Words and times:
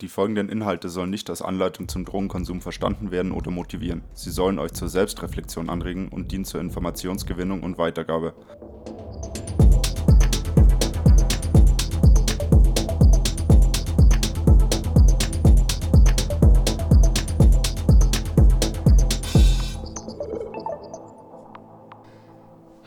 Die 0.00 0.08
folgenden 0.08 0.48
Inhalte 0.48 0.88
sollen 0.88 1.10
nicht 1.10 1.28
als 1.28 1.42
Anleitung 1.42 1.86
zum 1.86 2.06
Drogenkonsum 2.06 2.62
verstanden 2.62 3.10
werden 3.10 3.32
oder 3.32 3.50
motivieren. 3.50 4.00
Sie 4.14 4.30
sollen 4.30 4.58
euch 4.58 4.72
zur 4.72 4.88
Selbstreflexion 4.88 5.68
anregen 5.68 6.08
und 6.08 6.32
dienen 6.32 6.46
zur 6.46 6.62
Informationsgewinnung 6.62 7.62
und 7.62 7.76
Weitergabe. 7.76 8.32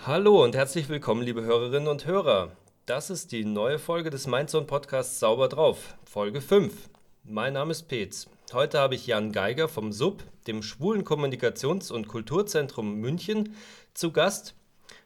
Hallo 0.08 0.44
und 0.44 0.56
herzlich 0.56 0.90
willkommen, 0.90 1.22
liebe 1.22 1.44
Hörerinnen 1.44 1.90
und 1.90 2.08
Hörer. 2.08 2.54
Das 2.88 3.12
ist 3.12 3.32
die 3.32 3.46
neue 3.46 3.78
Folge 3.78 4.10
des 4.10 4.26
Mindzone 4.26 4.66
Podcasts 4.66 5.20
Sauber 5.20 5.48
drauf, 5.48 5.96
Folge 6.06 6.42
5. 6.42 6.90
Mein 7.26 7.54
Name 7.54 7.72
ist 7.72 7.84
Petz. 7.84 8.28
Heute 8.52 8.80
habe 8.80 8.96
ich 8.96 9.08
Jan 9.08 9.32
Geiger 9.32 9.70
vom 9.70 9.94
SUB, 9.94 10.22
dem 10.46 10.62
Schwulen 10.62 11.06
Kommunikations- 11.06 11.90
und 11.90 12.10
Kulturzentrum 12.10 12.96
München, 12.96 13.56
zu 13.94 14.12
Gast 14.12 14.56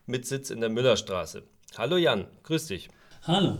mit 0.07 0.25
Sitz 0.25 0.49
in 0.49 0.59
der 0.59 0.71
Müllerstraße. 0.71 1.43
Hallo 1.77 1.95
Jan, 1.95 2.25
grüß 2.41 2.65
dich. 2.67 2.89
Hallo. 3.21 3.59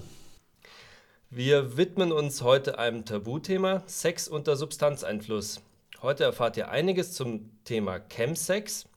Wir 1.30 1.78
widmen 1.78 2.12
uns 2.12 2.42
heute 2.42 2.80
einem 2.80 3.06
Tabuthema, 3.06 3.84
Sex 3.86 4.28
unter 4.28 4.56
Substanzeinfluss. 4.56 5.62
Heute 6.02 6.24
erfahrt 6.24 6.58
ihr 6.58 6.70
einiges 6.70 7.14
zum 7.14 7.52
Thema 7.64 8.00
Chemsex, 8.00 8.88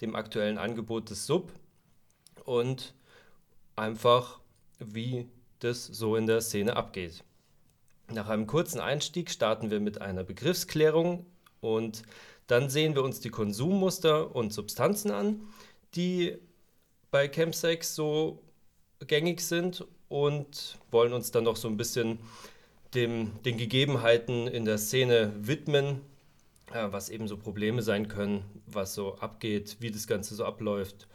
dem 0.00 0.16
aktuellen 0.16 0.56
Angebot 0.56 1.10
des 1.10 1.26
SUB 1.26 1.52
und 2.46 2.94
einfach 3.76 4.40
wie 4.78 5.28
das 5.58 5.84
so 5.84 6.16
in 6.16 6.26
der 6.26 6.40
Szene 6.40 6.74
abgeht. 6.74 7.22
Nach 8.12 8.28
einem 8.28 8.46
kurzen 8.46 8.80
Einstieg 8.80 9.30
starten 9.30 9.70
wir 9.70 9.78
mit 9.78 10.00
einer 10.00 10.24
Begriffsklärung 10.24 11.26
und 11.60 12.02
dann 12.48 12.68
sehen 12.68 12.96
wir 12.96 13.04
uns 13.04 13.20
die 13.20 13.30
Konsummuster 13.30 14.34
und 14.34 14.52
Substanzen 14.52 15.12
an, 15.12 15.42
die 15.94 16.36
bei 17.12 17.28
Chemsex 17.28 17.94
so 17.94 18.42
gängig 19.06 19.40
sind 19.40 19.86
und 20.08 20.78
wollen 20.90 21.12
uns 21.12 21.30
dann 21.30 21.44
noch 21.44 21.56
so 21.56 21.68
ein 21.68 21.76
bisschen 21.76 22.18
dem, 22.94 23.30
den 23.44 23.56
Gegebenheiten 23.56 24.48
in 24.48 24.64
der 24.64 24.78
Szene 24.78 25.32
widmen, 25.36 26.00
äh, 26.72 26.88
was 26.90 27.10
eben 27.10 27.28
so 27.28 27.36
Probleme 27.36 27.82
sein 27.82 28.08
können, 28.08 28.44
was 28.66 28.94
so 28.94 29.16
abgeht, 29.18 29.76
wie 29.78 29.92
das 29.92 30.08
Ganze 30.08 30.34
so 30.34 30.44
abläuft 30.44 31.06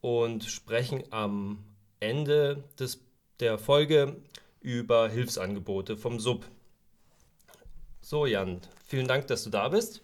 und 0.00 0.44
sprechen 0.44 1.04
am 1.10 1.58
Ende 2.00 2.64
des, 2.78 3.00
der 3.40 3.58
Folge 3.58 4.16
über 4.62 5.08
Hilfsangebote 5.08 5.96
vom 5.96 6.20
Sub. 6.20 6.46
So, 8.00 8.26
Jan, 8.26 8.60
vielen 8.86 9.08
Dank, 9.08 9.26
dass 9.26 9.44
du 9.44 9.50
da 9.50 9.68
bist. 9.68 10.02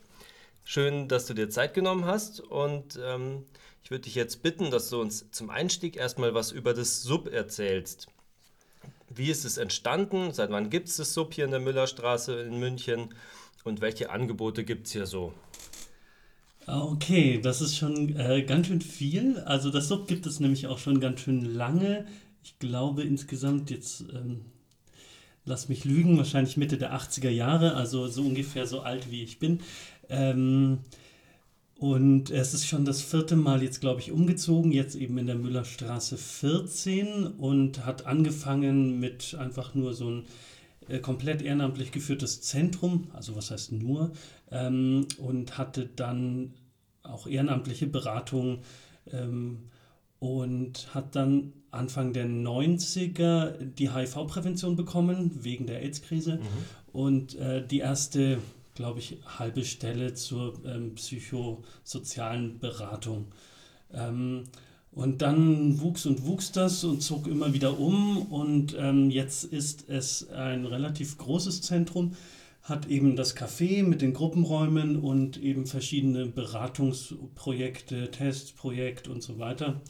Schön, 0.64 1.08
dass 1.08 1.26
du 1.26 1.34
dir 1.34 1.48
Zeit 1.48 1.74
genommen 1.74 2.04
hast 2.04 2.40
und 2.40 2.98
ähm, 3.02 3.44
ich 3.82 3.90
würde 3.90 4.02
dich 4.02 4.14
jetzt 4.14 4.42
bitten, 4.42 4.70
dass 4.70 4.90
du 4.90 5.00
uns 5.00 5.30
zum 5.30 5.48
Einstieg 5.48 5.96
erstmal 5.96 6.34
was 6.34 6.52
über 6.52 6.74
das 6.74 7.02
Sub 7.02 7.32
erzählst. 7.32 8.08
Wie 9.08 9.30
ist 9.30 9.44
es 9.44 9.56
entstanden? 9.56 10.32
Seit 10.32 10.50
wann 10.50 10.68
gibt 10.68 10.88
es 10.88 10.96
das 10.96 11.14
Sub 11.14 11.32
hier 11.32 11.46
in 11.46 11.50
der 11.50 11.60
Müllerstraße 11.60 12.40
in 12.42 12.58
München? 12.58 13.14
Und 13.64 13.80
welche 13.80 14.10
Angebote 14.10 14.64
gibt 14.64 14.86
es 14.86 14.92
hier 14.92 15.06
so? 15.06 15.32
Ah, 16.66 16.82
okay, 16.82 17.40
das 17.42 17.62
ist 17.62 17.76
schon 17.76 18.14
äh, 18.18 18.42
ganz 18.42 18.66
schön 18.66 18.82
viel. 18.82 19.38
Also 19.40 19.70
das 19.70 19.88
Sub 19.88 20.06
gibt 20.06 20.26
es 20.26 20.38
nämlich 20.38 20.66
auch 20.66 20.78
schon 20.78 21.00
ganz 21.00 21.20
schön 21.20 21.44
lange. 21.54 22.06
Ich 22.48 22.58
glaube 22.58 23.02
insgesamt 23.02 23.68
jetzt, 23.68 24.06
ähm, 24.14 24.40
lass 25.44 25.68
mich 25.68 25.84
lügen, 25.84 26.16
wahrscheinlich 26.16 26.56
Mitte 26.56 26.78
der 26.78 26.94
80er 26.98 27.28
Jahre, 27.28 27.74
also 27.74 28.08
so 28.08 28.22
ungefähr 28.22 28.66
so 28.66 28.80
alt 28.80 29.10
wie 29.10 29.22
ich 29.22 29.38
bin. 29.38 29.60
Ähm, 30.08 30.78
und 31.76 32.30
es 32.30 32.54
ist 32.54 32.66
schon 32.66 32.86
das 32.86 33.02
vierte 33.02 33.36
Mal 33.36 33.62
jetzt, 33.62 33.82
glaube 33.82 34.00
ich, 34.00 34.12
umgezogen, 34.12 34.72
jetzt 34.72 34.94
eben 34.96 35.18
in 35.18 35.26
der 35.26 35.36
Müllerstraße 35.36 36.16
14 36.16 37.26
und 37.26 37.84
hat 37.84 38.06
angefangen 38.06 38.98
mit 38.98 39.36
einfach 39.38 39.74
nur 39.74 39.92
so 39.92 40.08
ein 40.08 40.24
äh, 40.88 41.00
komplett 41.00 41.42
ehrenamtlich 41.42 41.92
geführtes 41.92 42.40
Zentrum, 42.40 43.08
also 43.12 43.36
was 43.36 43.50
heißt 43.50 43.72
nur, 43.72 44.12
ähm, 44.50 45.06
und 45.18 45.58
hatte 45.58 45.84
dann 45.84 46.54
auch 47.02 47.26
ehrenamtliche 47.26 47.86
Beratung 47.86 48.60
ähm, 49.12 49.68
und 50.18 50.94
hat 50.94 51.14
dann 51.14 51.52
Anfang 51.70 52.12
der 52.12 52.26
90er 52.26 53.52
die 53.62 53.92
HIV-Prävention 53.92 54.76
bekommen, 54.76 55.30
wegen 55.42 55.66
der 55.66 55.82
AIDS-Krise. 55.82 56.36
Mhm. 56.36 56.42
Und 56.92 57.34
äh, 57.36 57.66
die 57.66 57.78
erste, 57.78 58.38
glaube 58.74 59.00
ich, 59.00 59.18
halbe 59.38 59.64
Stelle 59.64 60.14
zur 60.14 60.54
ähm, 60.64 60.94
psychosozialen 60.94 62.58
Beratung. 62.58 63.26
Ähm, 63.92 64.44
und 64.92 65.22
dann 65.22 65.80
wuchs 65.80 66.06
und 66.06 66.26
wuchs 66.26 66.50
das 66.50 66.82
und 66.82 67.02
zog 67.02 67.26
immer 67.26 67.52
wieder 67.52 67.78
um. 67.78 68.22
Und 68.22 68.74
ähm, 68.78 69.10
jetzt 69.10 69.44
ist 69.44 69.88
es 69.88 70.28
ein 70.30 70.64
relativ 70.64 71.18
großes 71.18 71.62
Zentrum, 71.62 72.16
hat 72.62 72.88
eben 72.88 73.16
das 73.16 73.36
Café 73.36 73.82
mit 73.82 74.02
den 74.02 74.12
Gruppenräumen 74.12 74.96
und 74.96 75.36
eben 75.40 75.66
verschiedene 75.66 76.26
Beratungsprojekte, 76.26 78.10
Testprojekt 78.10 79.08
und 79.08 79.22
so 79.22 79.38
weiter. 79.38 79.80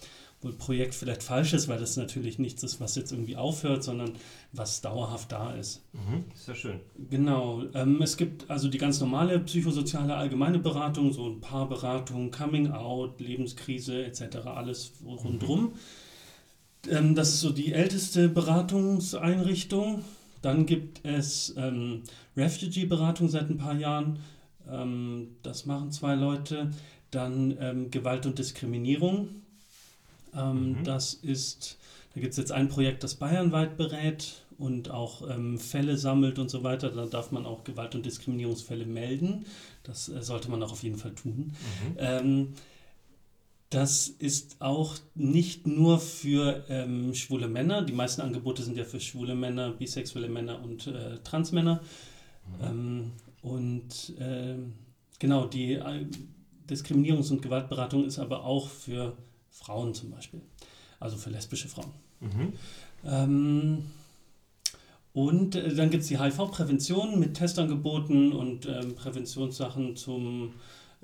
Wohl 0.40 0.52
Projekt 0.52 0.94
vielleicht 0.94 1.24
falsch 1.24 1.52
ist, 1.52 1.66
weil 1.66 1.80
das 1.80 1.96
natürlich 1.96 2.38
nichts 2.38 2.62
ist, 2.62 2.80
was 2.80 2.94
jetzt 2.94 3.10
irgendwie 3.10 3.36
aufhört, 3.36 3.82
sondern 3.82 4.12
was 4.52 4.80
dauerhaft 4.80 5.32
da 5.32 5.52
ist. 5.54 5.82
Mhm, 5.92 6.24
sehr 6.34 6.54
schön. 6.54 6.80
Genau. 7.10 7.64
Ähm, 7.74 8.00
es 8.02 8.16
gibt 8.16 8.48
also 8.48 8.68
die 8.68 8.78
ganz 8.78 9.00
normale 9.00 9.40
psychosoziale 9.40 10.14
allgemeine 10.14 10.60
Beratung, 10.60 11.12
so 11.12 11.26
ein 11.28 11.40
paar 11.40 11.68
Beratungen, 11.68 12.30
Coming 12.30 12.70
Out, 12.70 13.20
Lebenskrise 13.20 14.04
etc., 14.04 14.46
alles 14.46 14.92
rundherum. 15.04 15.72
Mhm. 16.86 16.90
Ähm, 16.90 17.14
das 17.16 17.30
ist 17.30 17.40
so 17.40 17.50
die 17.50 17.72
älteste 17.72 18.28
Beratungseinrichtung. 18.28 20.04
Dann 20.40 20.66
gibt 20.66 21.04
es 21.04 21.54
ähm, 21.56 22.02
Refugee-Beratung 22.36 23.28
seit 23.28 23.50
ein 23.50 23.58
paar 23.58 23.74
Jahren. 23.74 24.20
Ähm, 24.70 25.36
das 25.42 25.66
machen 25.66 25.90
zwei 25.90 26.14
Leute. 26.14 26.70
Dann 27.10 27.56
ähm, 27.60 27.90
Gewalt 27.90 28.26
und 28.26 28.38
Diskriminierung. 28.38 29.28
Ähm, 30.34 30.70
mhm. 30.72 30.84
Das 30.84 31.14
ist, 31.14 31.78
da 32.14 32.20
gibt 32.20 32.32
es 32.32 32.36
jetzt 32.38 32.52
ein 32.52 32.68
Projekt, 32.68 33.04
das 33.04 33.14
bayernweit 33.14 33.76
berät 33.76 34.42
und 34.58 34.90
auch 34.90 35.28
ähm, 35.28 35.58
Fälle 35.58 35.96
sammelt 35.96 36.38
und 36.38 36.50
so 36.50 36.62
weiter. 36.62 36.90
Da 36.90 37.06
darf 37.06 37.30
man 37.30 37.46
auch 37.46 37.64
Gewalt- 37.64 37.94
und 37.94 38.04
Diskriminierungsfälle 38.04 38.86
melden. 38.86 39.46
Das 39.84 40.08
äh, 40.08 40.22
sollte 40.22 40.50
man 40.50 40.62
auch 40.62 40.72
auf 40.72 40.82
jeden 40.82 40.98
Fall 40.98 41.14
tun. 41.14 41.52
Mhm. 41.52 41.96
Ähm, 41.96 42.48
das 43.70 44.08
ist 44.08 44.56
auch 44.60 44.96
nicht 45.14 45.66
nur 45.66 46.00
für 46.00 46.64
ähm, 46.68 47.14
schwule 47.14 47.48
Männer. 47.48 47.82
Die 47.82 47.92
meisten 47.92 48.22
Angebote 48.22 48.62
sind 48.62 48.78
ja 48.78 48.84
für 48.84 48.98
schwule 48.98 49.34
Männer, 49.34 49.72
bisexuelle 49.72 50.28
Männer 50.28 50.62
und 50.62 50.86
äh, 50.86 51.18
Transmänner. 51.22 51.82
Mhm. 52.60 52.64
Ähm, 52.66 53.12
und 53.42 54.18
äh, 54.18 54.56
genau, 55.18 55.46
die 55.46 55.74
äh, 55.74 56.06
Diskriminierungs- 56.68 57.30
und 57.30 57.42
Gewaltberatung 57.42 58.04
ist 58.04 58.18
aber 58.18 58.44
auch 58.44 58.68
für 58.68 59.16
Frauen 59.58 59.94
zum 59.94 60.10
Beispiel. 60.10 60.40
Also 61.00 61.16
für 61.16 61.30
lesbische 61.30 61.68
Frauen. 61.68 61.92
Mhm. 62.20 62.52
Ähm, 63.04 63.90
und 65.12 65.54
äh, 65.54 65.74
dann 65.74 65.90
gibt 65.90 66.02
es 66.02 66.08
die 66.08 66.18
HIV-Prävention 66.18 67.18
mit 67.18 67.34
Testangeboten 67.34 68.32
und 68.32 68.66
ähm, 68.66 68.94
Präventionssachen 68.94 69.96
zum 69.96 70.54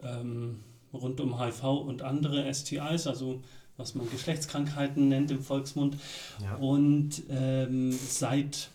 ähm, 0.03 0.61
rund 0.93 1.21
um 1.21 1.41
HIV 1.41 1.65
und 1.65 2.03
andere 2.03 2.53
STIs, 2.53 3.07
also 3.07 3.43
was 3.77 3.95
man 3.95 4.09
Geschlechtskrankheiten 4.11 5.09
nennt 5.09 5.31
im 5.31 5.43
Volksmund. 5.43 5.97
Ja. 6.43 6.57
Und 6.57 7.25
ähm, 7.29 7.93
seit 7.93 8.71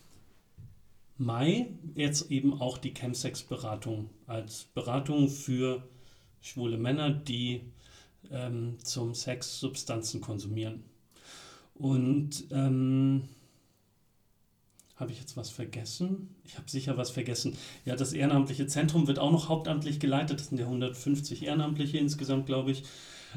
Mai 1.17 1.67
jetzt 1.95 2.31
eben 2.31 2.59
auch 2.59 2.77
die 2.77 2.93
Chemsex-Beratung 2.93 4.09
als 4.27 4.65
Beratung 4.73 5.29
für 5.29 5.83
schwule 6.41 6.77
Männer, 6.77 7.09
die 7.11 7.61
ähm, 8.31 8.77
zum 8.83 9.13
Sex 9.13 9.59
Substanzen 9.59 10.21
konsumieren. 10.21 10.83
Und 11.75 12.45
ähm, 12.51 13.23
habe 14.99 15.11
ich 15.11 15.19
jetzt 15.19 15.37
was 15.37 15.49
vergessen? 15.49 16.35
Ich 16.43 16.57
habe 16.57 16.69
sicher 16.69 16.97
was 16.97 17.09
vergessen. 17.09 17.55
Ja, 17.85 17.95
das 17.95 18.11
ehrenamtliche 18.11 18.67
Zentrum 18.67 19.07
wird 19.07 19.17
auch 19.17 19.31
noch 19.31 19.47
hauptamtlich 19.47 19.99
geleitet. 19.99 20.39
Das 20.39 20.49
sind 20.49 20.57
ja 20.57 20.65
150 20.65 21.43
Ehrenamtliche 21.43 21.97
insgesamt, 21.97 22.47
glaube 22.47 22.71
ich. 22.71 22.83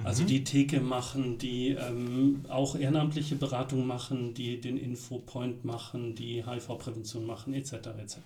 Also 0.05 0.23
mhm. 0.23 0.27
die 0.27 0.45
Theke 0.45 0.81
machen, 0.81 1.39
die 1.39 1.69
ähm, 1.69 2.45
auch 2.49 2.77
ehrenamtliche 2.77 3.37
Beratung 3.37 3.87
machen, 3.87 4.35
die 4.35 4.61
den 4.61 4.79
Infopoint 4.79 5.65
machen, 5.65 6.15
die 6.15 6.45
HIV-Prävention 6.45 7.27
machen, 7.27 7.53
etc. 7.55 7.73
etc. 7.73 8.17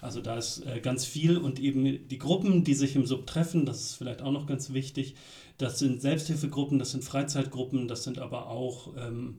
Also 0.00 0.20
da 0.20 0.36
ist 0.36 0.64
äh, 0.66 0.80
ganz 0.80 1.04
viel 1.04 1.36
und 1.36 1.58
eben 1.58 2.08
die 2.08 2.18
Gruppen, 2.18 2.62
die 2.62 2.74
sich 2.74 2.94
im 2.94 3.06
Sub 3.06 3.26
treffen, 3.26 3.66
das 3.66 3.80
ist 3.80 3.94
vielleicht 3.94 4.22
auch 4.22 4.32
noch 4.32 4.46
ganz 4.46 4.72
wichtig. 4.72 5.16
Das 5.58 5.78
sind 5.78 6.02
Selbsthilfegruppen, 6.02 6.78
das 6.78 6.90
sind 6.90 7.04
Freizeitgruppen, 7.04 7.86
das 7.86 8.02
sind 8.02 8.18
aber 8.18 8.48
auch 8.48 8.96
ähm, 8.96 9.38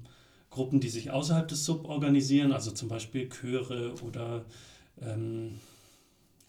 Gruppen, 0.49 0.79
die 0.79 0.89
sich 0.89 1.11
außerhalb 1.11 1.47
des 1.47 1.65
Sub 1.65 1.85
organisieren, 1.85 2.53
also 2.53 2.71
zum 2.71 2.87
Beispiel 2.87 3.27
Chöre 3.29 3.93
oder 4.01 4.45
ähm, 5.01 5.59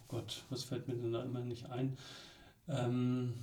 Gott, 0.09 0.45
was 0.51 0.63
fällt 0.63 0.87
mir 0.87 0.95
denn 0.95 1.13
da 1.13 1.23
immer 1.23 1.41
nicht 1.41 1.69
ein? 1.71 1.97
Ähm, 2.69 3.35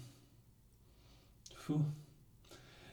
puh. 1.66 1.82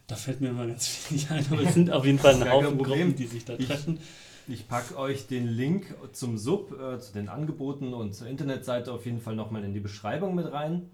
Da 0.09 0.17
fällt 0.17 0.41
mir 0.41 0.49
immer 0.49 0.67
ganz 0.67 0.87
viel 0.89 1.19
nicht 1.19 1.31
ein, 1.31 1.47
aber 1.51 1.63
es 1.63 1.75
sind 1.75 1.91
auf 1.93 2.05
jeden 2.05 2.19
Fall 2.19 2.35
ein 2.43 2.51
Haufen 2.51 2.79
Gruppen, 2.79 3.15
die 3.15 3.27
sich 3.27 3.45
da 3.45 3.57
treffen. 3.57 4.01
Ich, 4.49 4.55
ich 4.55 4.69
packe 4.69 4.97
euch 4.99 5.29
den 5.29 5.47
Link 5.47 5.95
zum 6.13 6.37
Sub, 6.37 6.73
äh, 6.73 6.99
zu 6.99 7.13
den 7.13 7.29
Angeboten 7.29 7.95
und 7.95 8.15
zur 8.15 8.27
Internetseite 8.27 8.93
auf 8.93 9.07
jeden 9.07 9.21
Fall 9.21 9.37
nochmal 9.37 9.63
in 9.63 9.73
die 9.73 9.81
Beschreibung 9.81 10.35
mit 10.35 10.51
rein. 10.51 10.91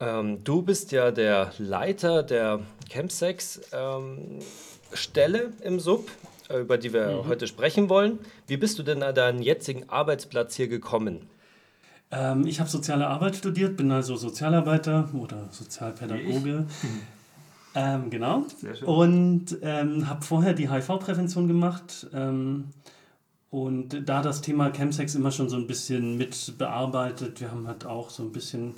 Ähm, 0.00 0.42
du 0.44 0.62
bist 0.62 0.92
ja 0.92 1.10
der 1.10 1.52
Leiter 1.58 2.22
der 2.22 2.60
Campsex 2.90 3.60
ähm, 3.72 4.40
im 5.62 5.80
Sub, 5.80 6.10
äh, 6.48 6.60
über 6.60 6.78
die 6.78 6.92
wir 6.92 7.22
mhm. 7.22 7.28
heute 7.28 7.46
sprechen 7.46 7.88
wollen. 7.88 8.18
Wie 8.46 8.56
bist 8.56 8.78
du 8.78 8.82
denn 8.82 9.02
an 9.02 9.14
deinen 9.14 9.42
jetzigen 9.42 9.88
Arbeitsplatz 9.88 10.56
hier 10.56 10.68
gekommen? 10.68 11.28
Ähm, 12.10 12.46
ich 12.46 12.60
habe 12.60 12.68
soziale 12.68 13.06
Arbeit 13.06 13.36
studiert, 13.36 13.76
bin 13.76 13.90
also 13.90 14.16
Sozialarbeiter 14.16 15.08
oder 15.14 15.48
Sozialpädagoge. 15.50 16.66
Ähm, 17.76 18.08
genau. 18.08 18.46
Und 18.84 19.58
ähm, 19.62 20.08
habe 20.08 20.24
vorher 20.24 20.54
die 20.54 20.70
HIV-Prävention 20.70 21.48
gemacht. 21.48 22.06
Ähm, 22.14 22.68
und 23.50 24.08
da 24.08 24.22
das 24.22 24.40
Thema 24.40 24.70
Chemsex 24.70 25.14
immer 25.14 25.30
schon 25.30 25.48
so 25.48 25.56
ein 25.56 25.66
bisschen 25.66 26.16
mit 26.16 26.58
bearbeitet, 26.58 27.40
wir 27.40 27.50
haben 27.50 27.66
halt 27.66 27.84
auch 27.84 28.10
so 28.10 28.22
ein 28.22 28.32
bisschen, 28.32 28.74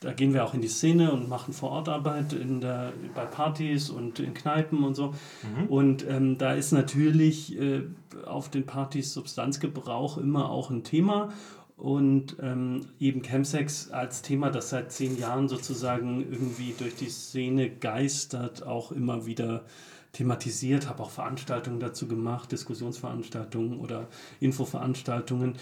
da 0.00 0.14
gehen 0.14 0.32
wir 0.32 0.44
auch 0.44 0.54
in 0.54 0.62
die 0.62 0.68
Szene 0.68 1.12
und 1.12 1.28
machen 1.28 1.52
Vorortarbeit 1.52 2.32
in 2.32 2.62
der, 2.62 2.94
bei 3.14 3.26
Partys 3.26 3.90
und 3.90 4.18
in 4.18 4.32
Kneipen 4.32 4.82
und 4.82 4.94
so. 4.94 5.14
Mhm. 5.42 5.66
Und 5.68 6.06
ähm, 6.08 6.38
da 6.38 6.54
ist 6.54 6.72
natürlich 6.72 7.58
äh, 7.60 7.82
auf 8.24 8.48
den 8.48 8.64
Partys 8.64 9.12
Substanzgebrauch 9.12 10.16
immer 10.16 10.50
auch 10.50 10.70
ein 10.70 10.84
Thema 10.84 11.28
und 11.76 12.36
ähm, 12.42 12.86
eben 12.98 13.22
Chemsex 13.22 13.90
als 13.90 14.22
Thema, 14.22 14.50
das 14.50 14.70
seit 14.70 14.90
zehn 14.90 15.18
Jahren 15.18 15.48
sozusagen 15.48 16.20
irgendwie 16.30 16.74
durch 16.78 16.94
die 16.96 17.08
Szene 17.08 17.70
geistert, 17.70 18.66
auch 18.66 18.92
immer 18.92 19.26
wieder 19.26 19.64
thematisiert, 20.12 20.88
habe 20.88 21.02
auch 21.02 21.10
Veranstaltungen 21.10 21.80
dazu 21.80 22.08
gemacht, 22.08 22.50
Diskussionsveranstaltungen 22.52 23.78
oder 23.78 24.08
Infoveranstaltungen. 24.40 25.54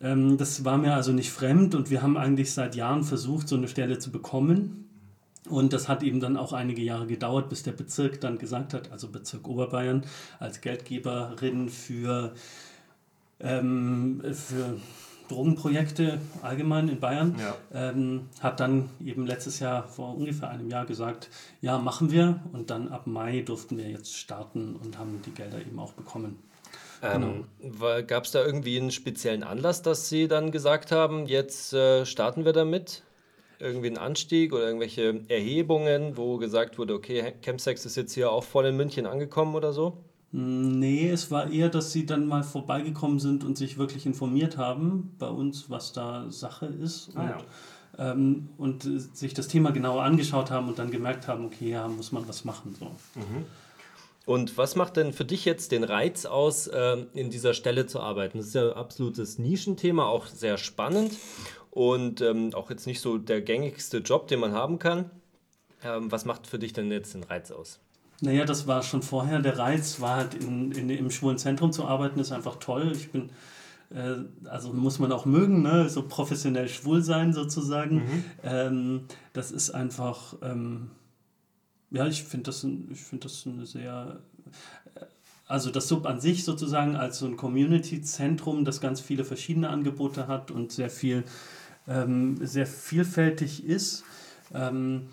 Ähm, 0.00 0.36
das 0.36 0.64
war 0.64 0.78
mir 0.78 0.94
also 0.94 1.12
nicht 1.12 1.30
fremd 1.30 1.74
und 1.74 1.90
wir 1.90 2.02
haben 2.02 2.16
eigentlich 2.16 2.52
seit 2.52 2.76
Jahren 2.76 3.04
versucht, 3.04 3.48
so 3.48 3.56
eine 3.56 3.68
Stelle 3.68 3.98
zu 3.98 4.10
bekommen. 4.10 4.82
Und 5.48 5.72
das 5.72 5.88
hat 5.88 6.02
eben 6.02 6.18
dann 6.20 6.36
auch 6.36 6.52
einige 6.52 6.82
Jahre 6.82 7.06
gedauert, 7.06 7.48
bis 7.48 7.62
der 7.62 7.72
Bezirk 7.72 8.20
dann 8.20 8.38
gesagt 8.38 8.74
hat, 8.74 8.90
also 8.90 9.08
Bezirk 9.08 9.48
Oberbayern 9.48 10.04
als 10.40 10.60
Geldgeberin 10.60 11.68
für, 11.68 12.34
ähm, 13.38 14.22
für 14.32 14.76
Drogenprojekte 15.28 16.20
allgemein 16.42 16.88
in 16.88 17.00
Bayern, 17.00 17.36
ja. 17.38 17.56
ähm, 17.90 18.28
hat 18.40 18.60
dann 18.60 18.88
eben 19.04 19.26
letztes 19.26 19.60
Jahr 19.60 19.88
vor 19.88 20.16
ungefähr 20.16 20.50
einem 20.50 20.70
Jahr 20.70 20.86
gesagt, 20.86 21.28
ja, 21.60 21.78
machen 21.78 22.10
wir. 22.10 22.40
Und 22.52 22.70
dann 22.70 22.88
ab 22.88 23.06
Mai 23.06 23.42
durften 23.42 23.76
wir 23.76 23.88
jetzt 23.88 24.16
starten 24.16 24.76
und 24.76 24.98
haben 24.98 25.20
die 25.24 25.32
Gelder 25.32 25.60
eben 25.60 25.78
auch 25.78 25.92
bekommen. 25.92 26.38
Ähm, 27.02 27.44
genau. 27.60 28.02
Gab 28.06 28.24
es 28.24 28.30
da 28.30 28.44
irgendwie 28.44 28.78
einen 28.78 28.90
speziellen 28.90 29.42
Anlass, 29.42 29.82
dass 29.82 30.08
Sie 30.08 30.28
dann 30.28 30.50
gesagt 30.50 30.92
haben, 30.92 31.26
jetzt 31.26 31.72
äh, 31.72 32.06
starten 32.06 32.44
wir 32.44 32.52
damit? 32.52 33.02
Irgendwie 33.58 33.88
einen 33.88 33.98
Anstieg 33.98 34.52
oder 34.52 34.66
irgendwelche 34.66 35.22
Erhebungen, 35.28 36.16
wo 36.16 36.36
gesagt 36.36 36.78
wurde, 36.78 36.94
okay, 36.94 37.32
Campsex 37.42 37.86
ist 37.86 37.96
jetzt 37.96 38.12
hier 38.12 38.30
auch 38.30 38.44
voll 38.44 38.66
in 38.66 38.76
München 38.76 39.06
angekommen 39.06 39.54
oder 39.54 39.72
so? 39.72 39.96
Nee, 40.38 41.08
es 41.08 41.30
war 41.30 41.50
eher, 41.50 41.70
dass 41.70 41.92
sie 41.92 42.04
dann 42.04 42.26
mal 42.26 42.42
vorbeigekommen 42.42 43.18
sind 43.18 43.42
und 43.42 43.56
sich 43.56 43.78
wirklich 43.78 44.04
informiert 44.04 44.58
haben 44.58 45.14
bei 45.18 45.28
uns, 45.28 45.70
was 45.70 45.94
da 45.94 46.30
Sache 46.30 46.66
ist. 46.66 47.08
Ah, 47.14 47.22
und, 47.22 47.28
ja. 47.30 48.12
ähm, 48.12 48.48
und 48.58 48.84
äh, 48.84 48.98
sich 48.98 49.32
das 49.32 49.48
Thema 49.48 49.70
genauer 49.70 50.02
angeschaut 50.02 50.50
haben 50.50 50.68
und 50.68 50.78
dann 50.78 50.90
gemerkt 50.90 51.26
haben, 51.26 51.46
okay, 51.46 51.70
ja, 51.70 51.88
muss 51.88 52.12
man 52.12 52.28
was 52.28 52.44
machen. 52.44 52.76
So. 52.78 52.84
Mhm. 53.18 53.46
Und 54.26 54.58
was 54.58 54.76
macht 54.76 54.98
denn 54.98 55.14
für 55.14 55.24
dich 55.24 55.46
jetzt 55.46 55.72
den 55.72 55.84
Reiz 55.84 56.26
aus, 56.26 56.66
äh, 56.66 57.06
in 57.14 57.30
dieser 57.30 57.54
Stelle 57.54 57.86
zu 57.86 58.00
arbeiten? 58.00 58.36
Das 58.36 58.48
ist 58.48 58.54
ja 58.54 58.72
ein 58.72 58.76
absolutes 58.76 59.38
Nischenthema, 59.38 60.04
auch 60.04 60.26
sehr 60.26 60.58
spannend 60.58 61.12
und 61.70 62.20
ähm, 62.20 62.52
auch 62.52 62.68
jetzt 62.68 62.86
nicht 62.86 63.00
so 63.00 63.16
der 63.16 63.40
gängigste 63.40 63.98
Job, 63.98 64.28
den 64.28 64.40
man 64.40 64.52
haben 64.52 64.78
kann. 64.78 65.10
Ähm, 65.82 66.12
was 66.12 66.26
macht 66.26 66.46
für 66.46 66.58
dich 66.58 66.74
denn 66.74 66.92
jetzt 66.92 67.14
den 67.14 67.22
Reiz 67.22 67.50
aus? 67.50 67.80
Naja, 68.20 68.44
das 68.44 68.66
war 68.66 68.82
schon 68.82 69.02
vorher. 69.02 69.40
Der 69.40 69.58
Reiz 69.58 70.00
war 70.00 70.16
halt 70.16 70.34
in, 70.34 70.72
in, 70.72 70.90
im 70.90 71.10
schwulen 71.10 71.38
Zentrum 71.38 71.72
zu 71.72 71.84
arbeiten, 71.84 72.18
ist 72.18 72.32
einfach 72.32 72.56
toll. 72.56 72.92
Ich 72.92 73.10
bin, 73.10 73.30
äh, 73.90 74.16
also 74.48 74.72
muss 74.72 74.98
man 74.98 75.12
auch 75.12 75.26
mögen, 75.26 75.62
ne? 75.62 75.88
so 75.88 76.02
professionell 76.02 76.68
schwul 76.68 77.02
sein 77.02 77.32
sozusagen. 77.32 77.96
Mhm. 77.96 78.24
Ähm, 78.42 79.00
das 79.32 79.52
ist 79.52 79.70
einfach, 79.70 80.34
ähm, 80.42 80.90
ja, 81.90 82.06
ich 82.06 82.24
finde 82.24 82.44
das, 82.44 82.60
find 82.60 83.24
das 83.24 83.46
eine 83.46 83.66
sehr, 83.66 84.20
äh, 84.94 85.04
also 85.46 85.70
das 85.70 85.86
Sub 85.86 86.06
an 86.06 86.20
sich 86.20 86.44
sozusagen 86.44 86.96
als 86.96 87.18
so 87.18 87.26
ein 87.26 87.36
Community-Zentrum, 87.36 88.64
das 88.64 88.80
ganz 88.80 89.00
viele 89.00 89.24
verschiedene 89.24 89.68
Angebote 89.68 90.26
hat 90.26 90.50
und 90.50 90.72
sehr 90.72 90.90
viel, 90.90 91.24
ähm, 91.86 92.38
sehr 92.44 92.66
vielfältig 92.66 93.64
ist. 93.64 94.04
Ähm, 94.54 95.08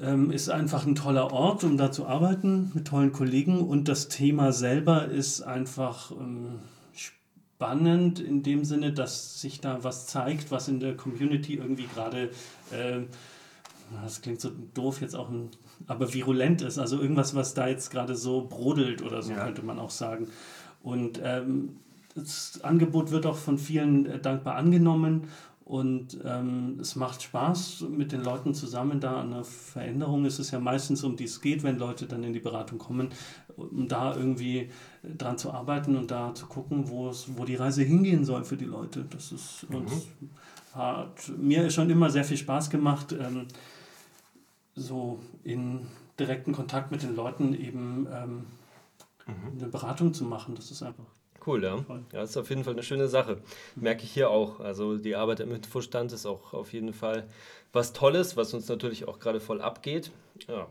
ähm, 0.00 0.30
ist 0.30 0.48
einfach 0.48 0.86
ein 0.86 0.94
toller 0.94 1.32
Ort, 1.32 1.64
um 1.64 1.76
da 1.76 1.92
zu 1.92 2.06
arbeiten 2.06 2.70
mit 2.74 2.86
tollen 2.86 3.12
Kollegen 3.12 3.60
und 3.60 3.88
das 3.88 4.08
Thema 4.08 4.52
selber 4.52 5.06
ist 5.06 5.42
einfach 5.42 6.10
ähm, 6.12 6.60
spannend 6.94 8.18
in 8.18 8.42
dem 8.42 8.64
Sinne, 8.64 8.92
dass 8.92 9.40
sich 9.40 9.60
da 9.60 9.84
was 9.84 10.06
zeigt, 10.06 10.50
was 10.50 10.68
in 10.68 10.80
der 10.80 10.96
Community 10.96 11.56
irgendwie 11.56 11.86
gerade, 11.94 12.30
äh, 12.70 13.00
das 14.02 14.22
klingt 14.22 14.40
so 14.40 14.50
doof 14.74 15.00
jetzt 15.00 15.14
auch, 15.14 15.28
ein, 15.28 15.50
aber 15.86 16.12
virulent 16.14 16.62
ist, 16.62 16.78
also 16.78 17.00
irgendwas, 17.00 17.34
was 17.34 17.54
da 17.54 17.68
jetzt 17.68 17.90
gerade 17.90 18.16
so 18.16 18.46
brodelt 18.48 19.02
oder 19.02 19.22
so, 19.22 19.32
ja. 19.32 19.44
könnte 19.44 19.62
man 19.62 19.78
auch 19.78 19.90
sagen. 19.90 20.28
Und 20.82 21.20
ähm, 21.22 21.76
das 22.14 22.60
Angebot 22.62 23.10
wird 23.10 23.26
auch 23.26 23.36
von 23.36 23.58
vielen 23.58 24.06
äh, 24.06 24.18
dankbar 24.18 24.56
angenommen 24.56 25.28
und 25.64 26.18
ähm, 26.24 26.78
es 26.80 26.96
macht 26.96 27.22
Spaß, 27.22 27.86
mit 27.88 28.12
den 28.12 28.22
Leuten 28.22 28.52
zusammen 28.52 29.00
da 29.00 29.20
an 29.20 29.32
einer 29.32 29.44
Veränderung. 29.44 30.24
Es 30.24 30.38
ist 30.38 30.50
ja 30.50 30.58
meistens, 30.58 31.04
um 31.04 31.16
die 31.16 31.24
es 31.24 31.40
geht, 31.40 31.62
wenn 31.62 31.78
Leute 31.78 32.06
dann 32.06 32.24
in 32.24 32.32
die 32.32 32.40
Beratung 32.40 32.78
kommen, 32.78 33.10
um 33.56 33.86
da 33.86 34.16
irgendwie 34.16 34.70
dran 35.02 35.38
zu 35.38 35.52
arbeiten 35.52 35.96
und 35.96 36.10
da 36.10 36.34
zu 36.34 36.46
gucken, 36.46 36.88
wo, 36.88 37.08
es, 37.08 37.26
wo 37.36 37.44
die 37.44 37.54
Reise 37.54 37.82
hingehen 37.82 38.24
soll 38.24 38.44
für 38.44 38.56
die 38.56 38.64
Leute. 38.64 39.04
Das 39.10 39.30
ist 39.30 39.66
mhm. 39.68 39.76
uns 39.76 40.08
hat 40.74 41.30
mir 41.36 41.70
schon 41.70 41.90
immer 41.90 42.10
sehr 42.10 42.24
viel 42.24 42.38
Spaß 42.38 42.70
gemacht, 42.70 43.12
ähm, 43.12 43.46
so 44.74 45.18
in 45.44 45.86
direkten 46.18 46.52
Kontakt 46.52 46.90
mit 46.90 47.02
den 47.02 47.14
Leuten 47.14 47.54
eben 47.54 48.06
ähm, 48.10 48.46
mhm. 49.26 49.58
eine 49.58 49.68
Beratung 49.68 50.14
zu 50.14 50.24
machen. 50.24 50.54
Das 50.54 50.70
ist 50.70 50.82
einfach 50.82 51.04
Cool, 51.44 51.64
ja. 51.64 51.76
Ja, 52.12 52.20
das 52.20 52.30
ist 52.30 52.36
auf 52.36 52.50
jeden 52.50 52.62
Fall 52.62 52.74
eine 52.74 52.82
schöne 52.82 53.08
Sache. 53.08 53.38
Merke 53.74 54.04
ich 54.04 54.12
hier 54.12 54.30
auch. 54.30 54.60
Also 54.60 54.96
die 54.96 55.16
Arbeit 55.16 55.40
im 55.40 55.52
Infostand 55.52 56.12
ist 56.12 56.24
auch 56.26 56.52
auf 56.52 56.72
jeden 56.72 56.92
Fall 56.92 57.28
was 57.72 57.92
Tolles, 57.92 58.36
was 58.36 58.54
uns 58.54 58.68
natürlich 58.68 59.08
auch 59.08 59.18
gerade 59.18 59.40
voll 59.40 59.60
abgeht. 59.60 60.12
Ja. 60.48 60.68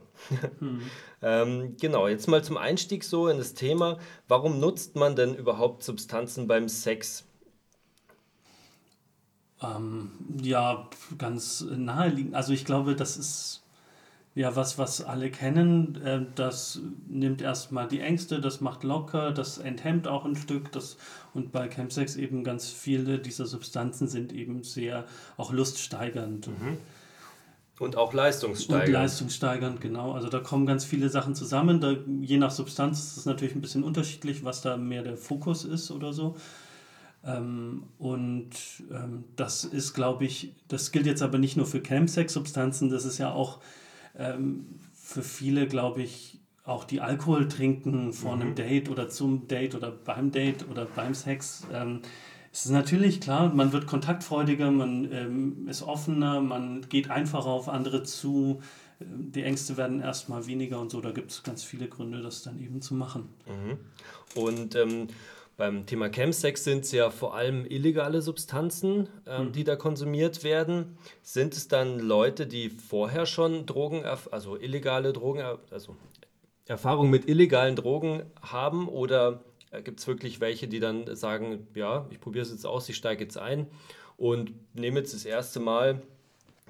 Mhm. 0.60 0.82
ähm, 1.22 1.76
genau, 1.80 2.08
jetzt 2.08 2.28
mal 2.28 2.44
zum 2.44 2.58
Einstieg 2.58 3.04
so 3.04 3.28
in 3.28 3.38
das 3.38 3.54
Thema. 3.54 3.98
Warum 4.28 4.60
nutzt 4.60 4.96
man 4.96 5.16
denn 5.16 5.36
überhaupt 5.36 5.84
Substanzen 5.84 6.48
beim 6.48 6.70
Sex? 6.70 7.26
Ähm, 9.62 10.12
ja, 10.42 10.88
ganz 11.18 11.62
naheliegend. 11.70 12.36
Also 12.36 12.54
ich 12.54 12.66
glaube, 12.66 12.96
das 12.96 13.18
ist 13.18 13.61
ja, 14.34 14.56
was, 14.56 14.78
was 14.78 15.02
alle 15.02 15.30
kennen, 15.30 16.02
äh, 16.06 16.22
das 16.36 16.80
nimmt 17.08 17.42
erstmal 17.42 17.88
die 17.88 18.00
Ängste, 18.00 18.40
das 18.40 18.62
macht 18.62 18.84
locker, 18.84 19.32
das 19.32 19.58
enthemmt 19.58 20.08
auch 20.08 20.26
ein 20.26 20.38
Stück. 20.38 20.72
Das, 20.72 20.98
und 21.34 21.52
bei 21.52 21.68
Chemsex 21.68 22.16
eben 22.16 22.44
ganz 22.44 22.70
viele 22.70 23.20
dieser 23.20 23.46
Substanzen 23.46 24.08
sind 24.08 24.32
eben 24.32 24.64
sehr 24.64 25.06
auch 25.36 25.52
luststeigernd. 25.52 26.48
Mhm. 26.48 26.78
Und 27.80 27.98
auch 27.98 28.14
leistungssteigernd. 28.14 28.88
Und 28.88 28.94
leistungssteigernd, 28.94 29.82
genau. 29.82 30.14
Also 30.14 30.30
da 30.30 30.40
kommen 30.40 30.66
ganz 30.66 30.86
viele 30.86 31.10
Sachen 31.10 31.36
zusammen. 31.36 31.82
Da, 31.82 31.96
je 32.22 32.38
nach 32.38 32.52
Substanz 32.52 33.00
ist 33.00 33.18
es 33.18 33.26
natürlich 33.26 33.56
ein 33.56 33.62
bisschen 33.62 33.84
unterschiedlich, 33.84 34.46
was 34.46 34.62
da 34.62 34.78
mehr 34.78 35.02
der 35.02 35.18
Fokus 35.18 35.66
ist 35.66 35.92
oder 35.92 36.14
so. 36.14 36.38
Ähm, 37.26 37.84
und 37.98 38.52
ähm, 38.92 39.26
das 39.36 39.66
ist, 39.66 39.94
glaube 39.94 40.26
ich, 40.26 40.54
das 40.68 40.92
gilt 40.92 41.06
jetzt 41.06 41.22
aber 41.22 41.38
nicht 41.38 41.58
nur 41.58 41.66
für 41.66 41.82
Chemsex-Substanzen, 41.82 42.90
das 42.90 43.04
ist 43.04 43.18
ja 43.18 43.32
auch 43.32 43.60
ähm, 44.18 44.80
für 44.94 45.24
viele, 45.24 45.68
glaube 45.68 46.02
ich, 46.02 46.40
auch 46.64 46.84
die 46.84 47.02
Alkohol 47.02 47.48
trinken 47.48 48.14
vor 48.14 48.36
mhm. 48.36 48.42
einem 48.42 48.56
Date 48.56 48.90
oder 48.90 49.10
zum 49.10 49.48
Date 49.48 49.76
oder 49.76 49.92
beim 49.92 50.32
Date 50.32 50.68
oder 50.70 50.86
beim 50.86 51.14
Sex. 51.14 51.66
Ähm, 51.74 52.02
es 52.54 52.66
ist 52.66 52.72
natürlich 52.72 53.22
klar, 53.22 53.54
man 53.54 53.72
wird 53.72 53.88
kontaktfreudiger, 53.88 54.72
man 54.72 55.12
ähm, 55.12 55.68
ist 55.70 55.84
offener, 55.84 56.42
man 56.42 56.88
geht 56.90 57.10
einfacher 57.10 57.48
auf 57.48 57.70
andere 57.70 58.04
zu, 58.04 58.62
die 59.00 59.44
Ängste 59.44 59.78
werden 59.78 60.02
erstmal 60.02 60.46
weniger 60.48 60.80
und 60.80 60.92
so. 60.92 61.02
Da 61.02 61.12
gibt 61.12 61.32
es 61.32 61.44
ganz 61.44 61.64
viele 61.64 61.88
Gründe, 61.88 62.22
das 62.22 62.44
dann 62.44 62.60
eben 62.60 62.82
zu 62.82 62.94
machen. 62.94 63.30
Mhm. 63.48 64.42
Und 64.42 64.76
ähm, 64.76 65.08
Beim 65.62 65.86
Thema 65.86 66.10
Chemsex 66.10 66.64
sind 66.64 66.86
es 66.86 66.92
ja 66.92 67.12
vor 67.12 67.36
allem 67.36 67.68
illegale 67.68 68.24
Substanzen, 68.24 69.10
ähm, 69.28 69.46
mhm. 69.46 69.52
die 69.52 69.64
da 69.64 69.76
konsumiert 69.76 70.44
werden. 70.44 70.98
Sind 71.22 71.54
es 71.54 71.68
dann 71.68 72.00
Leute, 72.00 72.48
die 72.48 72.72
vorher 72.72 73.28
schon 73.28 73.68
Drogen, 73.68 74.04
also 74.04 74.58
illegale 74.58 75.14
Drogen, 75.14 75.44
also 75.70 75.96
Erfahrung 76.66 77.12
mit 77.12 77.30
illegalen 77.30 77.76
Drogen 77.76 78.24
haben 78.42 78.88
oder 78.88 79.44
äh, 79.70 79.84
gibt 79.84 80.00
es 80.00 80.08
wirklich 80.08 80.40
welche, 80.40 80.68
die 80.68 80.80
dann 80.80 81.16
sagen, 81.16 81.68
ja, 81.76 82.08
ich 82.10 82.20
probiere 82.20 82.42
es 82.42 82.50
jetzt 82.50 82.66
aus, 82.66 82.90
ich 82.90 82.98
steige 82.98 83.24
jetzt 83.24 83.38
ein 83.38 83.68
und 84.18 84.54
nehme 84.74 84.98
jetzt 84.98 85.14
das 85.14 85.26
erste 85.26 85.60
Mal 85.60 86.02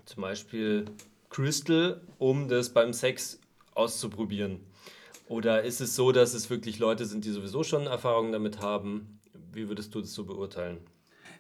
zum 0.03 0.21
Beispiel 0.21 0.83
Crystal, 1.29 2.01
um 2.17 2.49
das 2.49 2.73
beim 2.73 2.91
Sex 2.91 3.39
auszuprobieren? 3.73 4.59
Oder 5.31 5.63
ist 5.63 5.79
es 5.79 5.95
so, 5.95 6.11
dass 6.11 6.33
es 6.33 6.49
wirklich 6.49 6.77
Leute 6.77 7.05
sind, 7.05 7.23
die 7.23 7.29
sowieso 7.29 7.63
schon 7.63 7.87
Erfahrungen 7.87 8.33
damit 8.33 8.59
haben? 8.59 9.21
Wie 9.53 9.69
würdest 9.69 9.95
du 9.95 10.01
das 10.01 10.13
so 10.13 10.25
beurteilen? 10.25 10.79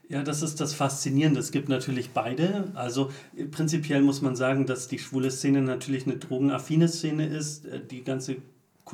Ja, 0.07 0.23
das 0.23 0.41
ist 0.41 0.61
das 0.61 0.73
Faszinierende. 0.73 1.41
Es 1.41 1.51
gibt 1.51 1.67
natürlich 1.67 2.11
beide. 2.11 2.71
Also 2.73 3.11
prinzipiell 3.51 4.01
muss 4.01 4.21
man 4.21 4.37
sagen, 4.37 4.65
dass 4.65 4.87
die 4.87 4.97
schwule 4.97 5.29
Szene 5.29 5.61
natürlich 5.61 6.05
eine 6.05 6.15
drogenaffine 6.15 6.87
Szene 6.87 7.27
ist. 7.27 7.65
Äh, 7.65 7.85
die 7.85 8.05
ganze 8.05 8.37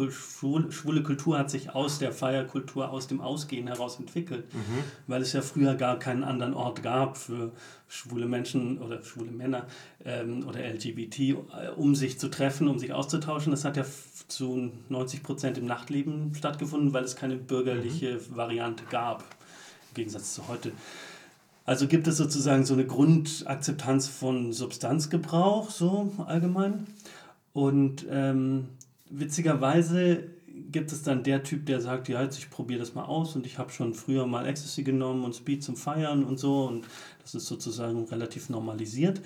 schwule 0.10 1.04
Kultur 1.04 1.38
hat 1.38 1.50
sich 1.50 1.72
aus 1.72 2.00
der 2.00 2.12
Feierkultur, 2.12 2.90
aus 2.90 3.08
dem 3.08 3.22
Ausgehen 3.22 3.68
heraus 3.68 4.00
entwickelt, 4.00 4.54
mhm. 4.54 4.84
weil 5.08 5.22
es 5.22 5.34
ja 5.34 5.42
früher 5.42 5.76
gar 5.76 6.00
keinen 6.00 6.24
anderen 6.24 6.54
Ort 6.54 6.84
gab 6.84 7.18
für 7.18 7.52
schwule 7.88 8.26
Menschen 8.26 8.80
oder 8.80 9.04
schwule 9.04 9.32
Männer 9.32 9.68
ähm, 10.06 10.48
oder 10.48 10.60
LGBT, 10.60 11.20
äh, 11.20 11.36
um 11.76 11.96
sich 11.96 12.20
zu 12.20 12.30
treffen, 12.30 12.68
um 12.68 12.80
sich 12.80 12.94
auszutauschen. 12.94 13.52
Das 13.52 13.66
hat 13.66 13.78
ja 13.78 13.86
zu 14.28 14.72
90 14.90 15.24
Prozent 15.24 15.58
im 15.58 15.66
Nachtleben 15.66 16.34
stattgefunden, 16.36 16.94
weil 16.94 17.04
es 17.04 17.16
keine 17.16 17.36
bürgerliche 17.36 18.16
mhm. 18.16 18.36
Variante 18.36 18.84
gab, 18.90 19.22
im 19.90 19.96
Gegensatz 19.96 20.34
zu 20.34 20.48
heute. 20.48 20.72
Also 21.66 21.88
gibt 21.88 22.08
es 22.08 22.16
sozusagen 22.16 22.66
so 22.66 22.74
eine 22.74 22.86
Grundakzeptanz 22.86 24.08
von 24.08 24.54
Substanzgebrauch, 24.54 25.70
so 25.70 26.14
allgemein. 26.26 26.88
Und 27.52 28.06
ähm, 28.10 28.70
witzigerweise 29.10 30.24
gibt 30.72 30.92
es 30.92 31.04
dann 31.04 31.24
der 31.24 31.44
Typ, 31.44 31.66
der 31.66 31.82
sagt, 31.82 32.10
ja, 32.10 32.22
jetzt 32.22 32.38
ich 32.38 32.50
probiere 32.50 32.80
das 32.80 32.96
mal 32.96 33.06
aus 33.06 33.36
und 33.36 33.46
ich 33.46 33.58
habe 33.58 33.72
schon 33.72 33.94
früher 33.94 34.26
mal 34.26 34.46
Ecstasy 34.48 34.84
genommen 34.84 35.24
und 35.24 35.36
Speed 35.36 35.64
zum 35.64 35.76
Feiern 35.76 36.24
und 36.24 36.40
so 36.40 36.66
und 36.66 36.86
das 37.22 37.36
ist 37.36 37.46
sozusagen 37.46 38.06
relativ 38.06 38.50
normalisiert. 38.50 39.22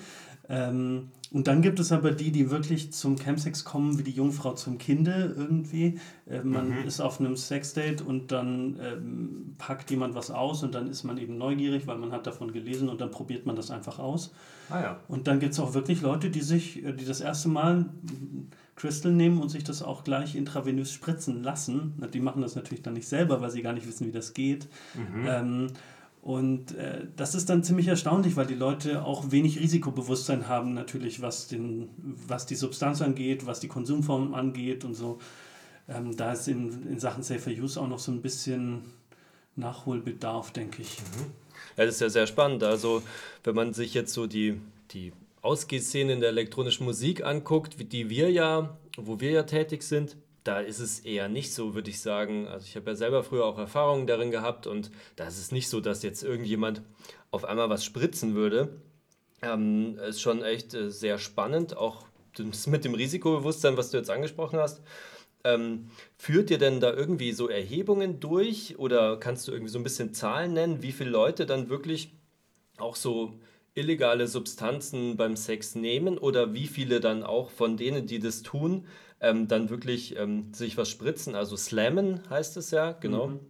Ähm, 0.48 1.08
und 1.32 1.46
dann 1.46 1.62
gibt 1.62 1.80
es 1.80 1.92
aber 1.92 2.10
die, 2.10 2.30
die 2.30 2.50
wirklich 2.50 2.92
zum 2.92 3.16
Campsex 3.16 3.64
kommen, 3.64 3.98
wie 3.98 4.02
die 4.02 4.10
Jungfrau 4.10 4.52
zum 4.52 4.76
Kinde 4.76 5.34
irgendwie. 5.36 5.98
Äh, 6.28 6.42
man 6.42 6.68
mhm. 6.68 6.86
ist 6.86 7.00
auf 7.00 7.20
einem 7.20 7.36
Sexdate 7.36 8.02
und 8.02 8.32
dann 8.32 8.78
ähm, 8.82 9.54
packt 9.56 9.90
jemand 9.90 10.14
was 10.14 10.30
aus 10.30 10.62
und 10.62 10.74
dann 10.74 10.88
ist 10.88 11.04
man 11.04 11.16
eben 11.16 11.38
neugierig, 11.38 11.86
weil 11.86 11.96
man 11.96 12.12
hat 12.12 12.26
davon 12.26 12.52
gelesen 12.52 12.88
und 12.90 13.00
dann 13.00 13.10
probiert 13.10 13.46
man 13.46 13.56
das 13.56 13.70
einfach 13.70 13.98
aus. 13.98 14.34
Ah, 14.68 14.80
ja. 14.80 15.00
Und 15.08 15.26
dann 15.26 15.40
gibt 15.40 15.54
es 15.54 15.60
auch 15.60 15.74
wirklich 15.74 16.02
Leute, 16.02 16.28
die 16.28 16.42
sich, 16.42 16.84
äh, 16.84 16.92
die 16.92 17.06
das 17.06 17.20
erste 17.20 17.48
Mal 17.48 17.86
Crystal 18.76 19.12
nehmen 19.12 19.40
und 19.40 19.50
sich 19.50 19.64
das 19.64 19.82
auch 19.82 20.04
gleich 20.04 20.34
intravenös 20.34 20.92
spritzen 20.92 21.42
lassen. 21.42 21.94
Die 22.12 22.20
machen 22.20 22.42
das 22.42 22.56
natürlich 22.56 22.82
dann 22.82 22.94
nicht 22.94 23.06
selber, 23.06 23.40
weil 23.40 23.50
sie 23.50 23.62
gar 23.62 23.72
nicht 23.72 23.86
wissen, 23.86 24.06
wie 24.06 24.12
das 24.12 24.34
geht. 24.34 24.68
Mhm. 24.94 25.26
Ähm, 25.26 25.66
und 26.22 26.76
äh, 26.76 27.06
das 27.16 27.34
ist 27.34 27.50
dann 27.50 27.64
ziemlich 27.64 27.88
erstaunlich, 27.88 28.36
weil 28.36 28.46
die 28.46 28.54
Leute 28.54 29.04
auch 29.04 29.32
wenig 29.32 29.58
Risikobewusstsein 29.58 30.46
haben, 30.46 30.72
natürlich, 30.72 31.20
was, 31.20 31.48
den, 31.48 31.88
was 32.28 32.46
die 32.46 32.54
Substanz 32.54 33.02
angeht, 33.02 33.44
was 33.44 33.58
die 33.58 33.68
Konsumform 33.68 34.32
angeht 34.32 34.84
und 34.84 34.94
so. 34.94 35.18
Ähm, 35.88 36.16
da 36.16 36.32
ist 36.32 36.46
in, 36.46 36.86
in 36.86 37.00
Sachen 37.00 37.24
Safer 37.24 37.50
Use 37.50 37.80
auch 37.80 37.88
noch 37.88 37.98
so 37.98 38.12
ein 38.12 38.22
bisschen 38.22 38.82
Nachholbedarf, 39.56 40.52
denke 40.52 40.82
ich. 40.82 40.98
Mhm. 40.98 41.32
Ja, 41.76 41.86
das 41.86 41.96
ist 41.96 42.00
ja 42.00 42.08
sehr 42.08 42.26
spannend. 42.28 42.62
Also, 42.62 43.02
wenn 43.42 43.56
man 43.56 43.74
sich 43.74 43.92
jetzt 43.92 44.14
so 44.14 44.28
die, 44.28 44.60
die 44.92 45.12
Ausgehszene 45.42 46.12
in 46.12 46.20
der 46.20 46.30
elektronischen 46.30 46.86
Musik 46.86 47.24
anguckt, 47.24 47.92
die 47.92 48.08
wir 48.08 48.30
ja, 48.30 48.78
wo 48.96 49.20
wir 49.20 49.32
ja 49.32 49.42
tätig 49.42 49.82
sind, 49.82 50.16
da 50.44 50.60
ist 50.60 50.80
es 50.80 51.00
eher 51.00 51.28
nicht 51.28 51.52
so, 51.52 51.74
würde 51.74 51.90
ich 51.90 52.00
sagen. 52.00 52.48
Also 52.48 52.66
ich 52.66 52.76
habe 52.76 52.90
ja 52.90 52.96
selber 52.96 53.22
früher 53.22 53.44
auch 53.44 53.58
Erfahrungen 53.58 54.06
darin 54.06 54.30
gehabt 54.30 54.66
und 54.66 54.90
da 55.16 55.26
ist 55.26 55.38
es 55.38 55.52
nicht 55.52 55.68
so, 55.68 55.80
dass 55.80 56.02
jetzt 56.02 56.22
irgendjemand 56.22 56.82
auf 57.30 57.44
einmal 57.44 57.70
was 57.70 57.84
spritzen 57.84 58.34
würde. 58.34 58.80
Ähm, 59.42 59.98
ist 59.98 60.20
schon 60.20 60.42
echt 60.42 60.74
äh, 60.74 60.90
sehr 60.90 61.18
spannend, 61.18 61.76
auch 61.76 62.06
mit 62.66 62.84
dem 62.84 62.94
Risikobewusstsein, 62.94 63.76
was 63.76 63.90
du 63.90 63.98
jetzt 63.98 64.10
angesprochen 64.10 64.58
hast. 64.58 64.80
Ähm, 65.44 65.88
führt 66.16 66.50
ihr 66.50 66.58
denn 66.58 66.80
da 66.80 66.92
irgendwie 66.92 67.32
so 67.32 67.48
Erhebungen 67.48 68.20
durch 68.20 68.78
oder 68.78 69.16
kannst 69.18 69.48
du 69.48 69.52
irgendwie 69.52 69.72
so 69.72 69.78
ein 69.78 69.82
bisschen 69.82 70.14
Zahlen 70.14 70.52
nennen, 70.52 70.82
wie 70.82 70.92
viele 70.92 71.10
Leute 71.10 71.46
dann 71.46 71.68
wirklich 71.68 72.12
auch 72.78 72.94
so 72.94 73.40
illegale 73.74 74.26
Substanzen 74.28 75.16
beim 75.16 75.36
Sex 75.36 75.74
nehmen 75.74 76.18
oder 76.18 76.52
wie 76.52 76.66
viele 76.66 77.00
dann 77.00 77.22
auch 77.22 77.50
von 77.50 77.76
denen, 77.76 78.06
die 78.06 78.18
das 78.18 78.42
tun, 78.42 78.86
ähm, 79.20 79.48
dann 79.48 79.70
wirklich 79.70 80.16
ähm, 80.16 80.52
sich 80.52 80.76
was 80.76 80.90
spritzen. 80.90 81.34
Also 81.34 81.56
Slammen 81.56 82.20
heißt 82.28 82.56
es 82.56 82.70
ja, 82.70 82.92
genau. 82.92 83.28
Mhm. 83.28 83.40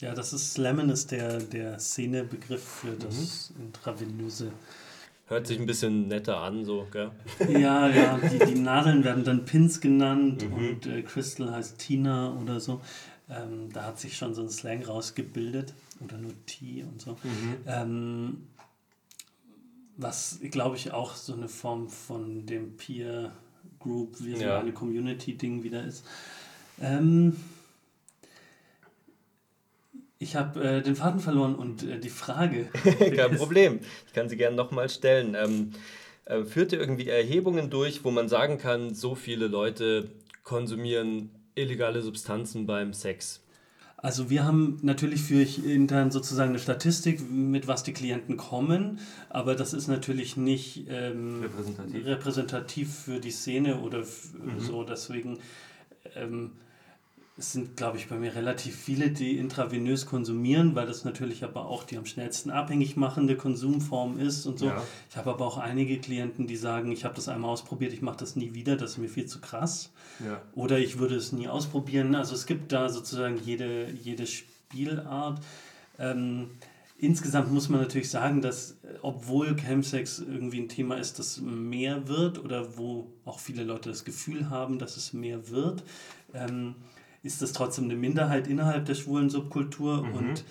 Ja, 0.00 0.14
das 0.14 0.32
ist 0.32 0.54
Slammen 0.54 0.90
ist 0.90 1.12
der, 1.12 1.38
der 1.38 1.78
Szenebegriff 1.78 2.62
für 2.62 2.92
das 2.92 3.52
mhm. 3.56 3.66
intravenöse. 3.66 4.52
Hört 5.28 5.46
sich 5.46 5.60
ein 5.60 5.66
bisschen 5.66 6.08
netter 6.08 6.38
an, 6.38 6.64
so, 6.64 6.86
gell? 6.90 7.12
Ja, 7.48 7.88
ja, 7.88 8.18
die, 8.18 8.38
die 8.38 8.58
Nadeln 8.58 9.04
werden 9.04 9.24
dann 9.24 9.44
Pins 9.44 9.80
genannt 9.80 10.44
mhm. 10.44 10.54
und 10.54 10.86
äh, 10.86 11.02
Crystal 11.02 11.52
heißt 11.52 11.78
Tina 11.78 12.36
oder 12.36 12.58
so. 12.58 12.80
Ähm, 13.30 13.72
da 13.72 13.84
hat 13.84 14.00
sich 14.00 14.16
schon 14.16 14.34
so 14.34 14.42
ein 14.42 14.50
Slang 14.50 14.82
rausgebildet 14.82 15.72
oder 16.00 16.18
nur 16.18 16.32
T 16.46 16.82
und 16.82 17.00
so. 17.00 17.12
Mhm. 17.22 17.56
Ähm, 17.66 18.36
was, 20.02 20.40
glaube 20.50 20.76
ich, 20.76 20.92
auch 20.92 21.14
so 21.14 21.32
eine 21.32 21.48
Form 21.48 21.88
von 21.88 22.46
dem 22.46 22.76
Peer 22.76 23.32
Group, 23.78 24.16
wie 24.20 24.36
so 24.36 24.44
ja. 24.44 24.58
eine 24.58 24.72
Community-Ding 24.72 25.62
wieder 25.62 25.84
ist. 25.84 26.04
Ähm, 26.80 27.36
ich 30.18 30.36
habe 30.36 30.62
äh, 30.62 30.82
den 30.82 30.94
Faden 30.94 31.20
verloren 31.20 31.54
und 31.54 31.82
äh, 31.82 31.98
die 31.98 32.08
Frage. 32.08 32.66
Kein 33.16 33.36
Problem. 33.36 33.80
Ich 34.06 34.12
kann 34.12 34.28
sie 34.28 34.36
gerne 34.36 34.56
nochmal 34.56 34.88
stellen. 34.88 35.34
Ähm, 35.34 35.72
äh, 36.24 36.44
führt 36.44 36.72
ihr 36.72 36.80
irgendwie 36.80 37.08
Erhebungen 37.08 37.70
durch, 37.70 38.04
wo 38.04 38.10
man 38.10 38.28
sagen 38.28 38.58
kann, 38.58 38.94
so 38.94 39.14
viele 39.14 39.48
Leute 39.48 40.10
konsumieren 40.44 41.30
illegale 41.54 42.02
Substanzen 42.02 42.66
beim 42.66 42.92
Sex? 42.92 43.41
Also 44.02 44.30
wir 44.30 44.44
haben 44.44 44.80
natürlich 44.82 45.22
für 45.22 45.42
intern 45.64 46.10
sozusagen 46.10 46.50
eine 46.50 46.58
Statistik, 46.58 47.30
mit 47.30 47.68
was 47.68 47.84
die 47.84 47.92
Klienten 47.92 48.36
kommen, 48.36 48.98
aber 49.28 49.54
das 49.54 49.72
ist 49.72 49.86
natürlich 49.86 50.36
nicht 50.36 50.86
ähm, 50.88 51.40
repräsentativ. 51.40 52.06
repräsentativ. 52.06 52.94
für 52.94 53.20
die 53.20 53.30
Szene 53.30 53.78
oder 53.78 54.00
mhm. 54.00 54.58
so. 54.58 54.82
Deswegen 54.82 55.38
ähm, 56.16 56.50
es 57.38 57.52
sind, 57.52 57.78
glaube 57.78 57.96
ich, 57.96 58.08
bei 58.08 58.16
mir 58.16 58.34
relativ 58.34 58.76
viele, 58.76 59.10
die 59.10 59.38
intravenös 59.38 60.04
konsumieren, 60.04 60.74
weil 60.74 60.86
das 60.86 61.04
natürlich 61.04 61.44
aber 61.44 61.66
auch 61.66 61.82
die 61.84 61.96
am 61.96 62.04
schnellsten 62.04 62.50
abhängig 62.50 62.96
machende 62.96 63.36
Konsumform 63.36 64.18
ist 64.18 64.44
und 64.44 64.58
so. 64.58 64.66
Ja. 64.66 64.82
Ich 65.08 65.16
habe 65.16 65.30
aber 65.30 65.46
auch 65.46 65.56
einige 65.56 65.98
Klienten, 65.98 66.46
die 66.46 66.56
sagen, 66.56 66.92
ich 66.92 67.04
habe 67.04 67.14
das 67.14 67.28
einmal 67.28 67.50
ausprobiert, 67.50 67.94
ich 67.94 68.02
mache 68.02 68.18
das 68.18 68.36
nie 68.36 68.52
wieder, 68.52 68.76
das 68.76 68.92
ist 68.92 68.98
mir 68.98 69.08
viel 69.08 69.26
zu 69.26 69.40
krass. 69.40 69.90
Ja. 70.24 70.42
Oder 70.54 70.78
ich 70.78 70.98
würde 70.98 71.14
es 71.14 71.32
nie 71.32 71.48
ausprobieren. 71.48 72.14
Also 72.14 72.34
es 72.34 72.44
gibt 72.44 72.70
da 72.70 72.90
sozusagen 72.90 73.38
jede, 73.42 73.90
jede 73.90 74.26
Spielart. 74.26 75.40
Ähm, 75.98 76.50
insgesamt 76.98 77.50
muss 77.50 77.70
man 77.70 77.80
natürlich 77.80 78.10
sagen, 78.10 78.42
dass 78.42 78.76
obwohl 79.00 79.56
Chemsex 79.56 80.18
irgendwie 80.18 80.60
ein 80.60 80.68
Thema 80.68 80.96
ist, 80.96 81.18
das 81.18 81.40
mehr 81.40 82.08
wird 82.08 82.38
oder 82.38 82.76
wo 82.76 83.06
auch 83.24 83.40
viele 83.40 83.64
Leute 83.64 83.88
das 83.88 84.04
Gefühl 84.04 84.50
haben, 84.50 84.78
dass 84.78 84.98
es 84.98 85.14
mehr 85.14 85.48
wird, 85.48 85.82
ähm, 86.34 86.74
ist 87.22 87.42
das 87.42 87.52
trotzdem 87.52 87.84
eine 87.84 87.96
Minderheit 87.96 88.46
innerhalb 88.46 88.86
der 88.86 88.94
schwulen 88.94 89.30
Subkultur 89.30 90.02
mhm. 90.02 90.14
und 90.14 90.44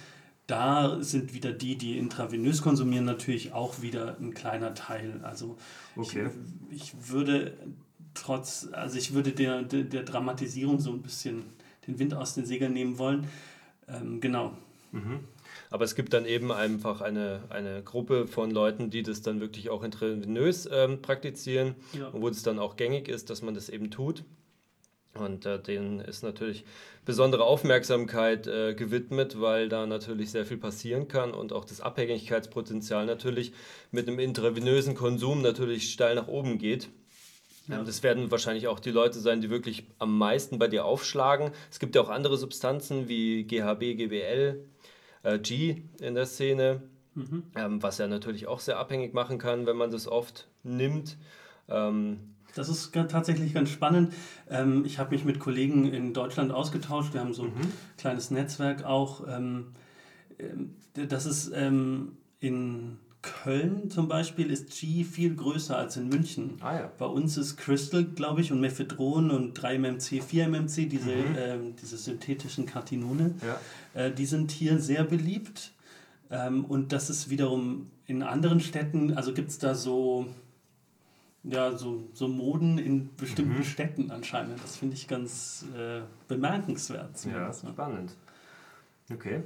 da 0.48 1.01
sind 1.01 1.34
wieder 1.34 1.54
die, 1.54 1.78
die 1.78 1.98
intravenös 1.98 2.62
konsumieren, 2.62 3.06
natürlich 3.06 3.54
auch 3.54 3.82
wieder 3.82 4.18
ein 4.20 4.34
kleiner 4.34 4.74
Teil. 4.74 5.22
Also 5.24 5.58
okay. 5.96 6.30
ich, 6.70 6.94
ich 6.94 7.10
würde 7.10 7.54
trotz, 8.13 8.68
also 8.72 8.98
ich 8.98 9.13
würde 9.13 9.32
der, 9.32 9.63
der, 9.63 9.84
der, 9.84 10.04
Dramatisierung 10.04 10.80
so 10.80 10.92
ein 10.92 11.01
bisschen 11.01 11.44
den 11.88 12.00
Wind 12.00 12.13
aus 12.13 12.36
den 12.36 12.46
Segeln 12.46 12.74
nehmen 12.74 12.98
wollen. 12.98 13.28
Ähm, 13.88 14.20
genau. 14.20 14.58
Mhm. 14.92 15.22
Aber 15.70 15.86
es 15.86 15.96
gibt 15.96 16.12
dann 16.13 16.25
eben 16.25 16.51
einfach 16.51 17.00
eine, 17.00 17.44
eine 17.50 17.82
Gruppe 17.82 18.28
von 18.28 18.51
Leuten, 18.51 18.90
die 18.90 19.04
das 19.04 19.22
dann 19.22 19.40
wirklich 19.40 19.70
auch 19.70 19.84
intravenös 19.84 20.68
ähm, 20.70 21.01
praktizieren, 21.01 21.75
ja. 21.94 22.10
wo 22.12 22.28
es 22.28 22.44
dann 22.44 22.60
auch 22.60 22.75
gängig 22.75 23.08
ist, 23.08 23.30
dass 23.30 23.42
man 23.42 23.54
das 23.54 23.70
eben 23.70 23.90
tut. 23.90 24.25
Und 25.13 25.46
äh, 25.46 25.62
denen 25.62 26.00
ist 26.00 26.24
natürlich 26.24 26.63
besondere 27.06 27.44
Aufmerksamkeit 27.44 28.48
äh, 28.48 28.74
gewidmet, 28.74 29.41
weil 29.41 29.68
da 29.68 29.86
natürlich 29.86 30.32
sehr 30.32 30.46
viel 30.46 30.58
passieren 30.58 31.08
kann 31.08 31.34
und 31.34 31.51
auch 31.51 31.65
das 31.65 31.82
Abhängigkeitspotenzial 31.82 33.06
natürlich 33.06 33.51
mit 33.91 34.08
einem 34.08 34.20
intravenösen 34.20 34.96
Konsum 34.96 35.41
natürlich 35.41 35.91
steil 35.91 36.15
nach 36.15 36.27
oben 36.27 36.58
geht. 36.58 36.89
Ja. 37.68 37.84
Das 37.84 38.03
werden 38.03 38.32
wahrscheinlich 38.32 38.68
auch 38.68 38.80
die 38.80 38.91
Leute 38.91 39.20
sein, 39.20 39.41
die 39.41 39.50
wirklich 39.50 39.86
am 40.00 40.18
meisten 40.18 40.60
bei 40.60 40.68
dir 40.68 40.86
aufschlagen. 40.86 41.51
Es 41.70 41.80
gibt 41.80 41.96
ja 41.96 42.01
auch 42.01 42.10
andere 42.10 42.38
Substanzen 42.38 43.08
wie 43.08 43.44
GHB, 43.44 43.98
GBL, 43.98 44.65
äh, 45.24 45.39
G 45.39 45.84
in 46.00 46.15
der 46.15 46.25
Szene, 46.25 46.82
mhm. 47.15 47.44
ähm, 47.56 47.84
was 47.84 47.98
ja 47.98 48.08
natürlich 48.08 48.48
auch 48.48 48.60
sehr 48.60 48.77
abhängig 48.77 49.13
machen 49.13 49.38
kann, 49.38 49.65
wenn 49.65 49.77
man 49.77 49.91
das 49.91 50.08
oft 50.08 50.48
nimmt. 50.63 51.18
Ähm, 51.70 52.36
das 52.55 52.70
ist 52.70 52.93
tatsächlich 52.93 53.53
ganz 53.53 53.70
spannend. 53.70 54.13
Ähm, 54.50 54.84
ich 54.86 55.00
habe 55.00 55.12
mich 55.12 55.25
mit 55.25 55.39
Kollegen 55.39 55.91
in 55.91 56.13
Deutschland 56.13 56.51
ausgetauscht. 56.51 57.13
Wir 57.13 57.22
haben 57.22 57.34
so 57.34 57.43
ein 57.43 57.50
mhm. 57.50 57.72
kleines 57.98 58.31
Netzwerk 58.31 58.84
auch. 58.84 59.27
Ähm, 59.27 59.67
ähm, 60.39 60.75
das 60.93 61.25
ist 61.25 61.51
ähm, 61.55 62.13
in 62.39 62.98
Köln 63.22 63.91
zum 63.91 64.08
Beispiel 64.08 64.50
ist 64.50 64.72
G 64.72 65.03
viel 65.03 65.36
größer 65.36 65.77
als 65.77 65.96
in 65.96 66.10
München. 66.10 66.58
Ah, 66.60 66.74
ja. 66.74 66.91
Bei 66.98 67.05
uns 67.05 67.38
ist 67.38 67.55
Crystal, 67.55 68.03
glaube 68.03 68.41
ich, 68.41 68.51
und 68.51 68.60
Mephedron 68.60 69.29
und 69.29 69.58
3-MMC, 69.60 70.24
4-MMC, 70.24 70.88
diese, 70.88 71.12
mhm. 71.12 71.75
diese 71.79 71.98
synthetischen 71.98 72.65
Kartinone, 72.65 73.36
ja. 73.46 74.01
äh, 74.01 74.12
die 74.12 74.25
sind 74.25 74.51
hier 74.51 74.79
sehr 74.79 75.03
beliebt. 75.03 75.72
Und 76.70 76.93
das 76.93 77.10
ist 77.10 77.29
wiederum 77.29 77.91
in 78.05 78.24
anderen 78.24 78.62
Städten, 78.62 79.17
also 79.17 79.34
gibt 79.34 79.50
es 79.50 79.58
da 79.58 79.75
so, 79.75 80.27
ja, 81.43 81.75
so, 81.75 82.07
so 82.13 82.27
Moden 82.27 82.77
in 82.77 83.15
bestimmten 83.15 83.57
mhm. 83.57 83.63
Städten 83.63 84.12
anscheinend. 84.12 84.63
Das 84.63 84.77
finde 84.77 84.95
ich 84.95 85.07
ganz 85.07 85.65
äh, 85.75 86.01
bemerkenswert. 86.27 87.25
Ja, 87.25 87.51
spannend. 87.51 88.15
Okay. 89.12 89.43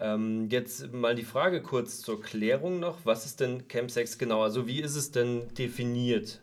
Ähm, 0.00 0.48
jetzt 0.50 0.92
mal 0.92 1.14
die 1.14 1.24
Frage 1.24 1.62
kurz 1.62 2.00
zur 2.00 2.20
Klärung 2.20 2.80
noch. 2.80 2.98
Was 3.04 3.26
ist 3.26 3.40
denn 3.40 3.68
Chemsex 3.68 4.18
genau? 4.18 4.42
Also 4.42 4.66
wie 4.66 4.80
ist 4.80 4.96
es 4.96 5.12
denn 5.12 5.42
definiert? 5.54 6.40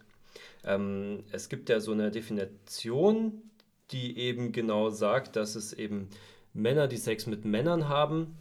Ähm, 0.64 1.24
es 1.32 1.50
gibt 1.50 1.70
ja 1.70 1.80
so 1.80 1.92
eine 1.92 2.12
Definition, 2.12 3.42
die 3.92 4.18
eben 4.18 4.52
genau 4.52 4.90
sagt, 4.90 5.36
dass 5.36 5.56
es 5.56 5.74
eben 5.74 6.10
Männer, 6.54 6.88
die 6.88 6.98
Sex 6.98 7.26
mit 7.26 7.46
Männern 7.46 7.90
haben, 7.90 8.38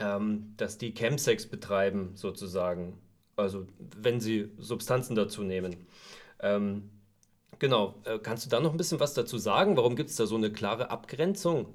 ähm, 0.00 0.54
dass 0.56 0.78
die 0.78 0.92
Chemsex 0.92 1.46
betreiben 1.46 2.12
sozusagen. 2.14 2.98
Also 3.36 3.66
wenn 4.00 4.20
sie 4.20 4.50
Substanzen 4.58 5.14
dazu 5.14 5.42
nehmen. 5.42 5.86
Ähm, 6.40 6.90
genau, 7.58 7.94
äh, 8.04 8.18
kannst 8.18 8.46
du 8.46 8.50
da 8.50 8.60
noch 8.60 8.72
ein 8.72 8.76
bisschen 8.76 9.00
was 9.00 9.14
dazu 9.14 9.38
sagen? 9.38 9.76
Warum 9.76 9.96
gibt 9.96 10.10
es 10.10 10.16
da 10.16 10.26
so 10.26 10.36
eine 10.36 10.52
klare 10.52 10.90
Abgrenzung? 10.90 11.66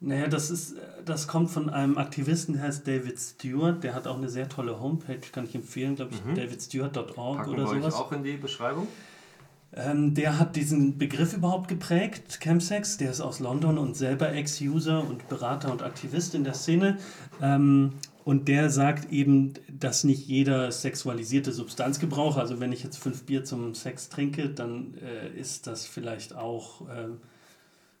Naja, 0.00 0.28
das 0.28 0.50
ist, 0.50 0.76
das 1.04 1.28
kommt 1.28 1.50
von 1.50 1.70
einem 1.70 1.96
Aktivisten, 1.96 2.54
der 2.54 2.64
heißt 2.64 2.86
David 2.86 3.18
Stewart. 3.18 3.82
Der 3.82 3.94
hat 3.94 4.06
auch 4.06 4.18
eine 4.18 4.28
sehr 4.28 4.48
tolle 4.48 4.78
Homepage, 4.80 5.20
kann 5.32 5.44
ich 5.44 5.54
empfehlen, 5.54 5.96
glaube 5.96 6.12
ich, 6.14 6.22
mhm. 6.22 6.34
davidstewart.org 6.34 7.48
oder 7.48 7.66
sowas. 7.66 7.94
Wir 7.94 7.96
auch 7.96 8.12
in 8.12 8.22
die 8.22 8.36
Beschreibung. 8.36 8.86
Ähm, 9.76 10.14
der 10.14 10.38
hat 10.38 10.54
diesen 10.56 10.98
Begriff 10.98 11.34
überhaupt 11.34 11.68
geprägt, 11.68 12.38
Chemsex. 12.40 12.96
Der 12.96 13.10
ist 13.10 13.20
aus 13.20 13.40
London 13.40 13.78
und 13.78 13.96
selber 13.96 14.32
Ex-User 14.32 15.06
und 15.08 15.28
Berater 15.28 15.72
und 15.72 15.82
Aktivist 15.82 16.34
in 16.34 16.44
der 16.44 16.54
Szene. 16.54 16.98
Ähm, 17.42 17.94
und 18.24 18.48
der 18.48 18.70
sagt 18.70 19.12
eben, 19.12 19.54
dass 19.68 20.04
nicht 20.04 20.26
jeder 20.26 20.70
sexualisierte 20.70 21.52
Substanzgebrauch, 21.52 22.36
also 22.36 22.60
wenn 22.60 22.72
ich 22.72 22.82
jetzt 22.82 22.96
fünf 22.96 23.24
Bier 23.24 23.44
zum 23.44 23.74
Sex 23.74 24.08
trinke, 24.08 24.48
dann 24.48 24.94
äh, 25.02 25.38
ist 25.38 25.66
das 25.66 25.86
vielleicht 25.86 26.34
auch. 26.34 26.88
Äh, 26.88 27.08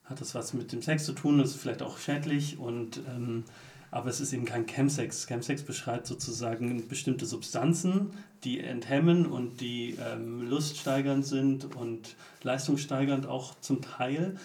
hat 0.04 0.20
das 0.20 0.34
was 0.34 0.52
mit 0.52 0.70
dem 0.72 0.82
Sex 0.82 1.04
zu 1.04 1.12
tun, 1.12 1.40
ist 1.40 1.56
vielleicht 1.56 1.82
auch 1.82 1.96
schädlich 1.96 2.58
und 2.58 3.00
ähm, 3.08 3.44
aber 3.94 4.10
es 4.10 4.18
ist 4.18 4.32
eben 4.32 4.44
kein 4.44 4.66
Chemsex. 4.66 5.28
Chemsex 5.28 5.62
beschreibt 5.62 6.08
sozusagen 6.08 6.88
bestimmte 6.88 7.26
Substanzen, 7.26 8.10
die 8.42 8.58
enthemmen 8.58 9.24
und 9.24 9.60
die 9.60 9.96
ähm, 10.04 10.42
luststeigernd 10.50 11.24
sind 11.24 11.76
und 11.76 12.16
leistungssteigernd 12.42 13.26
auch 13.28 13.54
zum 13.60 13.82
Teil. 13.82 14.36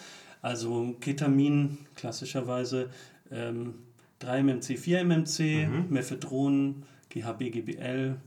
Also 0.43 0.95
Ketamin 1.01 1.79
klassischerweise 1.95 2.91
ähm, 3.31 3.73
3-MMC, 4.21 4.77
4-MMC, 4.77 5.67
mhm. 5.67 5.85
Mephedron, 5.89 6.83
GHB, 7.09 7.51
GBL 7.51 8.17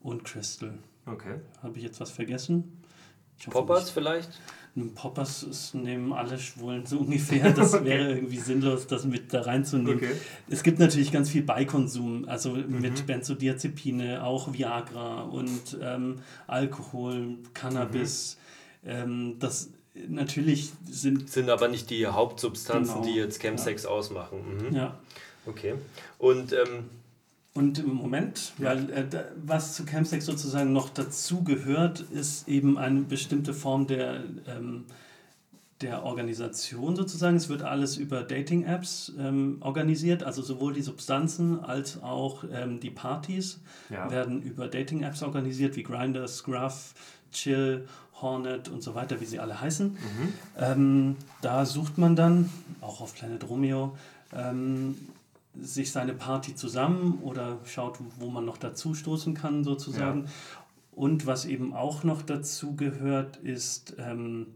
und 0.00 0.24
Crystal. 0.24 0.76
Okay. 1.06 1.36
Habe 1.62 1.78
ich 1.78 1.84
jetzt 1.84 2.00
was 2.00 2.10
vergessen? 2.10 2.82
Poppers 3.50 3.90
vielleicht? 3.90 4.30
Poppers 4.94 5.42
ist, 5.42 5.74
nehmen 5.74 6.12
alle 6.12 6.38
Schwulen 6.38 6.86
so 6.86 6.98
ungefähr. 6.98 7.50
Das 7.52 7.74
okay. 7.74 7.84
wäre 7.84 8.14
irgendwie 8.14 8.38
sinnlos, 8.38 8.86
das 8.86 9.04
mit 9.04 9.32
da 9.32 9.42
reinzunehmen. 9.42 9.96
Okay. 9.96 10.12
Es 10.48 10.62
gibt 10.62 10.78
natürlich 10.78 11.12
ganz 11.12 11.28
viel 11.28 11.42
Beikonsum, 11.42 12.26
also 12.26 12.50
mhm. 12.50 12.80
mit 12.80 13.06
Benzodiazepine, 13.06 14.24
auch 14.24 14.52
Viagra 14.52 15.22
und 15.22 15.78
ähm, 15.82 16.20
Alkohol, 16.46 17.36
Cannabis. 17.52 18.38
Mhm. 18.82 18.90
Ähm, 18.90 19.36
das 19.38 19.70
natürlich 20.08 20.72
sind. 20.90 21.28
Sind 21.28 21.50
aber 21.50 21.68
nicht 21.68 21.90
die 21.90 22.06
Hauptsubstanzen, 22.06 23.02
genau. 23.02 23.06
die 23.06 23.14
jetzt 23.14 23.40
Chemsex 23.40 23.82
ja. 23.84 23.90
ausmachen. 23.90 24.68
Mhm. 24.70 24.74
Ja. 24.74 24.98
Okay. 25.44 25.74
Und 26.18 26.52
ähm, 26.52 26.88
und 27.54 27.78
im 27.78 27.94
Moment, 27.94 28.52
ja. 28.58 28.70
weil 28.70 28.90
äh, 28.90 29.06
was 29.44 29.74
zu 29.74 29.84
Campsex 29.84 30.24
sozusagen 30.24 30.72
noch 30.72 30.88
dazu 30.88 31.44
gehört, 31.44 32.00
ist 32.00 32.48
eben 32.48 32.78
eine 32.78 33.02
bestimmte 33.02 33.52
Form 33.52 33.86
der, 33.86 34.24
ähm, 34.46 34.84
der 35.82 36.02
Organisation 36.04 36.96
sozusagen. 36.96 37.36
Es 37.36 37.50
wird 37.50 37.62
alles 37.62 37.98
über 37.98 38.22
Dating-Apps 38.22 39.12
ähm, 39.18 39.58
organisiert, 39.60 40.22
also 40.22 40.40
sowohl 40.40 40.72
die 40.72 40.80
Substanzen 40.80 41.60
als 41.62 42.02
auch 42.02 42.44
ähm, 42.50 42.80
die 42.80 42.90
Partys 42.90 43.60
ja. 43.90 44.10
werden 44.10 44.40
über 44.42 44.68
Dating-Apps 44.68 45.22
organisiert, 45.22 45.76
wie 45.76 45.82
Grindr, 45.82 46.26
Scruff, 46.28 46.94
Chill, 47.32 47.86
Hornet 48.22 48.70
und 48.70 48.82
so 48.82 48.94
weiter, 48.94 49.20
wie 49.20 49.26
sie 49.26 49.40
alle 49.40 49.60
heißen. 49.60 49.88
Mhm. 49.88 50.32
Ähm, 50.58 51.16
da 51.42 51.66
sucht 51.66 51.98
man 51.98 52.16
dann, 52.16 52.48
auch 52.80 53.02
auf 53.02 53.14
Planet 53.14 53.46
Romeo, 53.46 53.94
ähm, 54.34 54.96
sich 55.60 55.92
seine 55.92 56.14
Party 56.14 56.54
zusammen 56.54 57.18
oder 57.22 57.58
schaut, 57.64 57.98
wo 58.18 58.30
man 58.30 58.44
noch 58.44 58.56
dazu 58.56 58.94
stoßen 58.94 59.34
kann, 59.34 59.64
sozusagen. 59.64 60.24
Ja. 60.24 60.30
Und 60.92 61.26
was 61.26 61.44
eben 61.44 61.72
auch 61.74 62.04
noch 62.04 62.22
dazu 62.22 62.76
gehört, 62.76 63.38
ist, 63.38 63.96
ähm, 63.98 64.46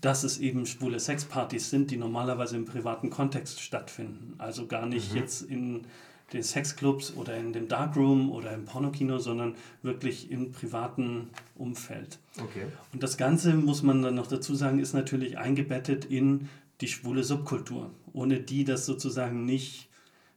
dass 0.00 0.24
es 0.24 0.38
eben 0.38 0.66
schwule 0.66 1.00
Sexpartys 1.00 1.70
sind, 1.70 1.90
die 1.90 1.96
normalerweise 1.96 2.56
im 2.56 2.64
privaten 2.64 3.08
Kontext 3.08 3.60
stattfinden. 3.60 4.34
Also 4.38 4.66
gar 4.66 4.86
nicht 4.86 5.12
mhm. 5.12 5.18
jetzt 5.18 5.42
in 5.42 5.86
den 6.32 6.42
Sexclubs 6.42 7.14
oder 7.14 7.36
in 7.36 7.52
dem 7.52 7.68
Darkroom 7.68 8.30
oder 8.30 8.52
im 8.52 8.64
Pornokino, 8.64 9.18
sondern 9.18 9.54
wirklich 9.82 10.30
im 10.30 10.50
privaten 10.50 11.30
Umfeld. 11.56 12.18
Okay. 12.38 12.66
Und 12.92 13.02
das 13.02 13.16
Ganze, 13.16 13.54
muss 13.54 13.82
man 13.82 14.02
dann 14.02 14.14
noch 14.14 14.26
dazu 14.26 14.54
sagen, 14.54 14.78
ist 14.78 14.94
natürlich 14.94 15.38
eingebettet 15.38 16.04
in 16.06 16.48
die 16.80 16.88
schwule 16.88 17.22
Subkultur, 17.22 17.90
ohne 18.12 18.40
die 18.40 18.64
das 18.64 18.86
sozusagen 18.86 19.44
nicht 19.44 19.88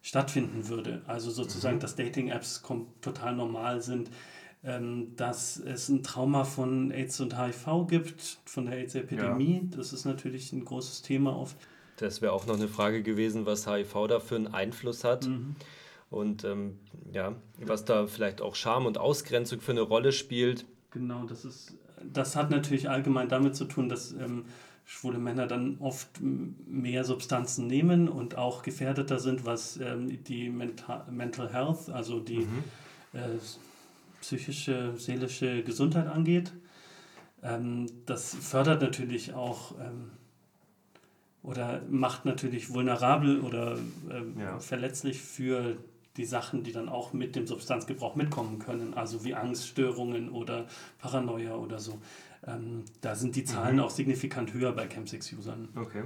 stattfinden 0.05 0.69
würde. 0.69 1.01
Also 1.07 1.31
sozusagen, 1.31 1.77
mhm. 1.77 1.79
dass 1.79 1.95
Dating-Apps 1.95 2.61
total 3.01 3.35
normal 3.35 3.81
sind, 3.81 4.11
ähm, 4.63 5.15
dass 5.15 5.57
es 5.57 5.89
ein 5.89 6.03
Trauma 6.03 6.43
von 6.43 6.91
AIDS 6.91 7.19
und 7.21 7.35
HIV 7.35 7.87
gibt, 7.87 8.37
von 8.45 8.67
der 8.67 8.75
AIDS-Epidemie. 8.75 9.61
Ja. 9.63 9.77
Das 9.77 9.93
ist 9.93 10.05
natürlich 10.05 10.53
ein 10.53 10.63
großes 10.63 11.01
Thema 11.01 11.35
oft. 11.35 11.57
Das 11.97 12.21
wäre 12.21 12.33
auch 12.33 12.45
noch 12.45 12.55
eine 12.55 12.67
Frage 12.67 13.01
gewesen, 13.01 13.47
was 13.47 13.65
HIV 13.65 13.93
da 14.07 14.19
für 14.19 14.35
einen 14.35 14.53
Einfluss 14.53 15.03
hat. 15.03 15.25
Mhm. 15.25 15.55
Und 16.11 16.43
ähm, 16.43 16.77
ja, 17.11 17.33
was 17.65 17.83
da 17.83 18.05
vielleicht 18.05 18.41
auch 18.41 18.53
Scham 18.53 18.85
und 18.85 18.99
Ausgrenzung 18.99 19.59
für 19.59 19.71
eine 19.71 19.81
Rolle 19.81 20.11
spielt. 20.11 20.65
Genau, 20.91 21.23
das 21.23 21.45
ist, 21.45 21.73
das 22.13 22.35
hat 22.35 22.51
natürlich 22.51 22.91
allgemein 22.91 23.27
damit 23.27 23.55
zu 23.55 23.65
tun, 23.65 23.89
dass 23.89 24.11
ähm, 24.11 24.45
schwule 24.85 25.17
Männer 25.17 25.47
dann 25.47 25.77
oft 25.79 26.21
mehr 26.21 27.03
Substanzen 27.03 27.67
nehmen 27.67 28.07
und 28.07 28.37
auch 28.37 28.61
gefährdeter 28.61 29.19
sind, 29.19 29.45
was 29.45 29.77
ähm, 29.77 30.23
die 30.23 30.49
Menta 30.49 31.05
Mental 31.09 31.51
Health, 31.51 31.89
also 31.89 32.19
die 32.19 32.39
mhm. 32.39 32.63
äh, 33.13 33.39
psychische, 34.21 34.93
seelische 34.97 35.63
Gesundheit 35.63 36.07
angeht. 36.07 36.53
Ähm, 37.41 37.87
das 38.05 38.35
fördert 38.35 38.81
natürlich 38.81 39.33
auch 39.33 39.73
ähm, 39.79 40.11
oder 41.41 41.81
macht 41.89 42.25
natürlich 42.25 42.73
vulnerabel 42.73 43.39
oder 43.41 43.77
ähm, 44.11 44.35
ja. 44.39 44.59
verletzlich 44.59 45.21
für 45.21 45.77
die 46.17 46.25
Sachen, 46.25 46.63
die 46.63 46.71
dann 46.71 46.89
auch 46.89 47.13
mit 47.13 47.35
dem 47.35 47.45
Substanzgebrauch 47.45 48.15
mitkommen 48.15 48.59
können, 48.59 48.93
also 48.93 49.23
wie 49.25 49.35
Angststörungen 49.35 50.29
oder 50.29 50.65
Paranoia 50.97 51.55
oder 51.55 51.79
so. 51.79 51.99
Ähm, 52.47 52.85
da 53.01 53.15
sind 53.15 53.35
die 53.35 53.43
Zahlen 53.43 53.77
mhm. 53.77 53.81
auch 53.81 53.89
signifikant 53.89 54.53
höher 54.53 54.71
bei 54.71 54.87
Chemsex-Usern. 54.87 55.69
Okay. 55.75 56.03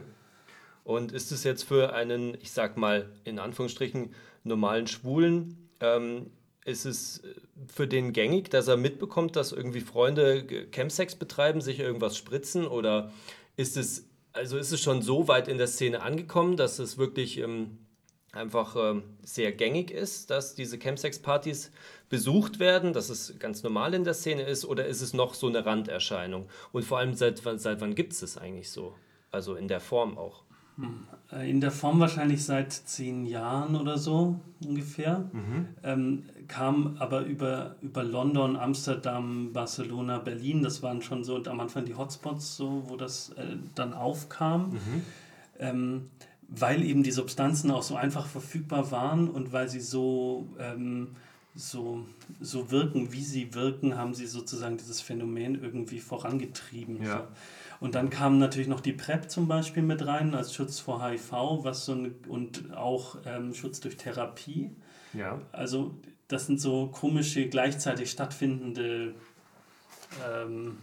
Und 0.84 1.12
ist 1.12 1.32
es 1.32 1.44
jetzt 1.44 1.64
für 1.64 1.94
einen, 1.94 2.36
ich 2.42 2.52
sag 2.52 2.78
mal, 2.78 3.10
in 3.24 3.40
Anführungsstrichen, 3.40 4.14
normalen 4.44 4.88
Schwulen, 4.88 5.70
ähm, 5.82 6.32
ist 6.66 6.86
es 6.86 7.22
für 7.68 7.88
den 7.88 8.14
gängig, 8.14 8.50
dass 8.50 8.68
er 8.68 8.78
mitbekommt, 8.78 9.36
dass 9.36 9.52
irgendwie 9.52 9.82
Freunde 9.82 10.46
Chemsex 10.72 11.16
betreiben, 11.16 11.62
sich 11.62 11.80
irgendwas 11.80 12.18
spritzen? 12.18 12.68
Oder 12.68 13.12
ist 13.58 13.78
es, 13.78 14.08
also 14.34 14.58
ist 14.58 14.72
es 14.72 14.82
schon 14.82 15.02
so 15.02 15.28
weit 15.28 15.48
in 15.48 15.58
der 15.58 15.68
Szene 15.68 16.02
angekommen, 16.02 16.58
dass 16.58 16.80
es 16.80 16.98
wirklich 16.98 17.38
ähm, 17.40 17.78
einfach 18.32 18.76
ähm, 18.78 19.04
sehr 19.24 19.52
gängig 19.52 19.92
ist, 19.92 20.30
dass 20.30 20.56
diese 20.56 20.78
Chemsex-Partys 20.78 21.72
besucht 22.10 22.60
werden, 22.60 22.94
dass 22.94 23.10
es 23.10 23.38
ganz 23.40 23.64
normal 23.64 23.94
in 23.94 24.04
der 24.04 24.14
Szene 24.14 24.44
ist 24.44 24.66
oder 24.66 24.86
ist 24.86 25.02
es 25.02 25.14
noch 25.14 25.34
so 25.34 25.48
eine 25.48 25.66
Randerscheinung? 25.66 26.48
Und 26.72 26.86
vor 26.86 27.00
allem, 27.00 27.14
seit, 27.14 27.40
seit 27.40 27.82
wann 27.82 27.96
gibt 27.96 28.14
es 28.14 28.20
das 28.20 28.38
eigentlich 28.38 28.72
so? 28.72 28.96
Also 29.32 29.56
in 29.56 29.68
der 29.68 29.80
Form 29.80 30.18
auch? 30.18 30.44
Äh, 31.32 31.50
in 31.50 31.62
der 31.62 31.72
Form 31.72 32.00
wahrscheinlich 32.00 32.44
seit 32.44 32.72
zehn 32.72 33.26
Jahren 33.26 33.76
oder 33.76 33.98
so 33.98 34.40
ungefähr. 34.66 35.30
Mhm. 35.32 35.68
Ähm, 35.84 36.24
kam 36.48 36.96
aber 37.00 37.22
über, 37.22 37.76
über 37.82 38.04
London, 38.04 38.56
Amsterdam, 38.56 39.52
Barcelona, 39.54 40.20
Berlin. 40.20 40.64
Das 40.64 40.82
waren 40.82 41.02
schon 41.02 41.24
so 41.24 41.42
am 41.44 41.60
Anfang 41.60 41.86
die 41.86 41.96
Hotspots, 41.96 42.58
so, 42.58 42.84
wo 42.88 42.96
das 42.96 43.30
äh, 43.30 43.58
dann 43.76 43.94
aufkam. 43.94 44.72
Mhm. 44.72 45.02
Ähm, 45.60 46.10
weil 46.50 46.84
eben 46.84 47.04
die 47.04 47.12
Substanzen 47.12 47.72
auch 47.72 47.84
so 47.84 47.96
einfach 47.96 48.26
verfügbar 48.26 48.92
waren 48.92 49.30
und 49.30 49.54
weil 49.54 49.70
sie 49.70 49.80
so, 49.80 50.48
ähm, 50.60 51.16
so, 51.56 52.06
so 52.40 52.72
wirken, 52.72 53.12
wie 53.12 53.24
sie 53.24 53.54
wirken, 53.54 53.96
haben 53.96 54.14
sie 54.14 54.26
sozusagen 54.26 54.78
dieses 54.78 55.02
Phänomen 55.02 55.62
irgendwie 55.62 56.00
vorangetrieben. 56.00 57.04
Ja. 57.04 57.28
Und 57.80 57.96
dann 57.96 58.10
kam 58.10 58.40
natürlich 58.40 58.68
noch 58.68 58.82
die 58.82 58.94
PrEP 58.94 59.30
zum 59.30 59.48
Beispiel 59.48 59.84
mit 59.84 60.06
rein 60.06 60.36
als 60.36 60.54
Schutz 60.54 60.80
vor 60.80 61.04
HIV 61.04 61.32
was 61.64 61.86
so 61.86 61.94
eine, 61.94 62.12
und 62.28 62.76
auch 62.76 63.18
ähm, 63.26 63.54
Schutz 63.54 63.80
durch 63.80 63.96
Therapie. 63.98 64.72
Ja. 65.14 65.42
Also 65.52 65.96
das 66.28 66.46
sind 66.46 66.60
so 66.60 66.88
komische, 66.88 67.48
gleichzeitig 67.48 68.12
stattfindende 68.12 69.16
ähm, 70.28 70.78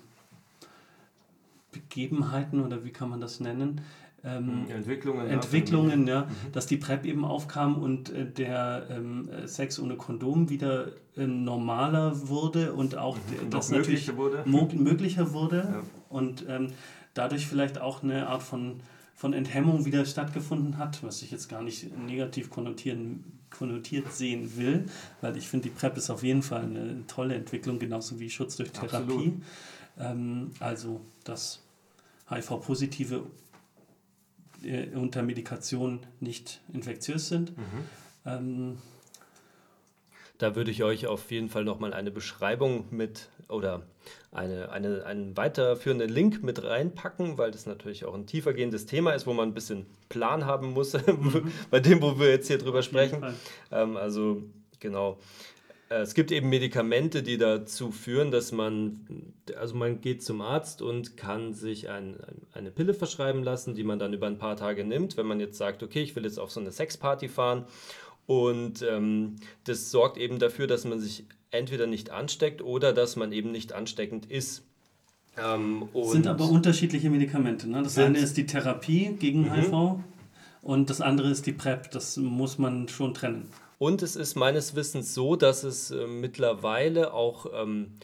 Begebenheiten 1.73 2.65
oder 2.65 2.85
wie 2.85 2.91
kann 2.91 3.11
man 3.11 3.21
das 3.21 3.41
nennen? 3.41 3.83
Ähm, 4.27 4.67
hm, 4.67 4.71
Entwicklungen. 4.71 5.27
Entwicklungen, 5.29 6.07
ja, 6.09 6.23
mhm. 6.23 6.53
dass 6.53 6.67
die 6.67 6.77
PrEP 6.77 7.07
eben 7.07 7.25
aufkam 7.25 7.77
und 7.81 8.11
äh, 8.11 8.27
der 8.29 8.89
ähm, 8.91 9.31
Sex 9.45 9.79
ohne 9.79 9.95
Kondom 9.97 10.51
wieder 10.51 10.89
äh, 11.17 11.27
normaler 11.27 12.29
wurde 12.29 12.73
und 12.73 12.97
auch 12.97 13.17
mhm. 13.17 13.51
das 13.51 13.71
natürlich 13.71 14.09
möglicher 14.09 14.17
wurde. 14.17 14.83
möglicher 14.83 15.33
wurde 15.33 15.57
ja. 15.59 15.83
und 16.09 16.45
ähm, 16.49 16.73
dadurch 17.15 17.47
vielleicht 17.47 17.81
auch 17.81 18.03
eine 18.03 18.27
Art 18.27 18.43
von, 18.43 18.81
von 19.15 19.33
Enthemmung 19.33 19.85
wieder 19.85 20.05
stattgefunden 20.05 20.77
hat, 20.77 21.05
was 21.05 21.23
ich 21.23 21.31
jetzt 21.31 21.49
gar 21.49 21.63
nicht 21.63 21.97
negativ 21.97 22.51
konnotieren, 22.51 23.25
konnotiert 23.57 24.13
sehen 24.13 24.57
will, 24.57 24.87
weil 25.21 25.37
ich 25.37 25.49
finde, 25.49 25.69
die 25.69 25.75
PrEP 25.75 25.99
ist 25.99 26.11
auf 26.11 26.25
jeden 26.25 26.43
Fall 26.43 26.65
eine 26.65 27.07
tolle 27.07 27.37
Entwicklung, 27.37 27.79
genauso 27.79 28.19
wie 28.19 28.29
Schutz 28.29 28.57
durch 28.57 28.73
Therapie. 28.73 29.35
Ähm, 29.99 30.51
also, 30.59 31.01
dass 31.25 31.63
HIV-Positive 32.29 33.25
äh, 34.67 34.95
unter 34.95 35.23
Medikation 35.23 36.01
nicht 36.21 36.61
infektiös 36.73 37.29
sind. 37.29 37.57
Mhm. 37.57 37.63
Ähm, 38.25 38.79
da 40.39 40.55
würde 40.55 40.71
ich 40.71 40.83
euch 40.83 41.07
auf 41.07 41.31
jeden 41.31 41.49
Fall 41.49 41.65
nochmal 41.65 41.95
eine 41.95 42.11
Beschreibung 42.11 42.85
mit 42.91 43.29
oder 43.49 43.83
eine, 44.33 44.71
eine, 44.71 45.07
einen 45.07 45.37
weiterführenden 45.37 46.11
Link 46.11 46.43
mit 46.43 46.63
reinpacken, 46.63 47.39
weil 47.39 47.51
das 47.51 47.67
natürlich 47.67 48.05
auch 48.05 48.15
ein 48.15 48.27
tiefergehendes 48.27 48.87
Thema 48.87 49.13
ist, 49.13 49.27
wo 49.27 49.33
man 49.33 49.49
ein 49.49 49.55
bisschen 49.55 49.87
Plan 50.09 50.45
haben 50.45 50.73
muss, 50.73 50.93
mhm. 51.07 51.53
bei 51.71 51.81
dem, 51.81 52.03
wo 52.03 52.19
wir 52.19 52.31
jetzt 52.31 52.49
hier 52.49 52.59
drüber 52.59 52.83
sprechen. 52.83 53.25
Ähm, 53.71 53.97
also 53.97 54.43
genau. 54.81 55.19
Äh, 55.89 56.01
es 56.01 56.15
gibt 56.15 56.33
eben 56.33 56.49
Medikamente, 56.49 57.23
die 57.23 57.39
dazu 57.39 57.91
führen, 57.91 58.31
dass 58.31 58.53
man, 58.53 59.01
also 59.57 59.75
man 59.77 60.01
geht 60.01 60.23
zum 60.23 60.41
Arzt 60.41 60.83
und 60.83 61.17
kann 61.17 61.55
sich 61.55 61.89
ein, 61.89 62.17
eine 62.53 62.71
Pille 62.71 62.95
verschreiben 62.95 63.43
lassen, 63.43 63.75
die 63.75 63.85
man 63.85 63.99
dann 63.99 64.13
über 64.13 64.27
ein 64.27 64.39
paar 64.39 64.57
Tage 64.57 64.85
nimmt, 64.85 65.17
wenn 65.17 65.27
man 65.27 65.41
jetzt 65.41 65.59
sagt, 65.59 65.83
okay, 65.83 66.03
ich 66.03 66.17
will 66.17 66.25
jetzt 66.25 66.39
auf 66.39 66.51
so 66.51 66.61
eine 66.61 66.73
Sexparty 66.73 67.29
fahren. 67.29 67.65
Und 68.27 68.83
ähm, 68.83 69.37
das 69.65 69.91
sorgt 69.91 70.19
eben 70.19 70.39
dafür, 70.39 70.67
dass 70.67 70.85
man 70.85 70.99
sich 70.99 71.25
entweder 71.53 71.87
nicht 71.87 72.11
ansteckt 72.11 72.61
oder 72.61 72.93
dass 72.93 73.15
man 73.15 73.33
eben 73.33 73.53
nicht 73.53 73.73
ansteckend 73.73 74.27
ist. 74.27 74.65
Ähm, 75.39 75.89
sind 76.05 76.27
aber 76.27 76.49
unterschiedliche 76.49 77.11
Medikamente. 77.11 77.69
Ne? 77.69 77.83
Das 77.83 77.99
eine 77.99 78.19
ist 78.19 78.37
die 78.37 78.47
Therapie 78.47 79.17
gegen 79.19 79.43
mhm. 79.43 79.53
HIV 79.53 80.01
und 80.63 80.91
das 80.91 81.01
andere 81.01 81.31
ist 81.31 81.47
die 81.47 81.53
PrEP. 81.53 81.91
Das 81.91 82.17
muss 82.17 82.59
man 82.59 82.89
schon 82.89 83.15
trennen. 83.15 83.49
Und 83.79 84.03
es 84.03 84.17
ist 84.17 84.37
meines 84.37 84.75
Wissens 84.75 85.15
so, 85.15 85.37
dass 85.37 85.63
es 85.63 85.91
äh, 85.91 86.07
mittlerweile 86.07 87.13
auch 87.13 87.47
ähm, 87.55 87.99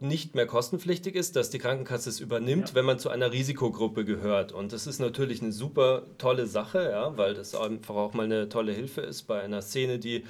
nicht 0.00 0.34
mehr 0.34 0.46
kostenpflichtig 0.46 1.14
ist, 1.14 1.36
dass 1.36 1.50
die 1.50 1.58
Krankenkasse 1.58 2.08
es 2.08 2.20
übernimmt, 2.20 2.70
ja. 2.70 2.74
wenn 2.74 2.84
man 2.84 2.98
zu 2.98 3.10
einer 3.10 3.32
Risikogruppe 3.32 4.04
gehört. 4.04 4.52
Und 4.52 4.72
das 4.72 4.86
ist 4.86 5.00
natürlich 5.00 5.42
eine 5.42 5.52
super 5.52 6.02
tolle 6.18 6.46
Sache, 6.46 6.90
ja, 6.90 7.16
weil 7.16 7.34
das 7.34 7.54
einfach 7.54 7.96
auch 7.96 8.14
mal 8.14 8.24
eine 8.24 8.48
tolle 8.48 8.72
Hilfe 8.72 9.00
ist 9.00 9.22
bei 9.22 9.40
einer 9.40 9.62
Szene, 9.62 9.98
die 9.98 10.24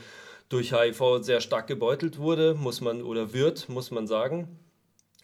durch 0.49 0.73
HIV 0.73 1.19
sehr 1.21 1.41
stark 1.41 1.67
gebeutelt 1.67 2.19
wurde, 2.19 2.55
muss 2.55 2.81
man 2.81 3.03
oder 3.03 3.33
wird, 3.33 3.69
muss 3.69 3.91
man 3.91 4.07
sagen. 4.07 4.49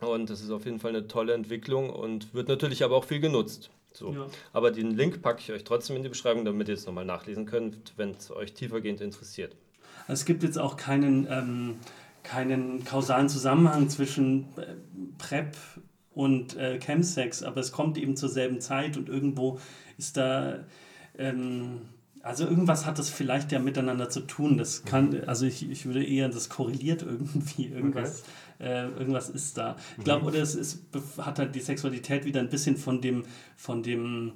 Und 0.00 0.28
das 0.28 0.42
ist 0.42 0.50
auf 0.50 0.66
jeden 0.66 0.80
Fall 0.80 0.90
eine 0.90 1.08
tolle 1.08 1.32
Entwicklung 1.32 1.88
und 1.88 2.34
wird 2.34 2.48
natürlich 2.48 2.84
aber 2.84 2.96
auch 2.96 3.04
viel 3.04 3.20
genutzt. 3.20 3.70
So. 3.96 4.12
Ja. 4.12 4.26
Aber 4.52 4.70
den 4.70 4.90
Link 4.90 5.22
packe 5.22 5.40
ich 5.40 5.52
euch 5.52 5.64
trotzdem 5.64 5.96
in 5.96 6.02
die 6.02 6.08
Beschreibung, 6.08 6.44
damit 6.44 6.68
ihr 6.68 6.74
es 6.74 6.86
nochmal 6.86 7.04
nachlesen 7.04 7.46
könnt, 7.46 7.94
wenn 7.96 8.10
es 8.10 8.30
euch 8.30 8.52
tiefergehend 8.52 9.00
interessiert. 9.00 9.56
Es 10.08 10.24
gibt 10.24 10.42
jetzt 10.42 10.58
auch 10.58 10.76
keinen, 10.76 11.26
ähm, 11.30 11.76
keinen 12.22 12.84
kausalen 12.84 13.28
Zusammenhang 13.28 13.88
zwischen 13.88 14.48
äh, 14.58 14.74
PrEP 15.18 15.56
und 16.12 16.56
äh, 16.56 16.78
Chemsex, 16.78 17.42
aber 17.42 17.60
es 17.60 17.72
kommt 17.72 17.96
eben 17.96 18.16
zur 18.16 18.28
selben 18.28 18.60
Zeit 18.60 18.96
und 18.96 19.08
irgendwo 19.08 19.60
ist 19.96 20.16
da. 20.16 20.64
Ähm, 21.16 21.82
also 22.24 22.44
irgendwas 22.44 22.86
hat 22.86 22.98
das 22.98 23.10
vielleicht 23.10 23.52
ja 23.52 23.58
miteinander 23.58 24.08
zu 24.08 24.20
tun. 24.20 24.58
Das 24.58 24.84
kann, 24.84 25.24
also 25.26 25.46
ich, 25.46 25.70
ich 25.70 25.86
würde 25.86 26.04
eher, 26.04 26.28
das 26.28 26.48
korreliert 26.48 27.02
irgendwie. 27.02 27.66
Irgendwas. 27.72 28.22
Okay 28.22 28.30
äh, 28.60 28.86
irgendwas 28.88 29.30
ist 29.30 29.58
da. 29.58 29.76
Ich 29.98 30.04
glaube, 30.04 30.22
mhm. 30.22 30.28
oder 30.28 30.38
es 30.38 30.54
ist, 30.54 30.84
hat 31.18 31.38
halt 31.38 31.54
die 31.54 31.60
Sexualität 31.60 32.24
wieder 32.24 32.40
ein 32.40 32.48
bisschen 32.48 32.76
von 32.76 33.00
dem, 33.00 33.24
von 33.56 33.82
dem 33.82 34.32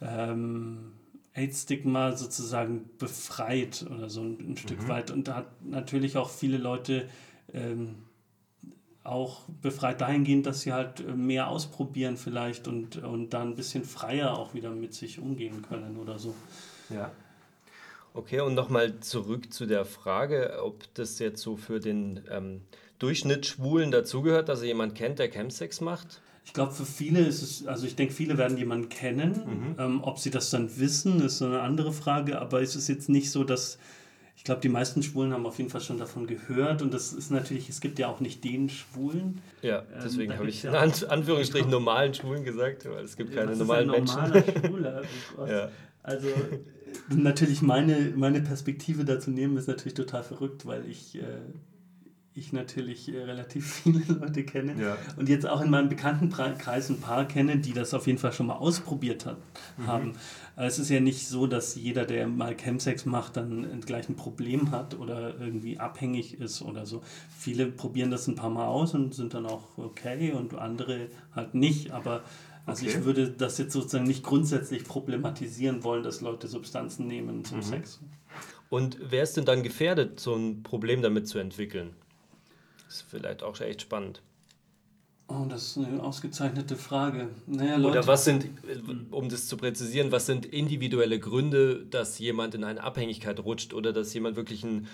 ähm, 0.00 0.92
AIDS-Stigma 1.34 2.12
sozusagen 2.12 2.90
befreit 2.98 3.86
oder 3.90 4.10
so 4.10 4.22
ein, 4.22 4.52
ein 4.52 4.56
Stück 4.56 4.82
mhm. 4.82 4.88
weit. 4.88 5.10
Und 5.10 5.28
da 5.28 5.36
hat 5.36 5.64
natürlich 5.64 6.16
auch 6.16 6.30
viele 6.30 6.58
Leute 6.58 7.08
ähm, 7.52 7.96
auch 9.04 9.48
befreit 9.60 10.00
dahingehend, 10.00 10.46
dass 10.46 10.60
sie 10.60 10.72
halt 10.72 11.16
mehr 11.16 11.48
ausprobieren 11.48 12.16
vielleicht 12.16 12.68
und, 12.68 12.98
und 12.98 13.30
da 13.30 13.42
ein 13.42 13.56
bisschen 13.56 13.84
freier 13.84 14.38
auch 14.38 14.54
wieder 14.54 14.70
mit 14.70 14.94
sich 14.94 15.18
umgehen 15.18 15.62
können 15.62 15.96
oder 15.96 16.18
so. 16.18 16.34
Ja. 16.88 17.10
Okay, 18.14 18.40
und 18.40 18.54
nochmal 18.54 19.00
zurück 19.00 19.52
zu 19.52 19.66
der 19.66 19.84
Frage, 19.84 20.58
ob 20.62 20.82
das 20.94 21.18
jetzt 21.18 21.40
so 21.40 21.56
für 21.56 21.80
den 21.80 22.20
ähm, 22.30 22.60
Durchschnitt 22.98 23.46
Schwulen 23.46 23.90
dazugehört, 23.90 24.48
dass 24.48 24.60
er 24.60 24.66
jemand 24.66 24.94
kennt, 24.94 25.18
der 25.18 25.30
Chemsex 25.30 25.80
macht? 25.80 26.20
Ich 26.44 26.52
glaube, 26.52 26.72
für 26.72 26.84
viele 26.84 27.20
ist 27.20 27.42
es, 27.42 27.66
also 27.66 27.86
ich 27.86 27.96
denke, 27.96 28.12
viele 28.12 28.36
werden 28.36 28.58
jemanden 28.58 28.88
kennen. 28.88 29.30
Mhm. 29.30 29.76
Ähm, 29.78 30.00
ob 30.02 30.18
sie 30.18 30.30
das 30.30 30.50
dann 30.50 30.78
wissen, 30.78 31.20
ist 31.22 31.38
so 31.38 31.46
eine 31.46 31.60
andere 31.60 31.92
Frage, 31.92 32.40
aber 32.40 32.60
es 32.60 32.76
ist 32.76 32.88
jetzt 32.88 33.08
nicht 33.08 33.30
so, 33.30 33.44
dass. 33.44 33.78
Ich 34.34 34.44
glaube, 34.44 34.60
die 34.60 34.70
meisten 34.70 35.04
Schwulen 35.04 35.32
haben 35.32 35.46
auf 35.46 35.58
jeden 35.58 35.70
Fall 35.70 35.82
schon 35.82 35.98
davon 35.98 36.26
gehört 36.26 36.82
und 36.82 36.92
das 36.92 37.12
ist 37.12 37.30
natürlich, 37.30 37.68
es 37.68 37.80
gibt 37.80 38.00
ja 38.00 38.08
auch 38.08 38.18
nicht 38.18 38.42
den 38.42 38.68
Schwulen. 38.70 39.40
Ja, 39.60 39.80
ähm, 39.80 40.00
deswegen 40.02 40.32
ähm, 40.32 40.38
habe 40.38 40.48
ich 40.48 40.64
in 40.64 40.74
An 40.74 40.92
Anführungsstrichen 41.08 41.70
normalen 41.70 42.12
Schwulen 42.12 42.42
gesagt, 42.42 42.88
weil 42.90 43.04
es 43.04 43.16
gibt 43.16 43.34
keine 43.34 43.54
normalen 43.54 43.90
Menschen. 43.90 44.20
Schwuler, 44.64 45.02
oh 45.38 45.46
ja. 45.46 45.68
Also 46.02 46.28
natürlich 47.08 47.62
meine, 47.62 48.12
meine 48.16 48.40
Perspektive 48.40 49.04
dazu 49.04 49.30
nehmen 49.30 49.56
ist 49.56 49.68
natürlich 49.68 49.94
total 49.94 50.22
verrückt, 50.22 50.66
weil 50.66 50.88
ich 50.88 51.16
äh, 51.16 51.38
ich 52.34 52.52
natürlich 52.52 53.12
äh, 53.12 53.22
relativ 53.22 53.72
viele 53.82 54.02
Leute 54.14 54.44
kenne 54.44 54.74
ja. 54.80 54.96
und 55.16 55.28
jetzt 55.28 55.46
auch 55.46 55.60
in 55.60 55.70
meinem 55.70 55.88
Bekanntenkreis 55.88 56.88
ein 56.88 57.00
paar 57.00 57.26
kenne, 57.26 57.58
die 57.58 57.72
das 57.72 57.94
auf 57.94 58.06
jeden 58.06 58.18
Fall 58.18 58.32
schon 58.32 58.46
mal 58.46 58.56
ausprobiert 58.56 59.26
hat, 59.26 59.36
mhm. 59.76 59.86
haben. 59.86 60.12
Es 60.56 60.78
ist 60.78 60.90
ja 60.90 61.00
nicht 61.00 61.28
so, 61.28 61.46
dass 61.46 61.76
jeder, 61.76 62.04
der 62.04 62.28
mal 62.28 62.54
Chemsex 62.54 63.06
macht, 63.06 63.36
dann 63.36 63.80
gleich 63.80 64.08
ein 64.08 64.16
Problem 64.16 64.70
hat 64.70 64.98
oder 64.98 65.38
irgendwie 65.40 65.78
abhängig 65.78 66.40
ist 66.40 66.60
oder 66.62 66.84
so. 66.84 67.02
Viele 67.38 67.66
probieren 67.66 68.10
das 68.10 68.28
ein 68.28 68.34
paar 68.34 68.50
Mal 68.50 68.66
aus 68.66 68.94
und 68.94 69.14
sind 69.14 69.32
dann 69.32 69.46
auch 69.46 69.78
okay 69.78 70.32
und 70.32 70.54
andere 70.54 71.08
halt 71.34 71.54
nicht. 71.54 71.92
Aber 71.92 72.22
also 72.66 72.86
okay. 72.86 72.96
ich 72.98 73.04
würde 73.04 73.30
das 73.30 73.58
jetzt 73.58 73.72
sozusagen 73.72 74.04
nicht 74.04 74.22
grundsätzlich 74.22 74.84
problematisieren 74.84 75.82
wollen, 75.84 76.02
dass 76.02 76.20
Leute 76.20 76.48
Substanzen 76.48 77.06
nehmen 77.06 77.44
zum 77.44 77.58
mhm. 77.58 77.62
Sex. 77.62 78.00
Und 78.70 78.98
wer 79.02 79.22
ist 79.22 79.36
denn 79.36 79.44
dann 79.44 79.62
gefährdet, 79.62 80.20
so 80.20 80.34
ein 80.34 80.62
Problem 80.62 81.02
damit 81.02 81.28
zu 81.28 81.38
entwickeln? 81.38 81.94
ist 82.92 83.04
vielleicht 83.08 83.42
auch 83.42 83.58
echt 83.60 83.82
spannend. 83.82 84.22
Oh, 85.28 85.46
das 85.48 85.68
ist 85.68 85.78
eine 85.78 86.02
ausgezeichnete 86.02 86.76
Frage. 86.76 87.30
Naja, 87.46 87.76
Leute. 87.76 87.98
Oder 87.98 88.06
was 88.06 88.24
sind, 88.24 88.46
um 89.10 89.28
das 89.30 89.46
zu 89.46 89.56
präzisieren, 89.56 90.12
was 90.12 90.26
sind 90.26 90.44
individuelle 90.44 91.18
Gründe, 91.18 91.86
dass 91.86 92.18
jemand 92.18 92.54
in 92.54 92.64
eine 92.64 92.82
Abhängigkeit 92.82 93.40
rutscht 93.40 93.72
oder 93.72 93.92
dass 93.92 94.12
jemand 94.12 94.36
wirklich 94.36 94.62
ein 94.62 94.84
äh, 94.84 94.88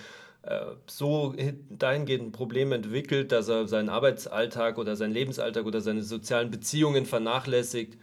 so 0.87 1.35
dahingehend 1.71 2.29
ein 2.29 2.33
Problem 2.33 2.73
entwickelt, 2.73 3.33
dass 3.33 3.49
er 3.49 3.69
seinen 3.69 3.89
Arbeitsalltag 3.89 4.79
oder 4.79 4.97
seinen 4.97 5.13
Lebensalltag 5.13 5.67
oder 5.67 5.81
seine 5.81 6.03
sozialen 6.03 6.51
Beziehungen 6.51 7.07
vernachlässigt. 7.07 7.99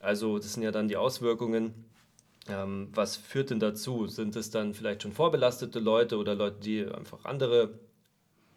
Also 0.00 0.38
das 0.38 0.54
sind 0.54 0.62
ja 0.62 0.72
dann 0.72 0.88
die 0.88 0.96
Auswirkungen. 0.96 1.86
Ähm, 2.48 2.88
was 2.92 3.16
führt 3.16 3.50
denn 3.50 3.60
dazu? 3.60 4.06
Sind 4.06 4.36
es 4.36 4.50
dann 4.50 4.74
vielleicht 4.74 5.02
schon 5.02 5.12
vorbelastete 5.12 5.80
Leute 5.80 6.18
oder 6.18 6.34
Leute, 6.34 6.60
die 6.60 6.86
einfach 6.86 7.24
andere 7.24 7.70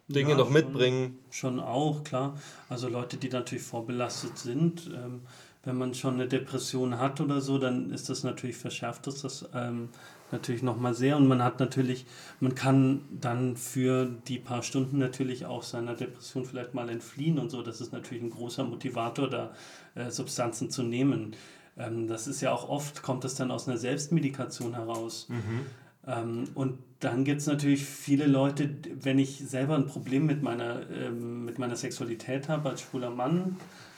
Dinge 0.08 0.30
ja, 0.30 0.36
noch 0.36 0.50
mitbringen? 0.50 1.18
Schon, 1.30 1.56
schon, 1.56 1.60
auch, 1.60 2.04
klar. 2.04 2.38
Also 2.68 2.88
Leute, 2.88 3.16
die 3.16 3.28
natürlich 3.28 3.64
vorbelastet 3.64 4.38
sind. 4.38 4.90
Ähm, 4.94 5.22
wenn 5.64 5.76
man 5.76 5.94
schon 5.94 6.14
eine 6.14 6.26
Depression 6.26 6.98
hat 6.98 7.20
oder 7.20 7.40
so, 7.40 7.58
dann 7.58 7.90
ist 7.90 8.08
das 8.08 8.22
natürlich 8.22 8.56
verschärft, 8.56 9.06
ist 9.06 9.24
das 9.24 9.48
ähm, 9.54 9.90
natürlich 10.32 10.62
nochmal 10.62 10.94
sehr. 10.94 11.16
Und 11.16 11.26
man 11.28 11.42
hat 11.42 11.60
natürlich, 11.60 12.06
man 12.40 12.54
kann 12.54 13.02
dann 13.10 13.56
für 13.56 14.06
die 14.28 14.38
paar 14.38 14.62
Stunden 14.62 14.98
natürlich 14.98 15.46
auch 15.46 15.62
seiner 15.62 15.94
Depression 15.94 16.44
vielleicht 16.44 16.74
mal 16.74 16.88
entfliehen 16.88 17.38
und 17.38 17.50
so. 17.50 17.62
Das 17.62 17.80
ist 17.80 17.92
natürlich 17.92 18.22
ein 18.22 18.30
großer 18.30 18.64
Motivator, 18.64 19.28
da 19.28 19.52
äh, 19.94 20.10
Substanzen 20.10 20.70
zu 20.70 20.82
nehmen. 20.82 21.36
Ähm, 21.76 22.06
das 22.08 22.26
ist 22.26 22.40
ja 22.40 22.52
auch 22.52 22.68
oft, 22.68 23.02
kommt 23.02 23.24
das 23.24 23.34
dann 23.34 23.50
aus 23.50 23.68
einer 23.68 23.78
Selbstmedikation 23.78 24.74
heraus. 24.74 25.26
Mhm. 25.28 25.66
Ähm, 26.06 26.44
und 26.54 26.78
dann 27.00 27.24
gibt 27.24 27.40
es 27.40 27.46
natürlich 27.46 27.84
viele 27.84 28.26
Leute, 28.26 28.70
wenn 29.02 29.18
ich 29.18 29.38
selber 29.38 29.74
ein 29.74 29.86
Problem 29.86 30.26
mit 30.26 30.42
meiner, 30.42 30.88
ähm, 30.90 31.44
mit 31.44 31.58
meiner 31.58 31.76
Sexualität 31.76 32.48
habe 32.48 32.70
als 32.70 32.82
schwuler 32.82 33.10
Mann, 33.10 33.56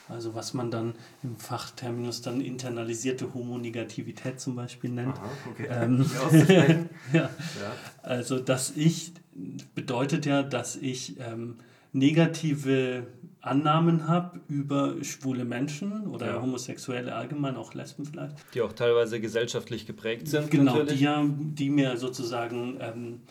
also 0.09 0.35
was 0.35 0.53
man 0.53 0.69
dann 0.69 0.95
im 1.23 1.37
Fachterminus 1.37 2.21
dann 2.21 2.41
internalisierte 2.41 3.33
Homonegativität 3.33 4.39
zum 4.39 4.55
Beispiel 4.55 4.89
nennt. 4.89 5.17
Aha, 5.17 5.29
okay. 5.51 5.67
ähm, 5.69 6.05
ja. 7.13 7.21
ja. 7.21 7.29
Also 8.01 8.39
dass 8.39 8.75
ich 8.75 9.13
bedeutet 9.73 10.25
ja, 10.25 10.43
dass 10.43 10.75
ich 10.75 11.19
ähm, 11.19 11.57
negative 11.91 13.07
Annahmen 13.41 14.07
habe 14.07 14.39
über 14.47 14.95
schwule 15.03 15.43
Menschen 15.43 16.07
oder 16.07 16.27
ja. 16.27 16.41
Homosexuelle 16.41 17.13
allgemein, 17.13 17.57
auch 17.57 17.73
Lesben 17.73 18.05
vielleicht. 18.05 18.35
Die 18.53 18.61
auch 18.61 18.71
teilweise 18.71 19.19
gesellschaftlich 19.19 19.85
geprägt 19.85 20.27
sind. 20.29 20.49
Genau, 20.49 20.75
natürlich. 20.77 20.99
die, 20.99 21.03
ja, 21.03 21.25
die 21.27 21.69
mir 21.69 21.97
sozusagen 21.97 22.77
ähm, 22.79 23.21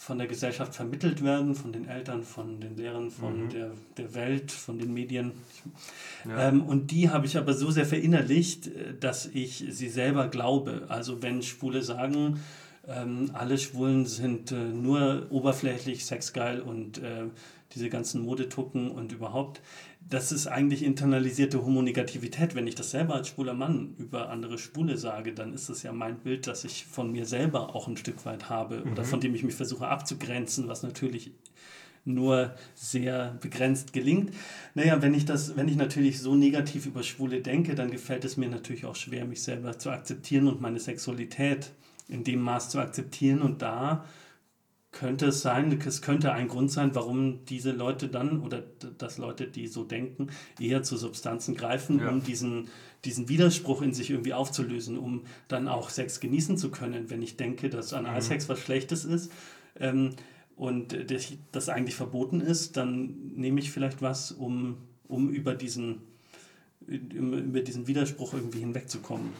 von 0.00 0.16
der 0.16 0.28
Gesellschaft 0.28 0.74
vermittelt 0.74 1.22
werden, 1.22 1.54
von 1.54 1.74
den 1.74 1.86
Eltern, 1.86 2.22
von 2.22 2.58
den 2.58 2.74
Lehrern, 2.74 3.10
von 3.10 3.44
mhm. 3.44 3.48
der, 3.50 3.72
der 3.98 4.14
Welt, 4.14 4.50
von 4.50 4.78
den 4.78 4.94
Medien. 4.94 5.32
Ja. 6.26 6.48
Ähm, 6.48 6.62
und 6.62 6.90
die 6.90 7.10
habe 7.10 7.26
ich 7.26 7.36
aber 7.36 7.52
so 7.52 7.70
sehr 7.70 7.84
verinnerlicht, 7.84 8.68
äh, 8.68 8.94
dass 8.98 9.26
ich 9.26 9.62
sie 9.68 9.90
selber 9.90 10.28
glaube. 10.28 10.86
Also 10.88 11.20
wenn 11.22 11.42
Schwule 11.42 11.82
sagen, 11.82 12.40
ähm, 12.88 13.30
alle 13.34 13.58
Schwulen 13.58 14.06
sind 14.06 14.52
äh, 14.52 14.56
nur 14.56 15.26
oberflächlich 15.28 16.06
sexgeil 16.06 16.62
und 16.62 16.96
äh, 16.96 17.24
diese 17.74 17.90
ganzen 17.90 18.22
Modetucken 18.22 18.90
und 18.90 19.12
überhaupt. 19.12 19.60
Das 20.08 20.32
ist 20.32 20.46
eigentlich 20.46 20.82
internalisierte 20.82 21.64
Homonegativität. 21.64 22.54
Wenn 22.54 22.66
ich 22.66 22.74
das 22.74 22.90
selber 22.90 23.14
als 23.14 23.28
schwuler 23.28 23.54
Mann 23.54 23.94
über 23.98 24.30
andere 24.30 24.58
Schwule 24.58 24.96
sage, 24.96 25.32
dann 25.32 25.52
ist 25.52 25.68
das 25.68 25.82
ja 25.82 25.92
mein 25.92 26.18
Bild, 26.18 26.46
das 26.46 26.64
ich 26.64 26.86
von 26.86 27.12
mir 27.12 27.26
selber 27.26 27.76
auch 27.76 27.86
ein 27.86 27.96
Stück 27.96 28.24
weit 28.24 28.48
habe 28.48 28.84
mhm. 28.84 28.92
oder 28.92 29.04
von 29.04 29.20
dem 29.20 29.34
ich 29.34 29.44
mich 29.44 29.54
versuche 29.54 29.86
abzugrenzen, 29.86 30.66
was 30.66 30.82
natürlich 30.82 31.32
nur 32.04 32.54
sehr 32.74 33.36
begrenzt 33.40 33.92
gelingt. 33.92 34.32
Naja, 34.74 35.02
wenn 35.02 35.14
ich 35.14 35.26
das, 35.26 35.56
wenn 35.56 35.68
ich 35.68 35.76
natürlich 35.76 36.20
so 36.20 36.34
negativ 36.34 36.86
über 36.86 37.02
Schwule 37.02 37.40
denke, 37.40 37.74
dann 37.74 37.90
gefällt 37.90 38.24
es 38.24 38.36
mir 38.36 38.48
natürlich 38.48 38.86
auch 38.86 38.96
schwer, 38.96 39.24
mich 39.26 39.42
selber 39.42 39.78
zu 39.78 39.90
akzeptieren 39.90 40.48
und 40.48 40.60
meine 40.60 40.80
Sexualität 40.80 41.72
in 42.08 42.24
dem 42.24 42.40
Maß 42.40 42.70
zu 42.70 42.78
akzeptieren. 42.78 43.42
Und 43.42 43.62
da 43.62 44.04
könnte 44.92 45.26
es 45.26 45.40
sein, 45.40 45.78
es 45.86 46.02
könnte 46.02 46.32
ein 46.32 46.48
Grund 46.48 46.70
sein, 46.70 46.94
warum 46.94 47.44
diese 47.44 47.70
Leute 47.70 48.08
dann 48.08 48.40
oder 48.40 48.62
dass 48.98 49.18
Leute, 49.18 49.46
die 49.46 49.68
so 49.68 49.84
denken, 49.84 50.28
eher 50.58 50.82
zu 50.82 50.96
Substanzen 50.96 51.54
greifen, 51.54 52.00
ja. 52.00 52.08
um 52.08 52.24
diesen, 52.24 52.68
diesen 53.04 53.28
Widerspruch 53.28 53.82
in 53.82 53.94
sich 53.94 54.10
irgendwie 54.10 54.34
aufzulösen, 54.34 54.98
um 54.98 55.22
dann 55.48 55.68
auch 55.68 55.90
Sex 55.90 56.18
genießen 56.18 56.56
zu 56.58 56.70
können. 56.70 57.08
Wenn 57.08 57.22
ich 57.22 57.36
denke, 57.36 57.70
dass 57.70 57.92
Analsex 57.92 58.48
mhm. 58.48 58.52
was 58.52 58.58
Schlechtes 58.60 59.04
ist 59.04 59.30
ähm, 59.78 60.10
und 60.56 60.96
das 61.52 61.68
eigentlich 61.68 61.94
verboten 61.94 62.40
ist, 62.40 62.76
dann 62.76 63.14
nehme 63.36 63.60
ich 63.60 63.70
vielleicht 63.70 64.02
was, 64.02 64.32
um, 64.32 64.78
um 65.06 65.30
über, 65.30 65.54
diesen, 65.54 66.00
über 66.86 67.60
diesen 67.60 67.86
Widerspruch 67.86 68.34
irgendwie 68.34 68.58
hinwegzukommen. 68.58 69.30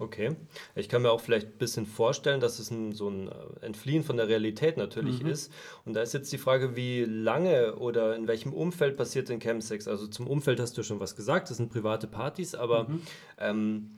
Okay. 0.00 0.36
Ich 0.76 0.88
kann 0.88 1.02
mir 1.02 1.10
auch 1.10 1.20
vielleicht 1.20 1.48
ein 1.48 1.58
bisschen 1.58 1.84
vorstellen, 1.84 2.40
dass 2.40 2.60
es 2.60 2.70
ein, 2.70 2.92
so 2.92 3.08
ein 3.08 3.28
äh, 3.28 3.66
Entfliehen 3.66 4.04
von 4.04 4.16
der 4.16 4.28
Realität 4.28 4.76
natürlich 4.76 5.22
mhm. 5.24 5.30
ist. 5.30 5.52
Und 5.84 5.94
da 5.94 6.02
ist 6.02 6.14
jetzt 6.14 6.32
die 6.32 6.38
Frage, 6.38 6.76
wie 6.76 7.04
lange 7.04 7.74
oder 7.76 8.14
in 8.14 8.28
welchem 8.28 8.52
Umfeld 8.52 8.96
passiert 8.96 9.28
denn 9.28 9.40
Chemsex? 9.40 9.88
Also 9.88 10.06
zum 10.06 10.28
Umfeld 10.28 10.60
hast 10.60 10.78
du 10.78 10.84
schon 10.84 11.00
was 11.00 11.16
gesagt, 11.16 11.50
das 11.50 11.56
sind 11.56 11.70
private 11.70 12.06
Partys, 12.06 12.54
aber 12.54 12.88
mhm. 12.88 13.02
ähm, 13.38 13.90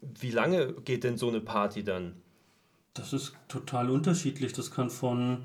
wie 0.00 0.30
lange 0.30 0.74
geht 0.84 1.02
denn 1.02 1.18
so 1.18 1.28
eine 1.28 1.40
Party 1.40 1.82
dann? 1.82 2.14
Das 2.94 3.12
ist 3.12 3.34
total 3.48 3.90
unterschiedlich. 3.90 4.52
Das 4.52 4.70
kann 4.70 4.90
von 4.90 5.44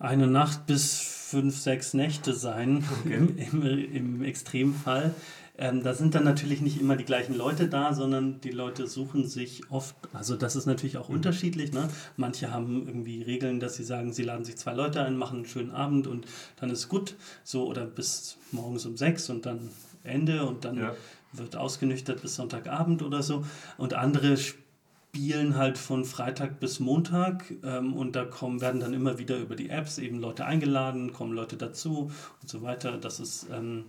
einer 0.00 0.26
Nacht 0.26 0.66
bis 0.66 1.00
fünf, 1.30 1.56
sechs 1.56 1.94
Nächte 1.94 2.34
sein, 2.34 2.84
okay. 3.00 3.14
im, 3.14 3.38
im, 3.38 3.94
im 3.94 4.22
Extremfall. 4.24 5.14
Ähm, 5.56 5.84
da 5.84 5.94
sind 5.94 6.16
dann 6.16 6.24
natürlich 6.24 6.60
nicht 6.60 6.80
immer 6.80 6.96
die 6.96 7.04
gleichen 7.04 7.36
Leute 7.36 7.68
da, 7.68 7.94
sondern 7.94 8.40
die 8.40 8.50
Leute 8.50 8.88
suchen 8.88 9.28
sich 9.28 9.70
oft, 9.70 9.94
also 10.12 10.34
das 10.34 10.56
ist 10.56 10.66
natürlich 10.66 10.96
auch 10.96 11.08
mhm. 11.08 11.16
unterschiedlich. 11.16 11.72
Ne? 11.72 11.88
Manche 12.16 12.50
haben 12.50 12.88
irgendwie 12.88 13.22
Regeln, 13.22 13.60
dass 13.60 13.76
sie 13.76 13.84
sagen, 13.84 14.12
sie 14.12 14.24
laden 14.24 14.44
sich 14.44 14.56
zwei 14.56 14.74
Leute 14.74 15.02
ein, 15.02 15.16
machen 15.16 15.38
einen 15.38 15.46
schönen 15.46 15.70
Abend 15.70 16.08
und 16.08 16.26
dann 16.56 16.70
ist 16.70 16.88
gut. 16.88 17.14
So 17.44 17.66
oder 17.66 17.84
bis 17.86 18.36
morgens 18.50 18.84
um 18.84 18.96
sechs 18.96 19.30
und 19.30 19.46
dann 19.46 19.70
Ende 20.02 20.44
und 20.44 20.64
dann 20.64 20.76
ja. 20.76 20.94
wird 21.32 21.56
ausgenüchtert 21.56 22.20
bis 22.20 22.34
Sonntagabend 22.34 23.02
oder 23.02 23.22
so. 23.22 23.44
Und 23.78 23.94
andere 23.94 24.36
spielen 24.36 25.56
halt 25.56 25.78
von 25.78 26.04
Freitag 26.04 26.58
bis 26.58 26.80
Montag 26.80 27.44
ähm, 27.62 27.94
und 27.94 28.16
da 28.16 28.24
kommen, 28.24 28.60
werden 28.60 28.80
dann 28.80 28.92
immer 28.92 29.18
wieder 29.18 29.38
über 29.38 29.54
die 29.54 29.70
Apps 29.70 29.98
eben 29.98 30.18
Leute 30.18 30.44
eingeladen, 30.44 31.12
kommen 31.12 31.32
Leute 31.32 31.56
dazu 31.56 32.10
und 32.42 32.48
so 32.48 32.62
weiter. 32.62 32.98
Das 32.98 33.20
ist 33.20 33.46
ähm, 33.52 33.84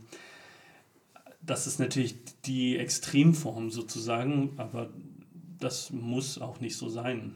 das 1.46 1.68
ist 1.68 1.80
natürlich 1.80 2.16
die 2.46 2.78
Extremform 2.78 3.70
sozusagen, 3.72 4.54
aber 4.58 4.90
das 5.60 5.92
muss 5.92 6.40
auch 6.40 6.60
nicht 6.60 6.78
so 6.78 6.90
sein. 6.90 7.36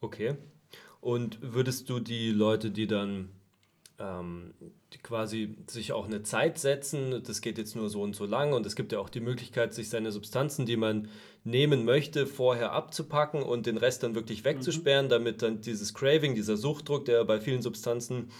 Okay. 0.00 0.36
Und 1.00 1.38
würdest 1.40 1.88
du 1.88 2.00
die 2.00 2.30
Leute, 2.30 2.70
die 2.70 2.86
dann 2.86 3.30
ähm, 3.98 4.54
die 4.92 4.98
quasi 4.98 5.56
sich 5.66 5.92
auch 5.92 6.06
eine 6.06 6.22
Zeit 6.22 6.58
setzen, 6.58 7.22
das 7.24 7.40
geht 7.40 7.58
jetzt 7.58 7.76
nur 7.76 7.88
so 7.88 8.02
und 8.02 8.14
so 8.14 8.26
lang 8.26 8.52
und 8.52 8.66
es 8.66 8.76
gibt 8.76 8.92
ja 8.92 8.98
auch 8.98 9.08
die 9.08 9.20
Möglichkeit, 9.20 9.74
sich 9.74 9.88
seine 9.88 10.12
Substanzen, 10.12 10.66
die 10.66 10.76
man 10.76 11.08
nehmen 11.44 11.84
möchte, 11.84 12.26
vorher 12.26 12.72
abzupacken 12.72 13.42
und 13.42 13.66
den 13.66 13.78
Rest 13.78 14.02
dann 14.02 14.14
wirklich 14.14 14.44
wegzusperren, 14.44 15.06
mhm. 15.06 15.10
damit 15.10 15.42
dann 15.42 15.60
dieses 15.60 15.94
Craving, 15.94 16.34
dieser 16.34 16.56
Suchtdruck, 16.56 17.04
der 17.06 17.24
bei 17.24 17.40
vielen 17.40 17.62
Substanzen 17.62 18.30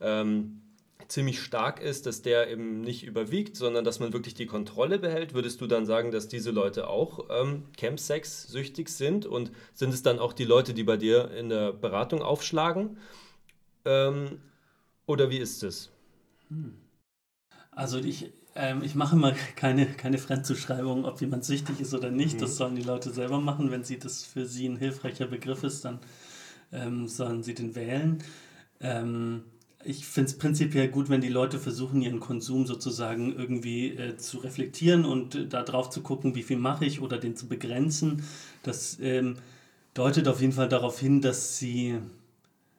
ähm, 0.00 0.61
ziemlich 1.12 1.42
stark 1.42 1.80
ist, 1.82 2.06
dass 2.06 2.22
der 2.22 2.50
eben 2.50 2.80
nicht 2.80 3.04
überwiegt, 3.04 3.54
sondern 3.54 3.84
dass 3.84 4.00
man 4.00 4.14
wirklich 4.14 4.32
die 4.32 4.46
Kontrolle 4.46 4.98
behält, 4.98 5.34
würdest 5.34 5.60
du 5.60 5.66
dann 5.66 5.84
sagen, 5.84 6.10
dass 6.10 6.26
diese 6.26 6.50
Leute 6.50 6.88
auch 6.88 7.28
ähm, 7.30 7.64
Campsex 7.76 8.48
süchtig 8.48 8.88
sind? 8.88 9.26
Und 9.26 9.52
sind 9.74 9.92
es 9.92 10.02
dann 10.02 10.18
auch 10.18 10.32
die 10.32 10.46
Leute, 10.46 10.72
die 10.72 10.84
bei 10.84 10.96
dir 10.96 11.30
in 11.32 11.50
der 11.50 11.74
Beratung 11.74 12.22
aufschlagen? 12.22 12.96
Ähm, 13.84 14.40
oder 15.04 15.28
wie 15.28 15.36
ist 15.36 15.62
es? 15.62 15.90
Hm. 16.48 16.76
Also 17.72 17.98
ich, 17.98 18.32
ähm, 18.54 18.82
ich 18.82 18.94
mache 18.94 19.14
immer 19.14 19.32
keine, 19.56 19.84
keine 19.84 20.16
Fremdzuschreibung, 20.16 21.04
ob 21.04 21.20
jemand 21.20 21.44
süchtig 21.44 21.78
ist 21.80 21.92
oder 21.92 22.10
nicht. 22.10 22.36
Mhm. 22.36 22.40
Das 22.40 22.56
sollen 22.56 22.74
die 22.74 22.82
Leute 22.82 23.10
selber 23.10 23.38
machen. 23.38 23.70
Wenn 23.70 23.84
sie 23.84 23.98
das 23.98 24.24
für 24.24 24.46
sie 24.46 24.66
ein 24.66 24.78
hilfreicher 24.78 25.26
Begriff 25.26 25.62
ist, 25.62 25.84
dann 25.84 26.00
ähm, 26.72 27.06
sollen 27.06 27.42
sie 27.42 27.52
den 27.52 27.74
wählen. 27.74 28.24
Ähm, 28.80 29.44
ich 29.84 30.06
finde 30.06 30.30
es 30.30 30.38
prinzipiell 30.38 30.88
gut, 30.88 31.08
wenn 31.08 31.20
die 31.20 31.28
Leute 31.28 31.58
versuchen, 31.58 32.02
ihren 32.02 32.20
Konsum 32.20 32.66
sozusagen 32.66 33.36
irgendwie 33.36 33.90
äh, 33.90 34.16
zu 34.16 34.38
reflektieren 34.38 35.04
und 35.04 35.34
äh, 35.34 35.46
darauf 35.46 35.90
zu 35.90 36.02
gucken, 36.02 36.34
wie 36.34 36.42
viel 36.42 36.58
mache 36.58 36.84
ich 36.84 37.00
oder 37.00 37.18
den 37.18 37.36
zu 37.36 37.48
begrenzen. 37.48 38.24
Das 38.62 38.98
ähm, 39.00 39.36
deutet 39.94 40.28
auf 40.28 40.40
jeden 40.40 40.52
Fall 40.52 40.68
darauf 40.68 40.98
hin, 40.98 41.20
dass 41.20 41.58
sie 41.58 41.98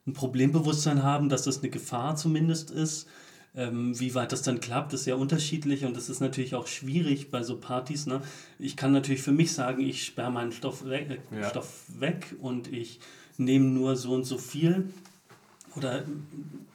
ein 0.05 0.13
Problembewusstsein 0.13 1.03
haben, 1.03 1.29
dass 1.29 1.43
das 1.43 1.59
eine 1.59 1.69
Gefahr 1.69 2.15
zumindest 2.15 2.71
ist. 2.71 3.07
Ähm, 3.55 3.99
wie 3.99 4.15
weit 4.15 4.31
das 4.31 4.41
dann 4.41 4.59
klappt, 4.59 4.93
ist 4.93 5.03
sehr 5.03 5.17
unterschiedlich 5.17 5.85
und 5.85 5.95
das 5.95 6.09
ist 6.09 6.21
natürlich 6.21 6.55
auch 6.55 6.65
schwierig 6.65 7.29
bei 7.29 7.43
so 7.43 7.57
Partys. 7.57 8.07
Ne? 8.07 8.21
Ich 8.57 8.75
kann 8.75 8.91
natürlich 8.91 9.21
für 9.21 9.31
mich 9.31 9.53
sagen, 9.53 9.81
ich 9.81 10.05
sperre 10.05 10.31
meinen 10.31 10.51
Stoff 10.51 10.85
weg, 10.85 11.21
äh, 11.31 11.41
ja. 11.41 11.49
Stoff 11.49 11.83
weg 11.99 12.35
und 12.41 12.73
ich 12.73 12.99
nehme 13.37 13.65
nur 13.65 13.95
so 13.95 14.13
und 14.13 14.23
so 14.23 14.39
viel 14.39 14.89
oder 15.75 16.03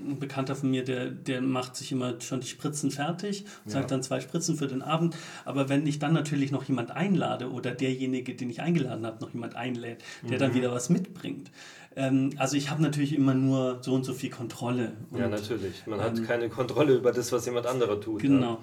ein 0.00 0.18
Bekannter 0.18 0.54
von 0.54 0.70
mir, 0.70 0.84
der, 0.84 1.10
der 1.10 1.40
macht 1.40 1.76
sich 1.76 1.92
immer 1.92 2.20
schon 2.20 2.40
die 2.40 2.46
Spritzen 2.46 2.90
fertig, 2.90 3.44
ja. 3.64 3.72
sagt 3.72 3.90
dann 3.90 4.02
zwei 4.02 4.20
Spritzen 4.20 4.56
für 4.56 4.66
den 4.66 4.82
Abend. 4.82 5.16
Aber 5.44 5.68
wenn 5.68 5.86
ich 5.86 5.98
dann 5.98 6.12
natürlich 6.12 6.52
noch 6.52 6.64
jemand 6.64 6.90
einlade 6.90 7.50
oder 7.50 7.72
derjenige, 7.72 8.34
den 8.34 8.50
ich 8.50 8.60
eingeladen 8.60 9.04
habe, 9.04 9.20
noch 9.20 9.32
jemand 9.32 9.56
einlädt, 9.56 10.02
der 10.22 10.32
mhm. 10.32 10.38
dann 10.38 10.54
wieder 10.54 10.72
was 10.72 10.88
mitbringt. 10.88 11.50
Ähm, 11.96 12.30
also 12.36 12.56
ich 12.56 12.70
habe 12.70 12.82
natürlich 12.82 13.14
immer 13.14 13.34
nur 13.34 13.78
so 13.82 13.94
und 13.94 14.04
so 14.04 14.14
viel 14.14 14.30
Kontrolle. 14.30 14.92
Und, 15.10 15.20
ja, 15.20 15.28
natürlich. 15.28 15.86
Man 15.86 15.98
ähm, 15.98 16.04
hat 16.04 16.24
keine 16.24 16.48
Kontrolle 16.48 16.94
über 16.94 17.12
das, 17.12 17.32
was 17.32 17.44
jemand 17.46 17.66
anderer 17.66 18.00
tut. 18.00 18.22
Genau. 18.22 18.62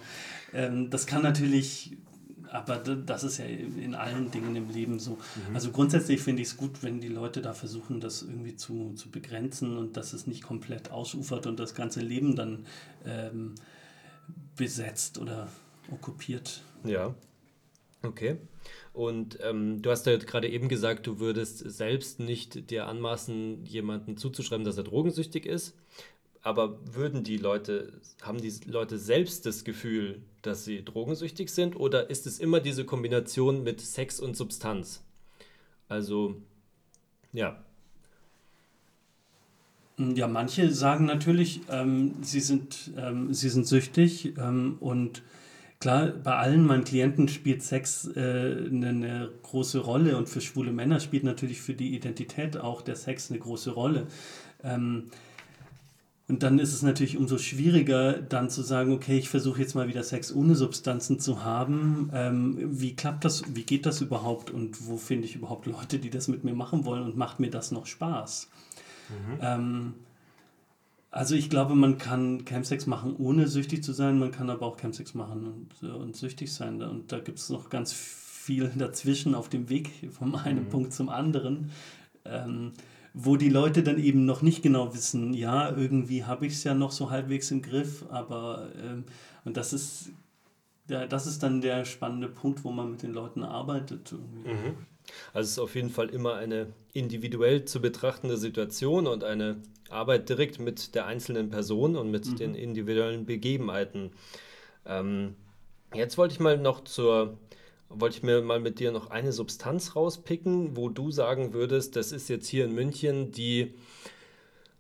Ja. 0.54 0.60
Ähm, 0.60 0.90
das 0.90 1.06
kann 1.06 1.22
natürlich 1.22 1.98
aber 2.56 2.78
das 2.78 3.24
ist 3.24 3.38
ja 3.38 3.46
in 3.46 3.96
allen 3.96 4.32
Dingen 4.32 4.56
im 4.56 4.70
Leben 4.70 5.00
so. 5.00 5.12
Mhm. 5.12 5.56
Also 5.56 5.72
grundsätzlich 5.72 6.22
finde 6.22 6.42
ich 6.42 6.50
es 6.50 6.58
gut, 6.58 6.84
wenn 6.84 7.02
die 7.02 7.08
Leute 7.08 7.42
da 7.42 7.54
versuchen, 7.54 8.00
das 8.00 8.22
irgendwie 8.22 8.56
zu, 8.56 8.94
zu 8.94 9.10
begrenzen 9.10 9.78
und 9.78 9.98
dass 9.98 10.14
es 10.14 10.26
nicht 10.28 10.44
komplett 10.44 10.92
ausufert 10.92 11.48
und 11.48 11.60
das 11.60 11.76
ganze 11.76 12.02
Leben 12.02 12.36
dann 12.36 12.66
ähm, 13.06 13.56
besetzt 14.56 15.18
oder 15.18 15.50
okkupiert. 15.92 16.62
Ja. 16.84 17.14
Okay. 18.02 18.38
Und 18.94 19.40
ähm, 19.42 19.82
du 19.82 19.92
hast 19.92 20.06
ja 20.06 20.16
gerade 20.18 20.48
eben 20.48 20.70
gesagt, 20.70 21.08
du 21.08 21.20
würdest 21.20 21.58
selbst 21.60 22.20
nicht 22.20 22.70
dir 22.70 22.88
anmaßen, 22.88 23.66
jemanden 23.66 24.18
zuzuschreiben, 24.18 24.64
dass 24.64 24.78
er 24.78 24.84
drogensüchtig 24.84 25.46
ist. 25.46 25.76
Aber 26.46 26.78
würden 26.94 27.24
die 27.24 27.38
Leute, 27.38 27.92
haben 28.22 28.40
die 28.40 28.54
Leute 28.68 29.00
selbst 29.00 29.48
das 29.48 29.64
Gefühl, 29.64 30.22
dass 30.44 30.64
sie 30.64 30.86
drogensüchtig 30.86 31.50
sind? 31.50 31.76
Oder 31.76 32.12
ist 32.12 32.28
es 32.28 32.40
immer 32.40 32.60
diese 32.60 32.86
Kombination 32.86 33.64
mit 33.64 33.82
Sex 33.82 34.20
und 34.20 34.38
Substanz? 34.38 35.04
Also, 35.90 36.36
ja. 37.34 37.64
Ja, 39.98 40.28
manche 40.28 40.72
sagen 40.72 41.06
natürlich, 41.06 41.62
ähm, 41.72 42.14
sie, 42.22 42.42
sind, 42.42 42.92
ähm, 42.96 43.34
sie 43.34 43.50
sind 43.50 43.66
süchtig 43.66 44.38
ähm, 44.38 44.78
und 44.82 45.24
klar, 45.80 46.10
bei 46.10 46.36
allen 46.36 46.64
meinen 46.64 46.84
Klienten 46.84 47.28
spielt 47.28 47.64
Sex 47.64 48.08
äh, 48.16 48.20
eine, 48.20 48.90
eine, 48.90 49.32
große 49.42 49.80
Rolle 49.80 50.16
und 50.16 50.30
für 50.30 50.42
schwule 50.42 50.72
Männer 50.72 51.00
spielt 51.00 51.24
natürlich 51.24 51.60
für 51.60 51.74
die 51.74 51.96
Identität 51.96 52.56
auch 52.56 52.84
der 52.84 52.98
Sex 52.98 53.32
eine 53.32 53.40
große 53.40 53.72
Rolle. 53.72 54.06
Ähm, 54.64 55.10
und 56.28 56.42
dann 56.42 56.58
ist 56.58 56.74
es 56.74 56.82
natürlich 56.82 57.18
umso 57.18 57.38
schwieriger, 57.38 58.14
dann 58.14 58.50
zu 58.50 58.64
sagen, 58.64 58.92
okay, 58.92 59.18
ich 59.18 59.30
versuche 59.30 59.62
jetzt 59.62 59.76
mal 59.76 59.88
wieder 59.88 60.02
Sex 60.02 60.34
ohne 60.34 60.56
Substanzen 60.56 61.20
zu 61.20 61.44
haben. 61.44 62.10
Ähm, 62.14 62.58
wie 62.82 62.96
klappt 62.96 63.26
das, 63.26 63.44
wie 63.56 63.64
geht 63.64 63.86
das 63.86 64.02
überhaupt 64.02 64.50
und 64.50 64.88
wo 64.88 64.98
finde 64.98 65.28
ich 65.28 65.36
überhaupt 65.36 65.68
Leute, 65.68 66.00
die 66.00 66.10
das 66.10 66.28
mit 66.28 66.44
mir 66.44 66.56
machen 66.56 66.84
wollen 66.84 67.04
und 67.04 67.16
macht 67.16 67.40
mir 67.40 67.52
das 67.52 67.72
noch 67.72 67.86
Spaß? 67.86 68.50
Mhm. 69.10 69.40
Ähm, 69.40 69.94
also 71.12 71.36
ich 71.36 71.52
glaube, 71.52 71.76
man 71.76 72.00
kann 72.00 72.44
Campsex 72.44 72.88
machen, 72.88 73.16
ohne 73.18 73.48
süchtig 73.48 73.84
zu 73.84 73.94
sein, 73.94 74.18
man 74.18 74.32
kann 74.32 74.50
aber 74.50 74.66
auch 74.66 74.78
Campsex 74.78 75.14
machen 75.14 75.70
und, 75.82 75.90
und 75.90 76.16
süchtig 76.16 76.52
sein. 76.52 76.82
Und 76.82 77.12
da 77.12 77.20
gibt 77.20 77.38
es 77.38 77.52
noch 77.52 77.70
ganz 77.70 77.94
viel 77.94 78.70
dazwischen 78.76 79.36
auf 79.36 79.48
dem 79.48 79.70
Weg 79.70 79.92
vom 80.12 80.34
einen 80.34 80.66
mhm. 80.66 80.70
Punkt 80.70 80.92
zum 80.94 81.10
anderen. 81.10 81.70
Ähm, 82.26 82.74
wo 83.18 83.38
die 83.38 83.50
Leute 83.50 83.82
dann 83.82 83.98
eben 83.98 84.26
noch 84.26 84.42
nicht 84.42 84.62
genau 84.62 84.94
wissen, 84.94 85.34
ja, 85.34 85.76
irgendwie 85.76 86.26
habe 86.26 86.46
ich 86.46 86.54
es 86.54 86.64
ja 86.66 86.74
noch 86.74 86.92
so 86.92 87.10
halbwegs 87.10 87.50
im 87.50 87.62
Griff, 87.62 88.06
aber 88.10 88.70
ähm, 88.78 89.06
und 89.46 89.56
das 89.56 89.72
ist 89.72 90.10
ja, 90.88 91.08
das 91.08 91.26
ist 91.26 91.42
dann 91.42 91.62
der 91.62 91.86
spannende 91.86 92.28
Punkt, 92.28 92.64
wo 92.64 92.72
man 92.72 92.92
mit 92.92 93.02
den 93.02 93.14
Leuten 93.14 93.44
arbeitet. 93.44 94.12
Mhm. 94.12 94.76
Also 95.34 95.46
es 95.46 95.52
ist 95.52 95.60
auf 95.60 95.76
jeden 95.76 95.90
Fall 95.90 96.10
immer 96.10 96.36
eine 96.36 96.68
individuell 96.94 97.66
zu 97.66 97.82
betrachtende 97.82 98.38
Situation 98.38 99.08
und 99.08 99.24
eine 99.24 99.58
Arbeit 99.90 100.30
direkt 100.30 100.60
mit 100.60 100.94
der 100.94 101.06
einzelnen 101.06 101.50
Person 101.50 101.96
und 101.96 102.12
mit 102.12 102.28
mhm. 102.28 102.36
den 102.36 102.56
individuellen 102.56 103.26
Begebenheiten. 103.26 104.12
Ähm, 104.86 105.36
jetzt 105.94 106.18
wollte 106.18 106.34
ich 106.34 106.40
mal 106.40 106.58
noch 106.58 106.84
zur 106.84 107.38
wollte 107.90 108.18
ich 108.18 108.24
mir 108.24 108.42
mal 108.42 108.60
mit 108.60 108.80
dir 108.80 108.92
noch 108.92 109.10
eine 109.10 109.32
Substanz 109.32 109.96
rauspicken, 109.96 110.76
wo 110.76 110.90
du 110.90 111.12
sagen 111.12 111.54
würdest, 111.54 111.96
das 111.96 112.12
ist 112.12 112.30
jetzt 112.30 112.48
hier 112.48 112.66
in 112.66 112.74
München 112.74 113.32
die 113.32 113.74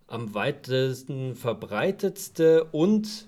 am 0.07 0.33
weitesten 0.33 1.35
verbreitetste 1.35 2.65
und 2.65 3.27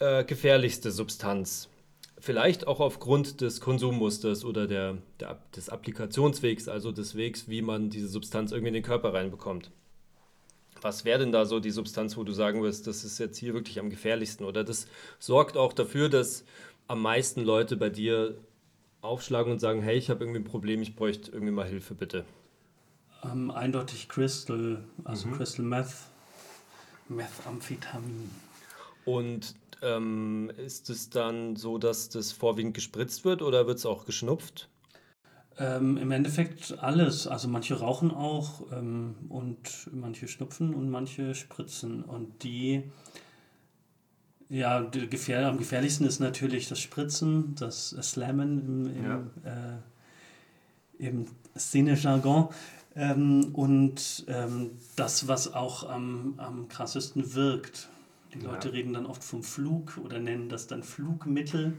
äh, 0.00 0.24
gefährlichste 0.24 0.90
Substanz. 0.90 1.68
Vielleicht 2.20 2.66
auch 2.66 2.80
aufgrund 2.80 3.40
des 3.40 3.60
Konsummusters 3.60 4.44
oder 4.44 4.66
der, 4.66 4.98
der, 5.20 5.40
des 5.54 5.68
Applikationswegs, 5.68 6.66
also 6.66 6.90
des 6.90 7.14
Wegs, 7.14 7.48
wie 7.48 7.62
man 7.62 7.90
diese 7.90 8.08
Substanz 8.08 8.50
irgendwie 8.50 8.68
in 8.68 8.74
den 8.74 8.82
Körper 8.82 9.14
reinbekommt. 9.14 9.70
Was 10.80 11.04
wäre 11.04 11.20
denn 11.20 11.32
da 11.32 11.44
so 11.44 11.60
die 11.60 11.70
Substanz, 11.70 12.16
wo 12.16 12.24
du 12.24 12.32
sagen 12.32 12.62
wirst, 12.62 12.86
das 12.86 13.04
ist 13.04 13.18
jetzt 13.18 13.38
hier 13.38 13.54
wirklich 13.54 13.78
am 13.78 13.90
gefährlichsten? 13.90 14.44
Oder 14.44 14.64
das 14.64 14.86
sorgt 15.18 15.56
auch 15.56 15.72
dafür, 15.72 16.08
dass 16.08 16.44
am 16.88 17.02
meisten 17.02 17.42
Leute 17.42 17.76
bei 17.76 17.90
dir 17.90 18.36
aufschlagen 19.08 19.52
und 19.52 19.58
sagen, 19.58 19.82
hey, 19.82 19.96
ich 19.96 20.10
habe 20.10 20.24
irgendwie 20.24 20.40
ein 20.40 20.44
Problem, 20.44 20.82
ich 20.82 20.94
bräuchte 20.94 21.32
irgendwie 21.32 21.52
mal 21.52 21.66
Hilfe, 21.66 21.94
bitte? 21.94 22.24
Ähm, 23.24 23.50
eindeutig 23.50 24.08
Crystal, 24.08 24.84
also 25.04 25.28
mhm. 25.28 25.32
Crystal 25.32 25.64
Meth, 25.64 25.94
Methamphetamin. 27.08 28.30
Und 29.04 29.54
ähm, 29.82 30.50
ist 30.56 30.90
es 30.90 31.10
dann 31.10 31.56
so, 31.56 31.78
dass 31.78 32.08
das 32.10 32.32
vorwiegend 32.32 32.74
gespritzt 32.74 33.24
wird 33.24 33.42
oder 33.42 33.66
wird 33.66 33.78
es 33.78 33.86
auch 33.86 34.04
geschnupft? 34.04 34.68
Ähm, 35.58 35.96
Im 35.96 36.12
Endeffekt 36.12 36.78
alles. 36.78 37.26
Also 37.26 37.48
manche 37.48 37.78
rauchen 37.78 38.12
auch 38.12 38.70
ähm, 38.72 39.16
und 39.28 39.88
manche 39.92 40.28
schnupfen 40.28 40.74
und 40.74 40.90
manche 40.90 41.34
spritzen. 41.34 42.04
Und 42.04 42.44
die 42.44 42.84
ja, 44.48 44.80
gefähr 44.80 45.46
am 45.46 45.58
gefährlichsten 45.58 46.06
ist 46.06 46.20
natürlich 46.20 46.68
das 46.68 46.80
Spritzen, 46.80 47.54
das 47.56 47.90
Slammen 47.90 48.60
im, 48.60 48.96
im, 48.96 49.04
ja. 49.04 49.78
äh, 50.98 51.06
im 51.06 51.26
Szene-Jargon. 51.56 52.48
Ähm, 52.96 53.50
und 53.52 54.24
ähm, 54.26 54.70
das, 54.96 55.28
was 55.28 55.52
auch 55.54 55.88
am, 55.88 56.34
am 56.38 56.68
krassesten 56.68 57.34
wirkt. 57.34 57.88
Die 58.34 58.40
Leute 58.40 58.68
ja. 58.68 58.74
reden 58.74 58.92
dann 58.92 59.06
oft 59.06 59.22
vom 59.22 59.42
Flug 59.42 59.98
oder 60.02 60.18
nennen 60.18 60.48
das 60.48 60.66
dann 60.66 60.82
Flugmittel. 60.82 61.74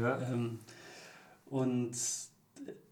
Ja. 0.00 0.20
Ähm, 0.22 0.58
und 1.48 1.92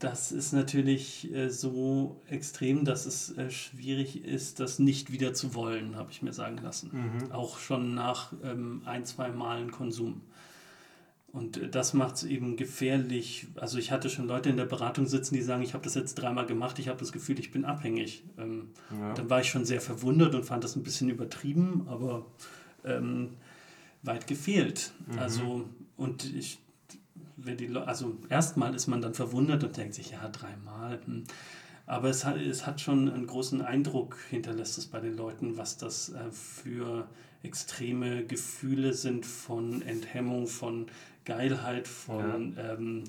das 0.05 0.33
ist 0.33 0.53
natürlich 0.53 1.33
äh, 1.33 1.49
so 1.49 2.21
extrem, 2.29 2.85
dass 2.85 3.07
es 3.07 3.37
äh, 3.39 3.51
schwierig 3.51 4.23
ist, 4.23 4.61
das 4.61 4.79
nicht 4.79 5.11
wieder 5.11 5.33
zu 5.33 5.55
wollen, 5.55 5.97
habe 5.97 6.11
ich 6.11 6.21
mir 6.21 6.35
sagen 6.35 6.59
lassen. 6.59 6.91
Mhm. 6.93 7.33
Auch 7.33 7.59
schon 7.59 7.95
nach 7.95 8.35
ähm, 8.43 8.83
ein, 8.85 9.07
zwei 9.07 9.31
Malen 9.31 9.71
Konsum. 9.71 10.21
Und 11.33 11.57
äh, 11.57 11.71
das 11.71 11.95
macht 11.95 12.17
es 12.17 12.25
eben 12.25 12.57
gefährlich. 12.57 13.47
Also 13.57 13.79
ich 13.79 13.93
hatte 13.93 14.11
schon 14.11 14.27
Leute 14.29 14.51
in 14.51 14.59
der 14.59 14.67
Beratung 14.67 15.07
sitzen, 15.07 15.37
die 15.37 15.43
sagen, 15.43 15.63
ich 15.63 15.73
habe 15.73 15.85
das 15.85 15.95
jetzt 15.95 16.17
dreimal 16.17 16.45
gemacht, 16.45 16.79
ich 16.79 16.89
habe 16.89 16.99
das 16.99 17.11
Gefühl, 17.11 17.39
ich 17.39 17.51
bin 17.51 17.65
abhängig. 17.65 18.25
Ähm, 18.37 18.69
ja. 18.91 19.15
Dann 19.15 19.31
war 19.31 19.41
ich 19.41 19.49
schon 19.49 19.65
sehr 19.65 19.81
verwundert 19.81 20.35
und 20.35 20.45
fand 20.45 20.65
das 20.65 20.77
ein 20.77 20.83
bisschen 20.83 21.09
übertrieben, 21.09 21.87
aber 21.89 22.27
ähm, 22.85 23.31
weit 24.03 24.27
gefehlt. 24.27 24.93
Mhm. 25.07 25.19
Also, 25.19 25.65
und 25.97 26.35
ich 26.35 26.59
wenn 27.45 27.57
die 27.57 27.75
also 27.77 28.17
erstmal 28.29 28.75
ist 28.75 28.87
man 28.87 29.01
dann 29.01 29.15
verwundert 29.15 29.65
und 29.65 29.77
denkt 29.77 29.95
sich, 29.95 30.11
ja, 30.11 30.29
dreimal. 30.29 31.01
Hm. 31.05 31.25
Aber 31.87 32.09
es 32.09 32.25
hat, 32.25 32.37
es 32.39 32.67
hat 32.67 32.81
schon 32.81 33.11
einen 33.11 33.27
großen 33.27 33.61
Eindruck, 33.61 34.17
hinterlässt 34.31 34.79
es 34.79 34.87
bei 34.87 35.01
den 35.01 35.17
Leuten, 35.17 35.59
was 35.59 35.77
das 35.77 36.11
äh, 36.11 36.31
für 36.31 37.07
extreme 37.43 38.25
Gefühle 38.25 38.95
sind 38.95 39.27
von 39.27 39.83
Enthemmung, 39.83 40.47
von 40.47 40.87
Geilheit, 41.27 41.87
von 41.87 42.55
ja. 42.57 42.73
ähm, 42.73 43.05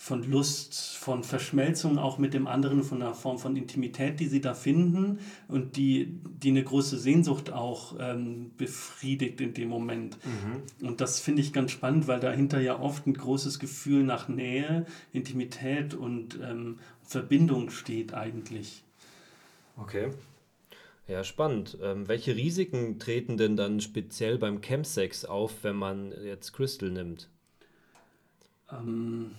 von 0.00 0.22
Lust, 0.22 0.96
von 0.96 1.24
Verschmelzung 1.24 1.98
auch 1.98 2.18
mit 2.18 2.32
dem 2.32 2.46
anderen, 2.46 2.84
von 2.84 3.02
einer 3.02 3.14
Form 3.14 3.36
von 3.36 3.56
Intimität, 3.56 4.20
die 4.20 4.28
sie 4.28 4.40
da 4.40 4.54
finden 4.54 5.18
und 5.48 5.76
die, 5.76 6.20
die 6.40 6.50
eine 6.50 6.62
große 6.62 6.96
Sehnsucht 6.96 7.52
auch 7.52 7.96
ähm, 7.98 8.52
befriedigt 8.56 9.40
in 9.40 9.54
dem 9.54 9.68
Moment. 9.68 10.16
Mhm. 10.24 10.86
Und 10.86 11.00
das 11.00 11.18
finde 11.18 11.42
ich 11.42 11.52
ganz 11.52 11.72
spannend, 11.72 12.06
weil 12.06 12.20
dahinter 12.20 12.60
ja 12.60 12.78
oft 12.78 13.08
ein 13.08 13.12
großes 13.12 13.58
Gefühl 13.58 14.04
nach 14.04 14.28
Nähe, 14.28 14.86
Intimität 15.12 15.94
und 15.94 16.38
ähm, 16.42 16.78
Verbindung 17.02 17.70
steht 17.70 18.14
eigentlich. 18.14 18.84
Okay. 19.76 20.10
Ja, 21.08 21.24
spannend. 21.24 21.76
Ähm, 21.82 22.06
welche 22.06 22.36
Risiken 22.36 23.00
treten 23.00 23.36
denn 23.36 23.56
dann 23.56 23.80
speziell 23.80 24.38
beim 24.38 24.60
Chemsex 24.60 25.24
auf, 25.24 25.64
wenn 25.64 25.76
man 25.76 26.12
jetzt 26.24 26.52
Crystal 26.52 26.88
nimmt? 26.88 27.28
Ähm, 28.70 29.32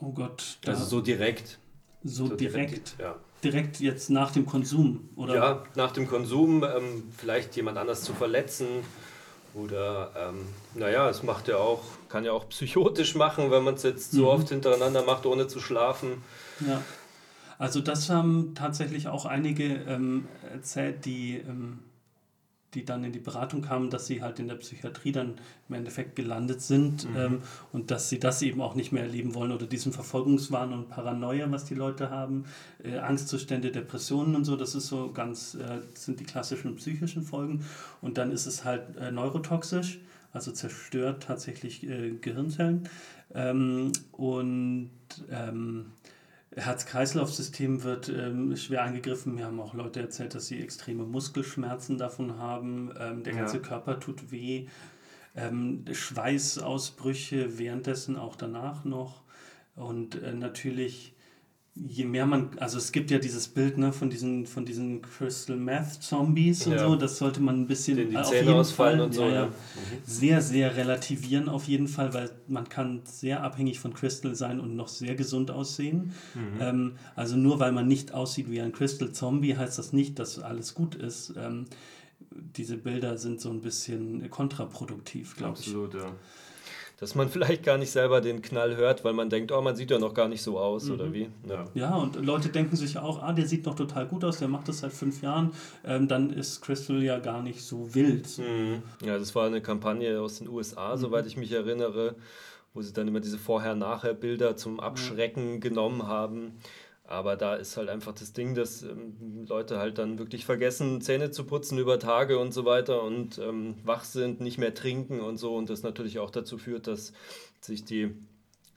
Oh 0.00 0.12
Gott. 0.12 0.58
Also 0.66 0.84
so 0.84 1.00
direkt. 1.00 1.58
So, 2.04 2.26
so 2.26 2.36
direkt. 2.36 2.70
direkt 2.70 2.96
ja. 2.98 3.16
Direkt 3.42 3.80
jetzt 3.80 4.10
nach 4.10 4.30
dem 4.30 4.46
Konsum, 4.46 5.10
oder? 5.16 5.34
Ja, 5.34 5.64
nach 5.74 5.92
dem 5.92 6.08
Konsum 6.08 6.64
ähm, 6.64 7.04
vielleicht 7.16 7.54
jemand 7.56 7.78
anders 7.78 8.02
zu 8.02 8.12
verletzen. 8.14 8.66
Oder, 9.54 10.12
ähm, 10.16 10.46
naja, 10.74 11.08
es 11.08 11.22
macht 11.22 11.48
ja 11.48 11.56
auch, 11.56 11.82
kann 12.08 12.24
ja 12.24 12.32
auch 12.32 12.48
psychotisch 12.50 13.14
machen, 13.14 13.50
wenn 13.50 13.64
man 13.64 13.74
es 13.74 13.84
jetzt 13.84 14.12
so 14.12 14.22
mhm. 14.22 14.28
oft 14.28 14.48
hintereinander 14.50 15.02
macht, 15.04 15.24
ohne 15.24 15.48
zu 15.48 15.60
schlafen. 15.60 16.22
Ja. 16.66 16.82
Also 17.58 17.80
das 17.80 18.10
haben 18.10 18.54
tatsächlich 18.54 19.08
auch 19.08 19.24
einige 19.24 19.64
ähm, 19.64 20.28
erzählt, 20.52 21.06
die 21.06 21.36
ähm, 21.36 21.78
die 22.76 22.84
dann 22.84 23.02
in 23.02 23.12
die 23.12 23.18
Beratung 23.18 23.62
kamen, 23.62 23.88
dass 23.88 24.06
sie 24.06 24.22
halt 24.22 24.38
in 24.38 24.48
der 24.48 24.56
Psychiatrie 24.56 25.10
dann 25.10 25.34
im 25.68 25.74
Endeffekt 25.74 26.14
gelandet 26.14 26.60
sind 26.60 27.08
mhm. 27.10 27.16
ähm, 27.16 27.42
und 27.72 27.90
dass 27.90 28.10
sie 28.10 28.20
das 28.20 28.42
eben 28.42 28.60
auch 28.60 28.74
nicht 28.74 28.92
mehr 28.92 29.02
erleben 29.02 29.34
wollen 29.34 29.50
oder 29.50 29.66
diesen 29.66 29.92
Verfolgungswahn 29.92 30.72
und 30.72 30.90
Paranoia, 30.90 31.50
was 31.50 31.64
die 31.64 31.74
Leute 31.74 32.10
haben, 32.10 32.44
äh, 32.84 32.98
Angstzustände, 32.98 33.72
Depressionen 33.72 34.36
und 34.36 34.44
so, 34.44 34.56
das 34.56 34.74
ist 34.74 34.88
so 34.88 35.10
ganz, 35.10 35.54
äh, 35.54 35.80
sind 35.94 36.20
die 36.20 36.24
klassischen 36.24 36.76
psychischen 36.76 37.22
Folgen 37.22 37.64
und 38.02 38.18
dann 38.18 38.30
ist 38.30 38.46
es 38.46 38.64
halt 38.64 38.96
äh, 38.98 39.10
neurotoxisch. 39.10 39.98
also 40.32 40.52
zerstört 40.52 41.22
tatsächlich 41.22 41.88
äh, 41.88 42.10
Gehirnzellen. 42.20 42.88
Ähm, 43.34 43.92
und 44.12 44.90
ähm, 45.30 45.86
Herz-Kreislauf-System 46.56 47.82
wird 47.84 48.08
ähm, 48.08 48.56
schwer 48.56 48.82
angegriffen. 48.82 49.34
Mir 49.34 49.44
haben 49.44 49.60
auch 49.60 49.74
Leute 49.74 50.00
erzählt, 50.00 50.34
dass 50.34 50.46
sie 50.46 50.60
extreme 50.60 51.04
Muskelschmerzen 51.04 51.98
davon 51.98 52.38
haben. 52.38 52.92
Ähm, 52.98 53.22
der 53.22 53.34
ganze 53.34 53.58
ja. 53.58 53.62
Körper 53.62 54.00
tut 54.00 54.30
weh. 54.32 54.66
Ähm, 55.34 55.84
Schweißausbrüche 55.90 57.58
währenddessen 57.58 58.16
auch 58.16 58.36
danach 58.36 58.84
noch. 58.84 59.22
Und 59.74 60.22
äh, 60.22 60.32
natürlich 60.32 61.14
je 61.76 62.04
mehr 62.04 62.26
man, 62.26 62.50
also 62.58 62.78
es 62.78 62.90
gibt 62.90 63.10
ja 63.10 63.18
dieses 63.18 63.48
Bild 63.48 63.76
ne, 63.76 63.92
von 63.92 64.08
diesen, 64.08 64.46
von 64.46 64.64
diesen 64.64 65.02
Crystal 65.02 65.56
Meth 65.56 66.02
Zombies 66.02 66.66
und 66.66 66.72
ja. 66.72 66.78
so, 66.78 66.96
das 66.96 67.18
sollte 67.18 67.40
man 67.40 67.62
ein 67.62 67.66
bisschen 67.66 67.96
Den 67.96 68.10
die 68.10 68.16
auf 68.16 68.32
jeden 68.32 68.64
Fall 68.64 69.00
und 69.00 69.12
so, 69.12 69.22
ja, 69.22 69.34
ja. 69.34 69.46
Mhm. 69.46 69.52
sehr, 70.04 70.40
sehr 70.40 70.76
relativieren 70.76 71.48
auf 71.48 71.64
jeden 71.64 71.88
Fall, 71.88 72.14
weil 72.14 72.30
man 72.48 72.68
kann 72.68 73.02
sehr 73.04 73.42
abhängig 73.42 73.78
von 73.78 73.92
Crystal 73.92 74.34
sein 74.34 74.58
und 74.58 74.74
noch 74.74 74.88
sehr 74.88 75.14
gesund 75.14 75.50
aussehen. 75.50 76.12
Mhm. 76.34 76.60
Ähm, 76.60 76.92
also 77.14 77.36
nur 77.36 77.60
weil 77.60 77.72
man 77.72 77.86
nicht 77.86 78.14
aussieht 78.14 78.50
wie 78.50 78.60
ein 78.60 78.72
Crystal 78.72 79.12
Zombie, 79.12 79.56
heißt 79.56 79.78
das 79.78 79.92
nicht, 79.92 80.18
dass 80.18 80.38
alles 80.38 80.74
gut 80.74 80.94
ist. 80.94 81.34
Ähm, 81.36 81.66
diese 82.30 82.78
Bilder 82.78 83.18
sind 83.18 83.40
so 83.40 83.50
ein 83.50 83.60
bisschen 83.60 84.30
kontraproduktiv, 84.30 85.36
glaube 85.36 85.58
ich. 85.60 85.66
Absolut, 85.66 85.94
ja 85.94 86.12
dass 86.98 87.14
man 87.14 87.28
vielleicht 87.30 87.62
gar 87.62 87.78
nicht 87.78 87.90
selber 87.90 88.20
den 88.20 88.42
Knall 88.42 88.76
hört, 88.76 89.04
weil 89.04 89.12
man 89.12 89.30
denkt, 89.30 89.52
oh, 89.52 89.60
man 89.60 89.76
sieht 89.76 89.90
ja 89.90 89.98
noch 89.98 90.14
gar 90.14 90.28
nicht 90.28 90.42
so 90.42 90.58
aus 90.58 90.84
mhm. 90.84 90.94
oder 90.94 91.12
wie. 91.12 91.28
Ja. 91.48 91.64
ja, 91.74 91.94
und 91.94 92.16
Leute 92.16 92.48
denken 92.48 92.76
sich 92.76 92.98
auch, 92.98 93.22
ah, 93.22 93.32
der 93.32 93.46
sieht 93.46 93.66
noch 93.66 93.74
total 93.74 94.06
gut 94.06 94.24
aus, 94.24 94.38
der 94.38 94.48
macht 94.48 94.68
das 94.68 94.78
seit 94.78 94.92
fünf 94.92 95.22
Jahren, 95.22 95.52
ähm, 95.84 96.08
dann 96.08 96.30
ist 96.30 96.60
Crystal 96.62 97.02
ja 97.02 97.18
gar 97.18 97.42
nicht 97.42 97.62
so 97.62 97.94
wild. 97.94 98.38
Mhm. 98.38 98.82
Ja, 99.04 99.18
das 99.18 99.34
war 99.34 99.46
eine 99.46 99.60
Kampagne 99.60 100.20
aus 100.20 100.38
den 100.38 100.48
USA, 100.48 100.94
mhm. 100.94 101.00
soweit 101.00 101.26
ich 101.26 101.36
mich 101.36 101.52
erinnere, 101.52 102.16
wo 102.74 102.82
sie 102.82 102.92
dann 102.92 103.08
immer 103.08 103.20
diese 103.20 103.38
Vorher-Nachher-Bilder 103.38 104.56
zum 104.56 104.80
Abschrecken 104.80 105.54
ja. 105.54 105.58
genommen 105.60 106.06
haben. 106.06 106.58
Aber 107.08 107.36
da 107.36 107.54
ist 107.54 107.76
halt 107.76 107.88
einfach 107.88 108.12
das 108.12 108.32
Ding, 108.32 108.54
dass 108.54 108.82
ähm, 108.82 109.46
Leute 109.48 109.78
halt 109.78 109.98
dann 109.98 110.18
wirklich 110.18 110.44
vergessen, 110.44 111.00
Zähne 111.00 111.30
zu 111.30 111.44
putzen 111.44 111.78
über 111.78 111.98
Tage 111.98 112.38
und 112.38 112.52
so 112.52 112.64
weiter 112.64 113.02
und 113.02 113.38
ähm, 113.38 113.76
wach 113.84 114.04
sind, 114.04 114.40
nicht 114.40 114.58
mehr 114.58 114.74
trinken 114.74 115.20
und 115.20 115.36
so. 115.36 115.54
Und 115.54 115.70
das 115.70 115.82
natürlich 115.82 116.18
auch 116.18 116.30
dazu 116.30 116.58
führt, 116.58 116.88
dass 116.88 117.12
sich 117.60 117.84
die 117.84 118.14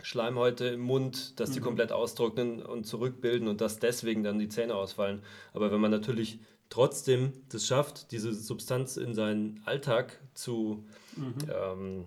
Schleimhäute 0.02 0.66
im 0.68 0.82
Mund, 0.82 1.40
dass 1.40 1.52
die 1.52 1.60
mhm. 1.60 1.66
komplett 1.66 1.92
austrocknen 1.92 2.62
und 2.62 2.86
zurückbilden 2.86 3.48
und 3.48 3.62
dass 3.62 3.80
deswegen 3.80 4.24
dann 4.24 4.40
die 4.40 4.50
Zähne 4.50 4.76
ausfallen. 4.76 5.24
Aber 5.54 5.72
wenn 5.72 5.82
man 5.82 5.92
natürlich 5.92 6.40
trotzdem 6.70 7.34
das 7.50 7.66
schafft, 7.66 8.12
diese 8.12 8.34
Substanz 8.34 8.96
in 8.96 9.14
seinen 9.14 9.62
Alltag 9.66 10.20
zu 10.36 10.86
mhm. 11.16 11.34
ähm, 11.52 12.06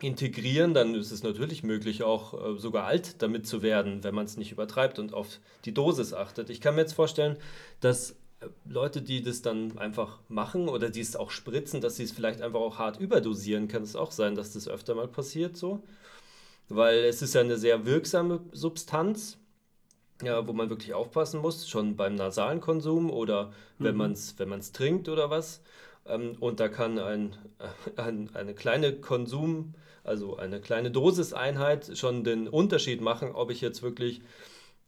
integrieren, 0.00 0.74
dann 0.74 0.94
ist 0.94 1.10
es 1.10 1.22
natürlich 1.22 1.62
möglich, 1.62 2.02
auch 2.02 2.56
äh, 2.56 2.58
sogar 2.58 2.84
alt 2.84 3.22
damit 3.22 3.46
zu 3.46 3.62
werden, 3.62 4.04
wenn 4.04 4.14
man 4.14 4.26
es 4.26 4.36
nicht 4.36 4.52
übertreibt 4.52 4.98
und 4.98 5.14
auf 5.14 5.40
die 5.64 5.72
Dosis 5.72 6.12
achtet. 6.12 6.50
Ich 6.50 6.60
kann 6.60 6.74
mir 6.74 6.82
jetzt 6.82 6.92
vorstellen, 6.92 7.38
dass 7.80 8.10
äh, 8.40 8.48
Leute, 8.68 9.00
die 9.00 9.22
das 9.22 9.40
dann 9.40 9.78
einfach 9.78 10.20
machen 10.28 10.68
oder 10.68 10.90
die 10.90 11.00
es 11.00 11.16
auch 11.16 11.30
spritzen, 11.30 11.80
dass 11.80 11.96
sie 11.96 12.02
es 12.02 12.12
vielleicht 12.12 12.42
einfach 12.42 12.60
auch 12.60 12.78
hart 12.78 13.00
überdosieren, 13.00 13.68
kann 13.68 13.82
es 13.82 13.96
auch 13.96 14.12
sein, 14.12 14.34
dass 14.34 14.52
das 14.52 14.68
öfter 14.68 14.94
mal 14.94 15.08
passiert 15.08 15.56
so. 15.56 15.82
Weil 16.68 17.04
es 17.04 17.22
ist 17.22 17.34
ja 17.34 17.40
eine 17.40 17.56
sehr 17.56 17.86
wirksame 17.86 18.40
Substanz, 18.52 19.38
ja, 20.22 20.46
wo 20.46 20.52
man 20.52 20.68
wirklich 20.68 20.92
aufpassen 20.92 21.40
muss, 21.40 21.68
schon 21.68 21.96
beim 21.96 22.16
nasalen 22.16 22.60
Konsum 22.60 23.10
oder 23.10 23.52
wenn 23.78 23.92
mhm. 23.92 23.98
man 23.98 24.12
es 24.12 24.38
wenn 24.38 24.60
trinkt 24.60 25.08
oder 25.08 25.30
was. 25.30 25.62
Ähm, 26.06 26.36
und 26.40 26.60
da 26.60 26.68
kann 26.68 26.98
ein, 26.98 27.36
ein, 27.96 28.30
eine 28.34 28.54
kleine 28.54 28.92
Konsum, 28.94 29.74
also 30.06 30.36
eine 30.36 30.60
kleine 30.60 30.90
Dosiseinheit 30.90 31.96
schon 31.98 32.24
den 32.24 32.48
Unterschied 32.48 33.00
machen, 33.00 33.32
ob 33.32 33.50
ich 33.50 33.60
jetzt 33.60 33.82
wirklich 33.82 34.20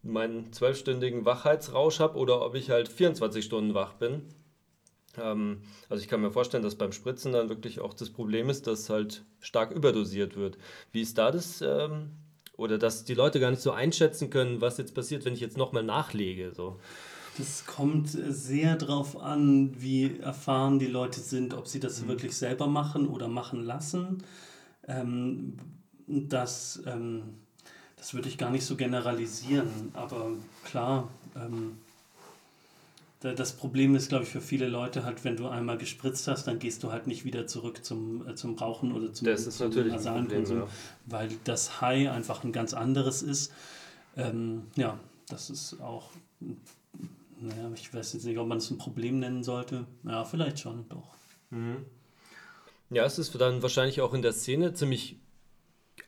meinen 0.03 0.53
zwölfstündigen 0.53 1.25
Wachheitsrausch 1.25 2.01
habe 2.01 2.19
oder 2.19 2.45
ob 2.45 2.55
ich 2.55 2.71
halt 2.71 2.89
24 2.89 3.45
Stunden 3.45 3.75
wach 3.75 3.95
bin. 3.95 4.23
Ähm, 5.21 5.63
also 5.89 6.03
ich 6.03 6.09
kann 6.09 6.21
mir 6.21 6.31
vorstellen, 6.31 6.63
dass 6.63 6.77
beim 6.77 6.93
Spritzen 6.93 7.33
dann 7.33 7.49
wirklich 7.49 7.81
auch 7.81 7.95
das 7.95 8.11
Problem 8.11 8.49
ist, 8.51 8.67
dass 8.67 8.91
halt 8.91 9.25
stark 9.41 9.73
überdosiert 9.73 10.37
wird. 10.37 10.59
Wie 10.93 11.03
ist 11.03 11.19
da 11.19 11.31
das? 11.31 11.63
Ähm, 11.63 12.11
oder 12.57 12.77
dass 12.77 13.05
die 13.05 13.15
Leute 13.15 13.39
gar 13.41 13.51
nicht 13.51 13.63
so 13.63 13.71
einschätzen 13.71 14.31
können, 14.31 14.61
was 14.61 14.79
jetzt 14.79 14.95
passiert, 14.95 15.25
wenn 15.25 15.33
ich 15.33 15.41
jetzt 15.41 15.57
nochmal 15.57 15.85
nachlege. 15.85 16.53
So. 16.53 16.79
Das 17.39 17.67
kommt 17.67 18.09
sehr 18.09 18.75
darauf 18.77 19.17
an, 19.17 19.81
wie 19.81 20.19
erfahren 20.19 20.81
die 20.81 20.89
Leute 20.89 21.21
sind, 21.21 21.55
ob 21.55 21.69
sie 21.69 21.79
das 21.79 22.03
mhm. 22.03 22.09
wirklich 22.09 22.37
selber 22.37 22.67
machen 22.67 23.07
oder 23.07 23.29
machen 23.29 23.65
lassen. 23.65 24.25
Ähm, 24.89 25.55
das, 26.07 26.83
ähm, 26.87 27.23
das 27.97 28.15
würde 28.15 28.29
ich 28.29 28.39
gar 28.39 28.51
nicht 28.51 28.65
so 28.65 28.77
generalisieren, 28.77 29.91
aber 29.93 30.33
klar, 30.65 31.09
ähm, 31.37 31.79
das 33.21 33.53
Problem 33.53 33.97
ist, 33.97 34.09
glaube 34.09 34.25
ich, 34.25 34.31
für 34.31 34.41
viele 34.41 34.69
Leute 34.69 35.05
halt, 35.05 35.25
wenn 35.25 35.37
du 35.37 35.49
einmal 35.49 35.77
gespritzt 35.77 36.29
hast, 36.29 36.47
dann 36.47 36.61
gehst 36.61 36.85
du 36.85 36.93
halt 36.93 37.09
nicht 37.09 37.25
wieder 37.25 37.47
zurück 37.47 37.85
zum, 37.85 38.27
äh, 38.27 38.35
zum 38.35 38.57
Rauchen 38.57 38.93
oder 38.93 39.13
zum, 39.13 39.27
das 39.27 39.47
ist 39.47 39.61
natürlich 39.61 39.93
nasalen 39.93 40.29
Konsum, 40.29 40.59
ja. 40.61 40.69
weil 41.07 41.29
das 41.45 41.81
High 41.81 42.11
einfach 42.11 42.45
ein 42.45 42.53
ganz 42.53 42.75
anderes 42.75 43.23
ist. 43.23 43.53
Ähm, 44.17 44.63
ja, 44.77 44.99
das 45.29 45.51
ist 45.51 45.81
auch 45.81 46.11
naja, 47.41 47.71
ich 47.75 47.93
weiß 47.93 48.15
jetzt 48.15 48.25
nicht, 48.25 48.39
ob 48.39 48.49
man 48.49 48.59
es 48.59 48.71
ein 48.71 48.79
Problem 48.79 49.19
nennen 49.21 49.43
sollte. 49.45 49.87
Ja, 50.05 50.25
vielleicht 50.25 50.61
schon, 50.61 50.89
doch. 50.89 51.15
Mhm. 51.51 51.85
Ja, 52.91 53.05
es 53.05 53.19
ist 53.19 53.39
dann 53.41 53.63
wahrscheinlich 53.63 54.01
auch 54.01 54.15
in 54.15 54.23
der 54.23 54.33
Szene 54.33 54.73
ziemlich 54.73 55.21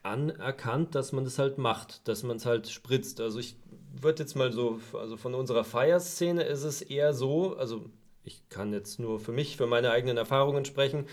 anerkannt, 0.03 0.95
dass 0.95 1.13
man 1.13 1.25
das 1.25 1.39
halt 1.39 1.59
macht, 1.59 2.09
dass 2.09 2.23
man 2.23 2.39
es 2.39 2.47
halt 2.47 2.69
spritzt. 2.69 3.21
Also 3.21 3.39
ich 3.39 3.57
würde 3.93 4.23
jetzt 4.23 4.35
mal 4.35 4.53
so, 4.53 4.81
also 4.95 5.17
von 5.17 5.35
unserer 5.35 5.65
Feierszene 5.65 6.43
ist 6.43 6.65
es 6.65 6.81
eher 6.81 7.13
so, 7.13 7.57
also 7.57 7.85
ich 8.25 8.49
kann 8.49 8.73
jetzt 8.73 8.99
nur 8.99 9.21
für 9.21 9.33
mich, 9.33 9.57
für 9.57 9.67
meine 9.67 9.91
eigenen 9.91 10.17
Erfahrungen 10.17 10.65
sprechen, 10.65 11.07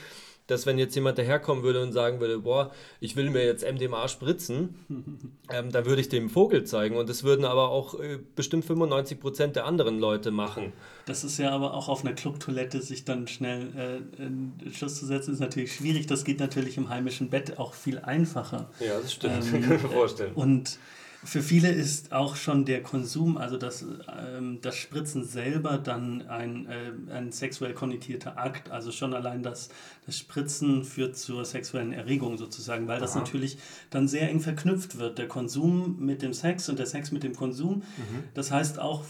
dass 0.47 0.65
wenn 0.65 0.77
jetzt 0.77 0.95
jemand 0.95 1.17
daherkommen 1.17 1.63
würde 1.63 1.81
und 1.81 1.91
sagen 1.91 2.19
würde, 2.19 2.39
boah, 2.39 2.71
ich 2.99 3.15
will 3.15 3.29
mir 3.29 3.45
jetzt 3.45 3.69
MDMA 3.69 4.07
spritzen, 4.07 4.75
ähm, 5.51 5.71
dann 5.71 5.85
würde 5.85 6.01
ich 6.01 6.09
dem 6.09 6.29
Vogel 6.29 6.63
zeigen 6.63 6.95
und 6.95 7.09
das 7.09 7.23
würden 7.23 7.45
aber 7.45 7.69
auch 7.69 7.99
äh, 7.99 8.19
bestimmt 8.35 8.65
95 8.65 9.19
Prozent 9.19 9.55
der 9.55 9.65
anderen 9.65 9.99
Leute 9.99 10.31
machen. 10.31 10.73
Das 11.05 11.23
ist 11.23 11.37
ja 11.37 11.51
aber 11.51 11.73
auch 11.73 11.87
auf 11.87 12.03
einer 12.03 12.13
Clubtoilette 12.13 12.81
sich 12.81 13.05
dann 13.05 13.27
schnell 13.27 14.01
äh, 14.19 14.23
in 14.23 14.53
Schuss 14.73 14.95
zu 14.95 15.05
setzen, 15.05 15.33
ist 15.33 15.39
natürlich 15.39 15.73
schwierig. 15.73 16.07
Das 16.07 16.23
geht 16.23 16.39
natürlich 16.39 16.77
im 16.77 16.89
heimischen 16.89 17.29
Bett 17.29 17.59
auch 17.59 17.73
viel 17.73 17.99
einfacher. 17.99 18.69
Ja, 18.79 18.99
das 18.99 19.13
stimmt, 19.13 19.45
ähm, 19.45 19.51
kann 19.63 19.75
ich 19.75 19.83
mir 19.83 19.89
vorstellen. 19.89 20.33
Und 20.33 20.79
für 21.27 21.41
viele 21.41 21.69
ist 21.69 22.13
auch 22.13 22.37
schon 22.37 22.63
der 22.63 22.81
Konsum, 22.81 23.37
also 23.37 23.57
das, 23.57 23.85
ähm, 24.17 24.59
das 24.61 24.77
Spritzen 24.77 25.25
selber, 25.25 25.77
dann 25.77 26.25
ein, 26.27 26.67
äh, 26.67 26.93
ein 27.11 27.33
sexuell 27.33 27.73
konnotierter 27.73 28.37
Akt. 28.37 28.71
Also 28.71 28.93
schon 28.93 29.13
allein 29.13 29.43
das, 29.43 29.67
das 30.05 30.17
Spritzen 30.17 30.85
führt 30.85 31.17
zur 31.17 31.43
sexuellen 31.43 31.91
Erregung 31.91 32.37
sozusagen, 32.37 32.87
weil 32.87 33.01
das 33.01 33.11
Aha. 33.11 33.19
natürlich 33.19 33.57
dann 33.89 34.07
sehr 34.07 34.29
eng 34.29 34.39
verknüpft 34.39 34.99
wird. 34.99 35.17
Der 35.17 35.27
Konsum 35.27 35.97
mit 35.99 36.21
dem 36.21 36.33
Sex 36.33 36.69
und 36.69 36.79
der 36.79 36.85
Sex 36.85 37.11
mit 37.11 37.23
dem 37.23 37.35
Konsum. 37.35 37.79
Mhm. 37.97 38.23
Das 38.33 38.51
heißt 38.51 38.79
auch, 38.79 39.03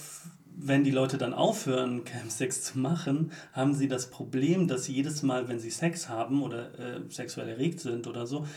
wenn 0.60 0.84
die 0.84 0.92
Leute 0.92 1.20
dann 1.20 1.36
aufhören, 1.36 2.02
Sex 2.30 2.64
zu 2.64 2.80
machen, 2.80 3.32
haben 3.54 3.76
sie 3.76 3.88
das 3.88 4.10
Problem, 4.10 4.68
dass 4.68 4.86
sie 4.86 4.94
jedes 4.94 5.22
Mal, 5.22 5.48
wenn 5.48 5.60
sie 5.60 5.70
Sex 5.70 6.10
haben 6.10 6.42
oder 6.42 6.80
äh, 6.80 7.02
sexuell 7.10 7.48
erregt 7.48 7.80
sind 7.80 8.08
oder 8.08 8.26
so, 8.26 8.48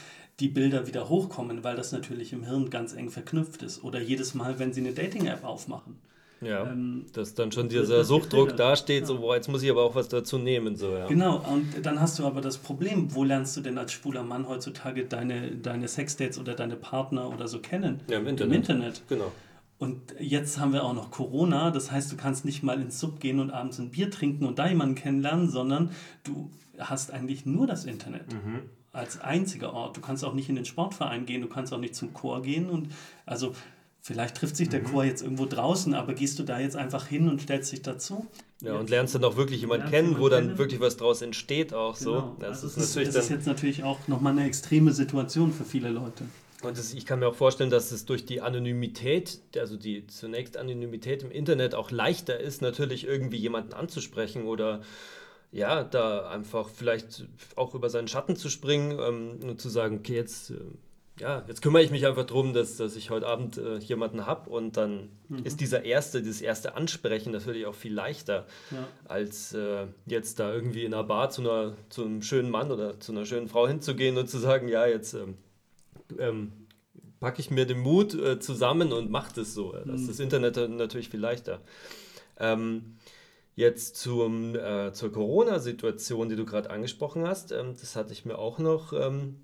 die 0.41 0.49
Bilder 0.49 0.87
wieder 0.87 1.09
hochkommen, 1.09 1.63
weil 1.63 1.77
das 1.77 1.93
natürlich 1.93 2.33
im 2.33 2.45
Hirn 2.45 2.71
ganz 2.71 2.95
eng 2.95 3.11
verknüpft 3.11 3.63
ist. 3.63 3.85
Oder 3.85 4.01
jedes 4.01 4.35
Mal, 4.35 4.59
wenn 4.59 4.73
sie 4.73 4.81
eine 4.81 4.93
Dating-App 4.93 5.45
aufmachen. 5.45 5.99
Ja, 6.41 6.67
ähm, 6.71 7.05
dass 7.13 7.35
dann 7.35 7.53
schon 7.53 7.69
dieser 7.69 8.03
Suchtdruck 8.03 8.57
dasteht, 8.57 9.03
ja. 9.03 9.07
so, 9.07 9.19
boah, 9.19 9.37
jetzt 9.37 9.49
muss 9.49 9.63
ich 9.63 9.71
aber 9.71 9.83
auch 9.83 9.95
was 9.95 10.09
dazu 10.09 10.39
nehmen. 10.39 10.75
So, 10.75 10.97
ja. 10.97 11.07
Genau, 11.07 11.45
und 11.53 11.85
dann 11.85 12.01
hast 12.01 12.19
du 12.19 12.25
aber 12.25 12.41
das 12.41 12.57
Problem, 12.57 13.15
wo 13.15 13.25
lernst 13.25 13.59
du 13.59 13.61
denn 13.61 13.77
als 13.77 13.93
schwuler 13.93 14.23
Mann 14.23 14.49
heutzutage 14.49 15.05
deine, 15.05 15.51
deine 15.57 15.87
Sexdates 15.87 16.39
oder 16.39 16.55
deine 16.55 16.77
Partner 16.77 17.31
oder 17.31 17.47
so 17.47 17.59
kennen? 17.59 18.01
Ja, 18.09 18.19
im 18.19 18.27
Internet. 18.27 18.55
Im 18.55 18.61
Internet. 18.61 19.03
Genau. 19.09 19.33
Und 19.77 20.15
jetzt 20.19 20.59
haben 20.59 20.73
wir 20.73 20.85
auch 20.85 20.95
noch 20.95 21.11
Corona, 21.11 21.71
das 21.71 21.91
heißt, 21.91 22.11
du 22.11 22.17
kannst 22.17 22.47
nicht 22.47 22.63
mal 22.63 22.81
ins 22.81 23.01
Sub 23.01 23.21
gehen 23.21 23.39
und 23.39 23.51
abends 23.51 23.79
ein 23.79 23.91
Bier 23.91 24.11
trinken 24.11 24.47
und 24.47 24.59
da 24.59 24.69
jemanden 24.69 24.95
kennenlernen, 24.95 25.49
sondern 25.49 25.91
du 26.25 26.51
hast 26.79 27.13
eigentlich 27.13 27.45
nur 27.45 27.67
das 27.67 27.85
Internet. 27.85 28.33
Mhm 28.33 28.61
als 28.93 29.21
einziger 29.21 29.73
Ort. 29.73 29.97
Du 29.97 30.01
kannst 30.01 30.25
auch 30.25 30.35
nicht 30.35 30.49
in 30.49 30.57
den 30.57 30.65
Sportverein 30.65 31.27
gehen, 31.27 31.43
du 31.43 31.49
kannst 31.49 31.73
auch 31.73 31.79
nicht 31.79 31.95
zum 31.95 32.13
Chor 32.13 32.43
gehen 32.43 32.69
und 32.69 32.89
also 33.27 33.55
vielleicht 34.03 34.37
trifft 34.37 34.57
sich 34.57 34.69
der 34.69 34.81
mhm. 34.81 34.85
Chor 34.85 35.05
jetzt 35.05 35.23
irgendwo 35.23 35.47
draußen, 35.47 35.95
aber 35.95 36.15
gehst 36.15 36.39
du 36.39 36.43
da 36.43 36.59
jetzt 36.59 36.77
einfach 36.77 37.07
hin 37.07 37.29
und 37.29 37.43
stellst 37.43 37.73
dich 37.73 37.83
dazu? 37.83 38.27
Ja, 38.63 38.75
und 38.75 38.91
lernst 38.91 39.15
dann 39.15 39.25
auch 39.25 39.37
wirklich 39.37 39.61
jemanden 39.61 39.89
kennen, 39.89 40.19
wo 40.19 40.29
dann 40.29 40.47
kennen. 40.47 40.59
wirklich 40.59 40.81
was 40.81 40.97
draus 40.97 41.23
entsteht 41.23 41.73
auch 41.73 41.99
genau. 41.99 42.11
so. 42.11 42.37
Das, 42.41 42.63
also 42.63 42.67
ist, 42.67 42.77
ist, 42.77 42.89
natürlich 42.89 43.15
das 43.15 43.25
ist 43.25 43.31
jetzt 43.31 43.47
natürlich 43.47 43.85
auch 43.85 44.07
nochmal 44.09 44.33
eine 44.33 44.47
extreme 44.47 44.93
Situation 44.93 45.53
für 45.53 45.65
viele 45.65 45.89
Leute. 45.89 46.25
Und 46.63 46.77
das, 46.77 46.93
ich 46.93 47.07
kann 47.07 47.21
mir 47.21 47.29
auch 47.29 47.35
vorstellen, 47.35 47.71
dass 47.71 47.91
es 47.91 48.05
durch 48.05 48.27
die 48.27 48.43
Anonymität, 48.43 49.41
also 49.57 49.77
die 49.77 50.07
zunächst 50.09 50.59
Anonymität 50.59 51.23
im 51.23 51.31
Internet 51.31 51.75
auch 51.75 51.91
leichter 51.91 52.39
ist, 52.39 52.61
natürlich 52.61 53.07
irgendwie 53.07 53.39
jemanden 53.39 53.73
anzusprechen 53.73 54.45
oder 54.45 54.83
ja, 55.53 55.83
da 55.83 56.29
einfach 56.29 56.69
vielleicht 56.69 57.27
auch 57.57 57.75
über 57.75 57.91
seinen 57.91 58.09
Schatten 58.09 58.37
zu 58.37 58.49
springen 58.49 58.99
ähm, 59.01 59.49
und 59.49 59.61
zu 59.61 59.69
sagen, 59.69 59.99
okay, 59.99 60.15
jetzt, 60.15 60.51
äh, 60.51 60.57
ja, 61.19 61.45
jetzt 61.49 61.61
kümmere 61.61 61.83
ich 61.83 61.91
mich 61.91 62.07
einfach 62.07 62.25
darum, 62.25 62.55
dass, 62.55 62.77
dass 62.77 62.95
ich 62.95 63.11
heute 63.11 63.27
Abend 63.27 63.59
äh, 63.59 63.79
jemanden 63.79 64.27
habe 64.27 64.49
und 64.49 64.77
dann 64.77 65.09
mhm. 65.29 65.45
ist 65.45 65.61
dieser 65.61 65.85
erste, 65.85 66.23
dieses 66.23 66.41
erste 66.41 66.77
Ansprechen 66.77 67.33
natürlich 67.33 67.67
auch 67.67 67.75
viel 67.75 67.93
leichter, 67.93 68.47
ja. 68.71 68.87
als 69.07 69.53
äh, 69.53 69.87
jetzt 70.07 70.39
da 70.39 70.53
irgendwie 70.53 70.85
in 70.85 70.95
einer 70.95 71.05
Bar 71.05 71.31
zu, 71.31 71.43
einer, 71.43 71.75
zu 71.89 72.05
einem 72.05 72.23
schönen 72.23 72.51
Mann 72.51 72.71
oder 72.71 73.01
zu 73.01 73.13
einer 73.13 73.27
schönen 73.27 73.49
Frau 73.49 73.67
hinzugehen 73.67 74.19
und 74.19 74.31
zu 74.31 74.39
sagen, 74.39 74.69
ja, 74.69 74.87
jetzt 74.87 75.15
ähm, 75.15 75.37
ähm, 76.19 76.53
packe 77.19 77.41
ich 77.41 77.51
mir 77.51 77.67
den 77.67 77.81
Mut 77.81 78.15
äh, 78.15 78.39
zusammen 78.39 78.93
und 78.93 79.11
mache 79.11 79.35
das 79.35 79.53
so. 79.53 79.73
Das 79.73 80.01
ist 80.01 80.03
mhm. 80.03 80.07
das 80.07 80.21
Internet 80.21 80.71
natürlich 80.71 81.09
viel 81.09 81.21
leichter. 81.21 81.61
Ähm, 82.39 82.97
Jetzt 83.61 83.97
zum, 83.97 84.57
äh, 84.57 84.91
zur 84.95 85.13
Corona-Situation, 85.13 86.31
die 86.31 86.37
du 86.37 86.47
gerade 86.47 86.71
angesprochen 86.71 87.29
hast, 87.29 87.53
ähm, 87.53 87.75
das 87.79 87.95
hatte 87.95 88.15
ich 88.15 88.25
mir 88.25 88.39
auch 88.39 88.59
noch 88.59 88.95
ähm, 88.95 89.37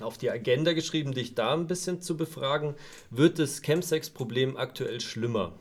auf 0.00 0.18
die 0.18 0.28
Agenda 0.28 0.72
geschrieben, 0.72 1.12
dich 1.14 1.36
da 1.36 1.54
ein 1.54 1.68
bisschen 1.68 2.00
zu 2.00 2.16
befragen. 2.16 2.74
Wird 3.10 3.38
das 3.38 3.62
Chemsex-Problem 3.62 4.56
aktuell 4.56 5.00
schlimmer? 5.00 5.52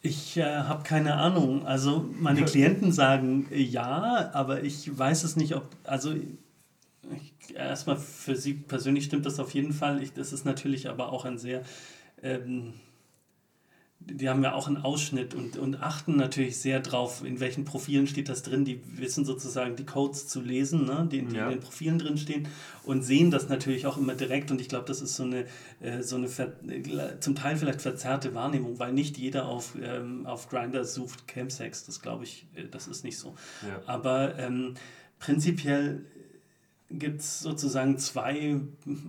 Ich 0.00 0.36
äh, 0.36 0.44
habe 0.44 0.84
keine 0.84 1.14
Ahnung. 1.14 1.66
Also 1.66 2.08
meine 2.20 2.44
Klienten 2.44 2.92
sagen 2.92 3.48
äh, 3.50 3.60
ja, 3.60 4.30
aber 4.32 4.62
ich 4.62 4.96
weiß 4.96 5.24
es 5.24 5.34
nicht, 5.34 5.56
ob. 5.56 5.64
Also 5.82 6.12
ich, 6.12 7.56
erstmal 7.56 7.96
für 7.96 8.36
sie 8.36 8.54
persönlich 8.54 9.06
stimmt 9.06 9.26
das 9.26 9.40
auf 9.40 9.54
jeden 9.54 9.72
Fall. 9.72 10.00
Ich, 10.00 10.12
das 10.12 10.32
ist 10.32 10.44
natürlich 10.44 10.88
aber 10.88 11.12
auch 11.12 11.24
ein 11.24 11.38
sehr 11.38 11.64
ähm, 12.22 12.74
die 14.06 14.28
haben 14.28 14.42
ja 14.42 14.54
auch 14.54 14.66
einen 14.66 14.78
Ausschnitt 14.78 15.34
und, 15.34 15.56
und 15.56 15.82
achten 15.82 16.16
natürlich 16.16 16.58
sehr 16.58 16.80
drauf, 16.80 17.24
in 17.24 17.40
welchen 17.40 17.64
Profilen 17.64 18.06
steht 18.06 18.28
das 18.28 18.42
drin. 18.42 18.64
Die 18.64 18.80
wissen 18.96 19.24
sozusagen 19.24 19.76
die 19.76 19.84
Codes 19.84 20.28
zu 20.28 20.40
lesen, 20.40 20.84
ne? 20.84 21.08
die, 21.10 21.22
die 21.22 21.36
ja. 21.36 21.44
in 21.44 21.50
den 21.50 21.60
Profilen 21.60 21.98
drin 21.98 22.18
stehen 22.18 22.48
und 22.84 23.02
sehen 23.02 23.30
das 23.30 23.48
natürlich 23.48 23.86
auch 23.86 23.96
immer 23.96 24.14
direkt. 24.14 24.50
Und 24.50 24.60
ich 24.60 24.68
glaube, 24.68 24.86
das 24.86 25.00
ist 25.00 25.16
so 25.16 25.24
eine, 25.24 25.46
äh, 25.80 26.02
so 26.02 26.16
eine 26.16 26.28
zum 27.20 27.34
Teil 27.34 27.56
vielleicht 27.56 27.82
verzerrte 27.82 28.34
Wahrnehmung, 28.34 28.78
weil 28.78 28.92
nicht 28.92 29.18
jeder 29.18 29.46
auf, 29.46 29.76
ähm, 29.82 30.26
auf 30.26 30.48
Grindr 30.48 30.84
sucht 30.84 31.28
Campsex. 31.28 31.84
Das 31.86 32.00
glaube 32.00 32.24
ich, 32.24 32.46
äh, 32.54 32.64
das 32.70 32.88
ist 32.88 33.04
nicht 33.04 33.18
so. 33.18 33.34
Ja. 33.66 33.82
Aber 33.86 34.38
ähm, 34.38 34.74
prinzipiell 35.18 36.04
gibt 36.98 37.20
es 37.20 37.40
sozusagen 37.40 37.98
zwei 37.98 38.60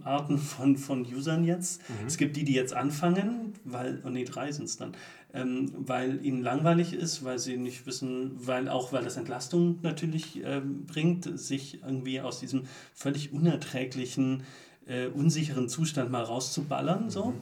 Arten 0.03 0.37
von, 0.37 0.77
von 0.77 1.05
Usern 1.05 1.43
jetzt. 1.43 1.81
Mhm. 1.89 2.07
Es 2.07 2.17
gibt 2.17 2.35
die, 2.35 2.43
die 2.43 2.53
jetzt 2.53 2.73
anfangen, 2.73 3.53
weil, 3.63 4.01
oh 4.05 4.09
nee, 4.09 4.23
drei 4.23 4.51
sind 4.51 4.65
es 4.65 4.77
dann, 4.77 4.93
ähm, 5.33 5.71
weil 5.75 6.23
ihnen 6.25 6.41
langweilig 6.41 6.93
ist, 6.93 7.23
weil 7.23 7.39
sie 7.39 7.57
nicht 7.57 7.85
wissen, 7.85 8.31
weil 8.35 8.69
auch 8.69 8.93
weil 8.93 9.03
das 9.03 9.17
Entlastung 9.17 9.79
natürlich 9.81 10.41
ähm, 10.43 10.85
bringt, 10.85 11.37
sich 11.37 11.81
irgendwie 11.83 12.21
aus 12.21 12.39
diesem 12.39 12.63
völlig 12.93 13.33
unerträglichen, 13.33 14.43
äh, 14.85 15.07
unsicheren 15.07 15.69
Zustand 15.69 16.11
mal 16.11 16.23
rauszuballern. 16.23 17.05
Mhm. 17.05 17.09
So. 17.09 17.33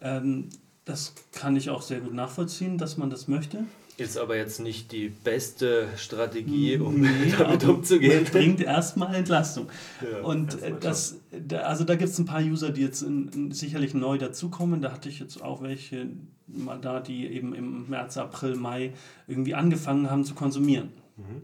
Ähm, 0.00 0.48
das 0.84 1.14
kann 1.32 1.56
ich 1.56 1.70
auch 1.70 1.82
sehr 1.82 2.00
gut 2.00 2.14
nachvollziehen, 2.14 2.78
dass 2.78 2.96
man 2.96 3.10
das 3.10 3.28
möchte. 3.28 3.64
Ist 4.00 4.16
aber 4.16 4.36
jetzt 4.36 4.60
nicht 4.60 4.92
die 4.92 5.10
beste 5.10 5.86
Strategie, 5.98 6.78
um 6.78 7.00
nee, 7.00 7.34
damit 7.38 7.62
umzugehen. 7.64 8.24
Bringt 8.24 8.62
erstmal 8.62 9.14
Entlastung. 9.14 9.68
Ja, 10.00 10.24
und 10.24 10.56
das, 10.80 11.18
da, 11.30 11.58
also 11.58 11.84
da 11.84 11.96
gibt 11.96 12.08
es 12.08 12.18
ein 12.18 12.24
paar 12.24 12.40
User, 12.40 12.70
die 12.70 12.80
jetzt 12.80 13.04
sicherlich 13.50 13.92
neu 13.92 14.16
dazukommen. 14.16 14.80
Da 14.80 14.92
hatte 14.92 15.10
ich 15.10 15.20
jetzt 15.20 15.42
auch 15.42 15.62
welche 15.62 16.08
mal 16.46 16.78
da, 16.78 17.00
die 17.00 17.26
eben 17.26 17.54
im 17.54 17.90
März, 17.90 18.16
April, 18.16 18.56
Mai 18.56 18.94
irgendwie 19.26 19.54
angefangen 19.54 20.10
haben 20.10 20.24
zu 20.24 20.34
konsumieren. 20.34 20.88
Mhm. 21.18 21.42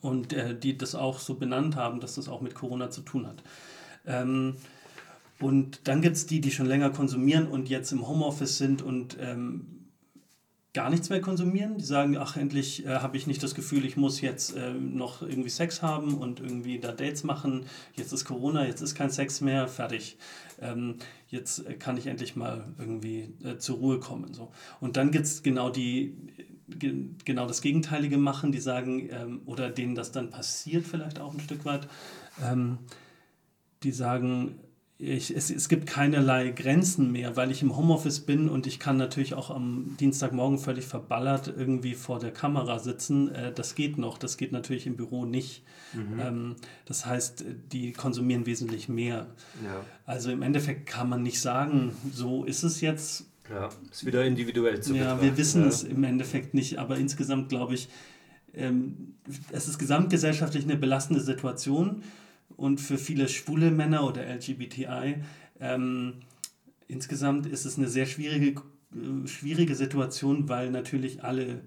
Und 0.00 0.32
äh, 0.32 0.58
die 0.58 0.78
das 0.78 0.94
auch 0.94 1.18
so 1.18 1.34
benannt 1.34 1.76
haben, 1.76 2.00
dass 2.00 2.14
das 2.14 2.30
auch 2.30 2.40
mit 2.40 2.54
Corona 2.54 2.88
zu 2.88 3.02
tun 3.02 3.26
hat. 3.26 3.42
Ähm, 4.06 4.54
und 5.40 5.86
dann 5.86 6.00
gibt 6.00 6.16
es 6.16 6.26
die, 6.26 6.40
die 6.40 6.50
schon 6.50 6.66
länger 6.66 6.88
konsumieren 6.88 7.48
und 7.48 7.68
jetzt 7.68 7.92
im 7.92 8.08
Homeoffice 8.08 8.56
sind 8.56 8.80
und 8.80 9.18
ähm, 9.20 9.77
gar 10.78 10.90
nichts 10.90 11.10
mehr 11.10 11.20
konsumieren. 11.20 11.76
Die 11.76 11.84
sagen, 11.84 12.16
ach, 12.16 12.36
endlich 12.36 12.86
äh, 12.86 13.00
habe 13.00 13.16
ich 13.16 13.26
nicht 13.26 13.42
das 13.42 13.56
Gefühl, 13.56 13.84
ich 13.84 13.96
muss 13.96 14.20
jetzt 14.20 14.54
äh, 14.54 14.72
noch 14.72 15.22
irgendwie 15.22 15.48
Sex 15.48 15.82
haben 15.82 16.16
und 16.18 16.38
irgendwie 16.38 16.78
da 16.78 16.92
Dates 16.92 17.24
machen. 17.24 17.66
Jetzt 17.96 18.12
ist 18.12 18.24
Corona, 18.24 18.64
jetzt 18.64 18.80
ist 18.80 18.94
kein 18.94 19.10
Sex 19.10 19.40
mehr, 19.40 19.66
fertig. 19.66 20.18
Ähm, 20.60 20.94
jetzt 21.26 21.66
äh, 21.66 21.74
kann 21.74 21.96
ich 21.96 22.06
endlich 22.06 22.36
mal 22.36 22.64
irgendwie 22.78 23.34
äh, 23.42 23.58
zur 23.58 23.78
Ruhe 23.78 23.98
kommen. 23.98 24.32
So. 24.34 24.52
Und 24.78 24.96
dann 24.96 25.10
gibt 25.10 25.24
es 25.24 25.42
genau 25.42 25.68
die 25.68 26.16
genau 27.24 27.48
das 27.48 27.60
Gegenteilige 27.60 28.18
machen, 28.18 28.52
die 28.52 28.60
sagen, 28.60 29.08
ähm, 29.10 29.40
oder 29.46 29.70
denen 29.70 29.96
das 29.96 30.12
dann 30.12 30.30
passiert 30.30 30.86
vielleicht 30.86 31.18
auch 31.18 31.34
ein 31.34 31.40
Stück 31.40 31.64
weit, 31.64 31.88
ähm, 32.44 32.78
die 33.82 33.90
sagen, 33.90 34.60
ich, 35.00 35.34
es, 35.34 35.48
es 35.48 35.68
gibt 35.68 35.86
keinerlei 35.86 36.50
Grenzen 36.50 37.12
mehr, 37.12 37.36
weil 37.36 37.52
ich 37.52 37.62
im 37.62 37.76
Homeoffice 37.76 38.18
bin 38.18 38.48
und 38.48 38.66
ich 38.66 38.80
kann 38.80 38.96
natürlich 38.96 39.34
auch 39.34 39.48
am 39.48 39.96
Dienstagmorgen 40.00 40.58
völlig 40.58 40.86
verballert 40.86 41.52
irgendwie 41.56 41.94
vor 41.94 42.18
der 42.18 42.32
Kamera 42.32 42.80
sitzen. 42.80 43.32
Äh, 43.32 43.52
das 43.52 43.76
geht 43.76 43.96
noch, 43.96 44.18
das 44.18 44.36
geht 44.36 44.50
natürlich 44.50 44.88
im 44.88 44.96
Büro 44.96 45.24
nicht. 45.24 45.62
Mhm. 45.92 46.18
Ähm, 46.20 46.56
das 46.84 47.06
heißt, 47.06 47.44
die 47.70 47.92
konsumieren 47.92 48.44
wesentlich 48.44 48.88
mehr. 48.88 49.28
Ja. 49.64 49.84
Also 50.04 50.32
im 50.32 50.42
Endeffekt 50.42 50.86
kann 50.86 51.08
man 51.08 51.22
nicht 51.22 51.40
sagen, 51.40 51.92
so 52.12 52.44
ist 52.44 52.64
es 52.64 52.80
jetzt. 52.80 53.26
Ja, 53.48 53.68
ist 53.90 54.04
wieder 54.04 54.24
individuell 54.24 54.80
zu 54.80 54.96
Ja, 54.96 55.22
wir 55.22 55.36
wissen 55.36 55.62
ja. 55.62 55.68
es 55.68 55.84
im 55.84 56.02
Endeffekt 56.02 56.54
nicht, 56.54 56.78
aber 56.78 56.96
insgesamt 56.98 57.50
glaube 57.50 57.74
ich, 57.74 57.88
ähm, 58.52 59.14
es 59.52 59.68
ist 59.68 59.78
gesamtgesellschaftlich 59.78 60.64
eine 60.64 60.76
belastende 60.76 61.22
Situation 61.22 62.02
und 62.58 62.80
für 62.80 62.98
viele 62.98 63.28
schwule 63.28 63.70
Männer 63.70 64.04
oder 64.04 64.26
LGBTI. 64.26 65.22
Ähm, 65.60 66.14
insgesamt 66.88 67.46
ist 67.46 67.64
es 67.64 67.78
eine 67.78 67.88
sehr 67.88 68.04
schwierige, 68.04 68.60
schwierige 69.26 69.76
Situation, 69.76 70.48
weil 70.48 70.70
natürlich 70.70 71.22
alle, 71.22 71.62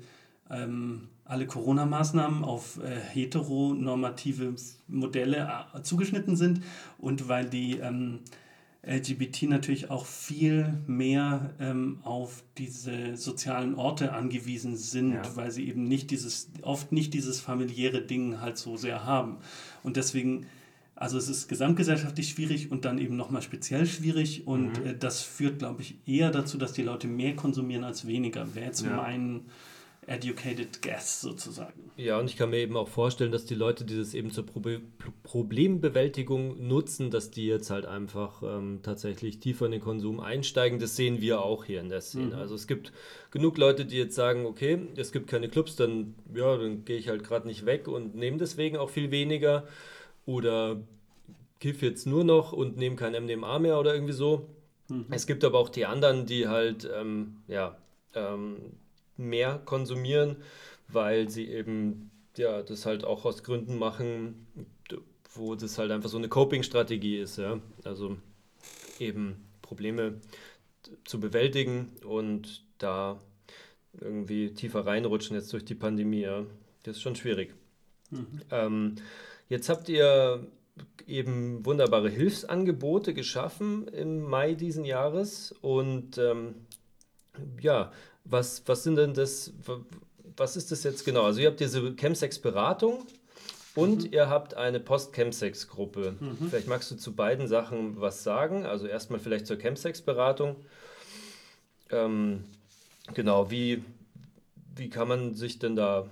ähm, 0.50 1.08
alle 1.24 1.48
Corona-Maßnahmen 1.48 2.44
auf 2.44 2.78
äh, 2.84 3.00
heteronormative 3.00 4.54
Modelle 4.90 5.50
äh, 5.74 5.82
zugeschnitten 5.82 6.36
sind 6.36 6.62
und 6.98 7.30
weil 7.30 7.50
die 7.50 7.78
ähm, 7.78 8.20
LGBT 8.86 9.44
natürlich 9.44 9.90
auch 9.92 10.06
viel 10.06 10.74
mehr 10.88 11.54
ähm, 11.62 12.00
auf 12.04 12.44
diese 12.58 13.16
sozialen 13.16 13.76
Orte 13.76 14.12
angewiesen 14.12 14.76
sind, 14.76 15.14
ja. 15.14 15.36
weil 15.36 15.52
sie 15.52 15.70
eben 15.70 15.86
nicht 15.86 16.12
dieses, 16.12 16.50
oft 16.64 16.92
nicht 16.92 17.14
dieses 17.14 17.40
familiäre 17.40 18.02
Ding 18.02 18.42
halt 18.42 18.58
so 18.58 18.76
sehr 18.76 19.06
haben. 19.06 19.38
Und 19.84 19.96
deswegen 19.96 20.48
also 21.02 21.18
es 21.18 21.28
ist 21.28 21.48
gesamtgesellschaftlich 21.48 22.30
schwierig 22.30 22.72
und 22.72 22.86
dann 22.86 23.00
eben 23.00 23.18
nochmal 23.18 23.42
speziell 23.42 23.88
schwierig 23.88 24.46
und 24.46 24.80
mhm. 24.80 24.86
äh, 24.86 24.96
das 24.98 25.24
führt, 25.24 25.58
glaube 25.60 25.82
ich, 25.82 25.96
eher 26.06 26.30
dazu, 26.30 26.60
dass 26.60 26.74
die 26.74 26.84
Leute 26.84 27.08
mehr 27.08 27.36
konsumieren 27.36 27.84
als 27.84 28.06
weniger. 28.06 28.54
Wäre 28.54 28.68
jetzt 28.68 28.86
ja. 28.86 28.96
mein 28.96 29.46
educated 30.06 30.82
guess 30.82 31.22
sozusagen. 31.22 31.92
Ja, 31.96 32.20
und 32.20 32.30
ich 32.30 32.36
kann 32.36 32.52
mir 32.52 32.58
eben 32.58 32.78
auch 32.78 32.88
vorstellen, 32.88 33.32
dass 33.32 33.46
die 33.46 33.56
Leute 33.56 33.84
dieses 33.84 34.14
eben 34.14 34.32
zur 34.32 34.46
Pro 34.46 34.62
Problembewältigung 35.24 36.68
nutzen, 36.68 37.10
dass 37.10 37.32
die 37.32 37.48
jetzt 37.48 37.72
halt 37.72 37.86
einfach 37.86 38.44
ähm, 38.44 38.80
tatsächlich 38.84 39.40
tiefer 39.40 39.66
in 39.66 39.72
den 39.72 39.82
Konsum 39.82 40.20
einsteigen. 40.20 40.80
Das 40.80 40.96
sehen 40.96 41.20
wir 41.20 41.42
auch 41.42 41.66
hier 41.66 41.82
in 41.82 41.90
der 41.90 42.02
Szene. 42.02 42.36
Mhm. 42.36 42.42
Also 42.42 42.54
es 42.56 42.68
gibt 42.68 42.92
genug 43.32 43.58
Leute, 43.58 43.86
die 43.86 43.98
jetzt 43.98 44.16
sagen, 44.16 44.46
okay, 44.46 44.80
es 44.98 45.12
gibt 45.12 45.28
keine 45.28 45.50
Clubs, 45.50 45.76
dann, 45.76 46.14
ja, 46.34 46.58
dann 46.58 46.86
gehe 46.86 46.98
ich 46.98 47.08
halt 47.08 47.24
gerade 47.24 47.48
nicht 47.48 47.66
weg 47.66 47.88
und 47.88 48.16
nehme 48.16 48.38
deswegen 48.38 48.78
auch 48.78 48.90
viel 48.90 49.10
weniger 49.10 49.68
oder 50.26 50.82
kiff 51.60 51.82
jetzt 51.82 52.08
nur 52.08 52.24
noch 52.24 52.54
und 52.54 52.78
nehme 52.78 52.96
kein 52.96 53.14
MDMA 53.14 53.60
mehr 53.60 53.80
oder 53.80 53.94
irgendwie 53.94 54.14
so. 54.14 54.50
Mhm. 54.90 55.06
Es 55.10 55.28
gibt 55.28 55.44
aber 55.44 55.60
auch 55.60 55.70
die 55.70 55.86
anderen, 55.86 56.26
die 56.26 56.48
halt 56.48 56.90
ähm, 56.94 57.38
ja, 57.48 57.78
ähm, 58.16 58.58
mehr 59.18 59.62
konsumieren, 59.66 60.38
weil 60.88 61.30
sie 61.30 61.48
eben 61.48 62.12
ja, 62.38 62.62
das 62.62 62.86
halt 62.86 63.04
auch 63.04 63.26
aus 63.26 63.44
Gründen 63.44 63.78
machen, 63.78 64.48
wo 65.34 65.56
das 65.56 65.78
halt 65.78 65.92
einfach 65.92 66.10
so 66.10 66.18
eine 66.18 66.30
Coping-Strategie 66.30 67.18
ist. 67.18 67.38
Ja? 67.38 67.60
Also 67.84 68.18
eben 69.00 69.46
Probleme 69.62 70.20
zu 71.06 71.20
bewältigen 71.20 71.92
und 72.06 72.64
da 72.78 73.20
irgendwie 74.00 74.54
tiefer 74.54 74.86
reinrutschen 74.86 75.36
jetzt 75.36 75.52
durch 75.54 75.66
die 75.66 75.76
Pandemie. 75.76 76.22
Ja? 76.22 76.44
Das 76.84 76.98
ist 76.98 77.02
schon 77.02 77.16
schwierig. 77.16 77.54
Mhm. 78.10 78.42
Ähm, 78.50 78.96
Jetzt 79.52 79.68
habt 79.68 79.90
ihr 79.90 80.48
eben 81.06 81.66
wunderbare 81.66 82.10
Hilfsangebote 82.10 83.14
geschaffen 83.14 83.86
im 83.90 84.22
Mai 84.22 84.54
diesen 84.54 84.86
Jahres. 84.86 85.54
Und 85.60 86.18
ähm, 86.18 86.56
ja, 87.60 87.92
was, 88.24 88.64
was 88.66 88.84
sind 88.84 88.96
denn 88.96 89.14
das, 89.14 89.52
was 90.38 90.56
ist 90.56 90.72
das 90.72 90.86
jetzt 90.86 91.04
genau? 91.04 91.24
Also 91.24 91.42
ihr 91.42 91.50
habt 91.50 91.60
diese 91.60 91.94
Chemsex-Beratung 91.98 93.06
und 93.76 94.06
mhm. 94.06 94.14
ihr 94.14 94.30
habt 94.30 94.54
eine 94.54 94.80
Post-Chemsex-Gruppe. 94.80 96.16
Mhm. 96.18 96.48
Vielleicht 96.50 96.70
magst 96.70 96.90
du 96.90 96.96
zu 96.96 97.14
beiden 97.14 97.50
Sachen 97.50 98.00
was 98.00 98.24
sagen. 98.24 98.66
Also 98.66 98.88
erstmal 98.88 99.20
vielleicht 99.20 99.48
zur 99.48 99.58
Chemsex-Beratung. 99.58 100.56
Ähm, 101.90 102.46
genau, 103.14 103.52
wie, 103.52 103.84
wie 104.78 104.90
kann 104.90 105.10
man 105.10 105.34
sich 105.34 105.60
denn 105.60 105.76
da 105.76 106.08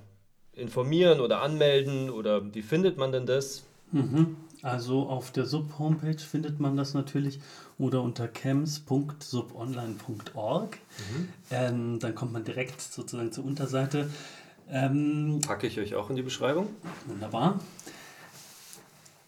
informieren 0.60 1.20
oder 1.20 1.42
anmelden 1.42 2.10
oder 2.10 2.54
wie 2.54 2.62
findet 2.62 2.98
man 2.98 3.12
denn 3.12 3.26
das? 3.26 3.64
Mhm. 3.92 4.38
Also 4.62 5.08
auf 5.08 5.32
der 5.32 5.46
Sub-Homepage 5.46 6.20
findet 6.20 6.60
man 6.60 6.76
das 6.76 6.94
natürlich 6.94 7.40
oder 7.78 8.02
unter 8.02 8.28
chems.subonline.org. 8.28 10.76
Mhm. 10.76 11.30
Ähm, 11.50 12.00
dann 12.00 12.14
kommt 12.14 12.34
man 12.34 12.44
direkt 12.44 12.82
sozusagen 12.82 13.32
zur 13.32 13.46
Unterseite. 13.46 14.10
Ähm, 14.70 15.40
Packe 15.46 15.68
ich 15.68 15.80
euch 15.80 15.96
auch 15.96 16.10
in 16.10 16.18
die 16.18 16.22
Beschreibung. 16.22 16.68
Wunderbar. 17.08 17.62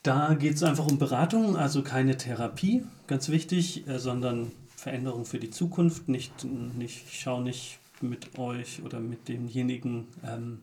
Da 0.04 0.34
geht 0.34 0.56
es 0.56 0.64
einfach 0.64 0.88
um 0.88 0.98
Beratung, 0.98 1.56
also 1.56 1.84
keine 1.84 2.18
Therapie, 2.18 2.84
ganz 3.08 3.30
wichtig, 3.30 3.88
äh, 3.88 4.00
sondern 4.00 4.52
Veränderung 4.76 5.26
für 5.26 5.40
die 5.40 5.52
Zukunft. 5.52 6.10
Nicht, 6.10 6.44
nicht, 6.44 7.06
ich 7.08 7.20
schaue 7.20 7.44
nicht 7.44 7.78
mit 8.02 8.40
euch 8.40 8.82
oder 8.84 9.00
mit 9.00 9.28
demjenigen, 9.28 10.08
ähm, 10.28 10.62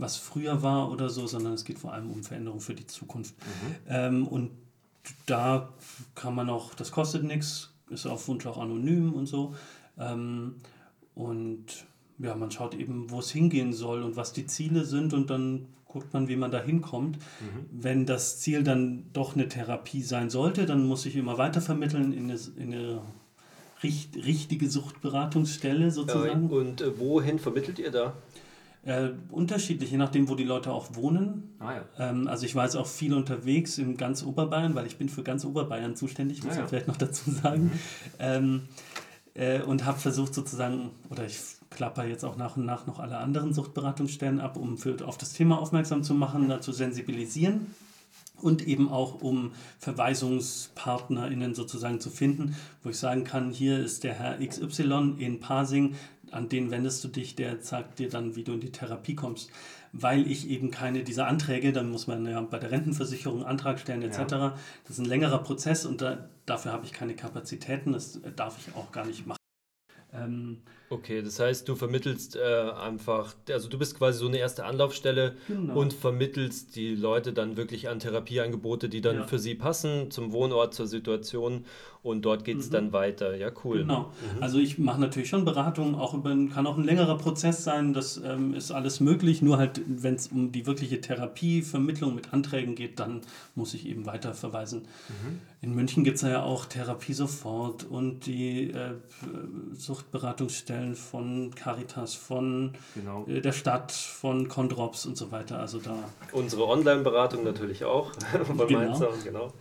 was 0.00 0.16
früher 0.16 0.62
war 0.62 0.90
oder 0.90 1.08
so, 1.10 1.26
sondern 1.26 1.52
es 1.52 1.64
geht 1.64 1.78
vor 1.78 1.92
allem 1.92 2.10
um 2.10 2.22
Veränderung 2.22 2.60
für 2.60 2.74
die 2.74 2.86
Zukunft. 2.86 3.34
Mhm. 3.38 3.76
Ähm, 3.88 4.26
und 4.26 4.50
da 5.26 5.72
kann 6.14 6.34
man 6.34 6.50
auch, 6.50 6.74
das 6.74 6.90
kostet 6.92 7.24
nichts, 7.24 7.70
ist 7.90 8.06
auf 8.06 8.28
Wunsch 8.28 8.46
auch 8.46 8.58
anonym 8.58 9.12
und 9.12 9.26
so. 9.26 9.54
Ähm, 9.98 10.56
und 11.14 11.64
ja, 12.18 12.34
man 12.34 12.50
schaut 12.50 12.74
eben, 12.74 13.10
wo 13.10 13.20
es 13.20 13.30
hingehen 13.30 13.72
soll 13.72 14.02
und 14.02 14.16
was 14.16 14.32
die 14.32 14.46
Ziele 14.46 14.84
sind 14.84 15.14
und 15.14 15.30
dann 15.30 15.66
guckt 15.86 16.12
man, 16.12 16.28
wie 16.28 16.36
man 16.36 16.50
da 16.50 16.62
hinkommt. 16.62 17.16
Mhm. 17.16 17.66
Wenn 17.70 18.06
das 18.06 18.38
Ziel 18.40 18.62
dann 18.62 19.06
doch 19.12 19.34
eine 19.34 19.48
Therapie 19.48 20.02
sein 20.02 20.30
sollte, 20.30 20.66
dann 20.66 20.86
muss 20.86 21.06
ich 21.06 21.16
immer 21.16 21.38
weiter 21.38 21.60
vermitteln 21.60 22.12
in 22.12 22.30
eine, 22.30 22.38
in 22.56 22.74
eine 22.74 23.00
richt, 23.82 24.16
richtige 24.16 24.68
Suchtberatungsstelle 24.70 25.90
sozusagen. 25.90 26.48
und 26.50 26.80
äh, 26.80 26.98
wohin 26.98 27.38
vermittelt 27.38 27.78
ihr 27.78 27.90
da? 27.90 28.14
Äh, 28.82 29.10
unterschiedlich, 29.30 29.90
je 29.90 29.98
nachdem, 29.98 30.28
wo 30.28 30.34
die 30.34 30.44
Leute 30.44 30.72
auch 30.72 30.94
wohnen. 30.94 31.54
Ah, 31.58 31.74
ja. 31.74 31.84
ähm, 31.98 32.28
also 32.28 32.46
ich 32.46 32.54
war 32.54 32.64
jetzt 32.64 32.76
auch 32.76 32.86
viel 32.86 33.12
unterwegs 33.12 33.76
in 33.76 33.98
ganz 33.98 34.22
Oberbayern, 34.22 34.74
weil 34.74 34.86
ich 34.86 34.96
bin 34.96 35.10
für 35.10 35.22
ganz 35.22 35.44
Oberbayern 35.44 35.96
zuständig, 35.96 36.42
muss 36.42 36.54
ah, 36.54 36.58
ja. 36.58 36.64
ich 36.64 36.68
vielleicht 36.70 36.88
noch 36.88 36.96
dazu 36.96 37.30
sagen. 37.30 37.64
Mhm. 37.64 37.72
Ähm, 38.18 38.62
äh, 39.34 39.62
und 39.62 39.84
habe 39.84 39.98
versucht 39.98 40.34
sozusagen, 40.34 40.90
oder 41.10 41.26
ich 41.26 41.38
klapper 41.68 42.04
jetzt 42.04 42.24
auch 42.24 42.36
nach 42.36 42.56
und 42.56 42.64
nach 42.64 42.86
noch 42.86 42.98
alle 42.98 43.18
anderen 43.18 43.52
Suchtberatungsstellen 43.52 44.40
ab, 44.40 44.56
um 44.56 44.78
für, 44.78 44.96
auf 45.06 45.18
das 45.18 45.34
Thema 45.34 45.58
aufmerksam 45.58 46.02
zu 46.02 46.14
machen, 46.14 46.48
dazu 46.48 46.72
sensibilisieren 46.72 47.66
und 48.42 48.66
eben 48.66 48.88
auch 48.88 49.20
um 49.22 49.52
VerweisungspartnerInnen 49.78 51.54
sozusagen 51.54 52.00
zu 52.00 52.10
finden, 52.10 52.56
wo 52.82 52.90
ich 52.90 52.98
sagen 52.98 53.24
kann, 53.24 53.50
hier 53.50 53.78
ist 53.78 54.04
der 54.04 54.14
Herr 54.14 54.38
XY 54.38 55.16
in 55.18 55.40
Parsing, 55.40 55.94
an 56.30 56.48
den 56.48 56.70
wendest 56.70 57.02
du 57.04 57.08
dich, 57.08 57.34
der 57.34 57.60
sagt 57.60 57.98
dir 57.98 58.08
dann, 58.08 58.36
wie 58.36 58.44
du 58.44 58.52
in 58.52 58.60
die 58.60 58.72
Therapie 58.72 59.14
kommst. 59.14 59.50
Weil 59.92 60.30
ich 60.30 60.48
eben 60.48 60.70
keine 60.70 61.02
dieser 61.02 61.26
Anträge, 61.26 61.72
dann 61.72 61.90
muss 61.90 62.06
man 62.06 62.24
ja 62.24 62.40
bei 62.40 62.58
der 62.58 62.70
Rentenversicherung 62.70 63.44
Antrag 63.44 63.80
stellen 63.80 64.02
etc. 64.02 64.18
Ja. 64.30 64.58
Das 64.84 64.92
ist 64.92 64.98
ein 64.98 65.06
längerer 65.06 65.42
Prozess 65.42 65.84
und 65.84 66.00
da, 66.00 66.28
dafür 66.46 66.72
habe 66.72 66.86
ich 66.86 66.92
keine 66.92 67.16
Kapazitäten, 67.16 67.92
das 67.92 68.20
darf 68.36 68.56
ich 68.58 68.74
auch 68.76 68.92
gar 68.92 69.04
nicht 69.04 69.26
machen. 69.26 69.40
Ähm, 70.12 70.58
okay, 70.88 71.22
das 71.22 71.38
heißt, 71.38 71.68
du 71.68 71.76
vermittelst 71.76 72.36
äh, 72.36 72.40
einfach, 72.40 73.34
also 73.48 73.68
du 73.68 73.78
bist 73.78 73.96
quasi 73.96 74.18
so 74.18 74.26
eine 74.26 74.38
erste 74.38 74.64
Anlaufstelle 74.64 75.36
genau. 75.46 75.78
und 75.78 75.92
vermittelst 75.92 76.74
die 76.76 76.94
Leute 76.94 77.32
dann 77.32 77.56
wirklich 77.56 77.88
an 77.88 78.00
Therapieangebote, 78.00 78.88
die 78.88 79.00
dann 79.00 79.16
ja. 79.16 79.26
für 79.26 79.38
sie 79.38 79.54
passen, 79.54 80.10
zum 80.10 80.32
Wohnort, 80.32 80.74
zur 80.74 80.86
Situation 80.86 81.64
und 82.02 82.22
dort 82.22 82.44
geht 82.44 82.58
es 82.58 82.68
mhm. 82.68 82.72
dann 82.72 82.92
weiter. 82.92 83.36
Ja, 83.36 83.50
cool. 83.64 83.78
Genau. 83.78 84.12
Mhm. 84.36 84.42
Also 84.42 84.58
ich 84.58 84.78
mache 84.78 85.00
natürlich 85.00 85.28
schon 85.28 85.44
Beratungen, 85.44 85.94
auch 85.94 86.14
über, 86.14 86.30
kann 86.52 86.66
auch 86.66 86.78
ein 86.78 86.84
längerer 86.84 87.18
Prozess 87.18 87.62
sein, 87.64 87.92
das 87.92 88.20
ähm, 88.24 88.54
ist 88.54 88.70
alles 88.70 89.00
möglich, 89.00 89.42
nur 89.42 89.58
halt, 89.58 89.82
wenn 89.86 90.14
es 90.14 90.28
um 90.28 90.50
die 90.52 90.66
wirkliche 90.66 91.00
Therapie, 91.00 91.62
Vermittlung 91.62 92.14
mit 92.14 92.32
Anträgen 92.32 92.74
geht, 92.74 93.00
dann 93.00 93.20
muss 93.54 93.74
ich 93.74 93.86
eben 93.86 94.06
weiter 94.06 94.32
verweisen. 94.32 94.82
Mhm. 95.08 95.40
In 95.62 95.74
München 95.74 96.04
gibt 96.04 96.16
es 96.16 96.22
ja 96.22 96.42
auch 96.42 96.64
Therapie 96.64 97.12
sofort 97.12 97.84
und 97.84 98.24
die 98.24 98.70
äh, 98.70 98.94
Suchtberatungsstellen 99.74 100.94
von 100.94 101.54
Caritas, 101.54 102.14
von 102.14 102.72
genau. 102.94 103.26
äh, 103.26 103.42
der 103.42 103.52
Stadt, 103.52 103.92
von 103.92 104.48
Condrops 104.48 105.04
und 105.04 105.18
so 105.18 105.30
weiter. 105.32 105.58
Also 105.58 105.78
da. 105.78 105.96
Unsere 106.32 106.66
Online-Beratung 106.66 107.44
natürlich 107.44 107.84
auch 107.84 108.12
von 108.46 108.56
genau. 108.56 108.80
Mainzer, 108.80 109.10
genau. 109.22 109.52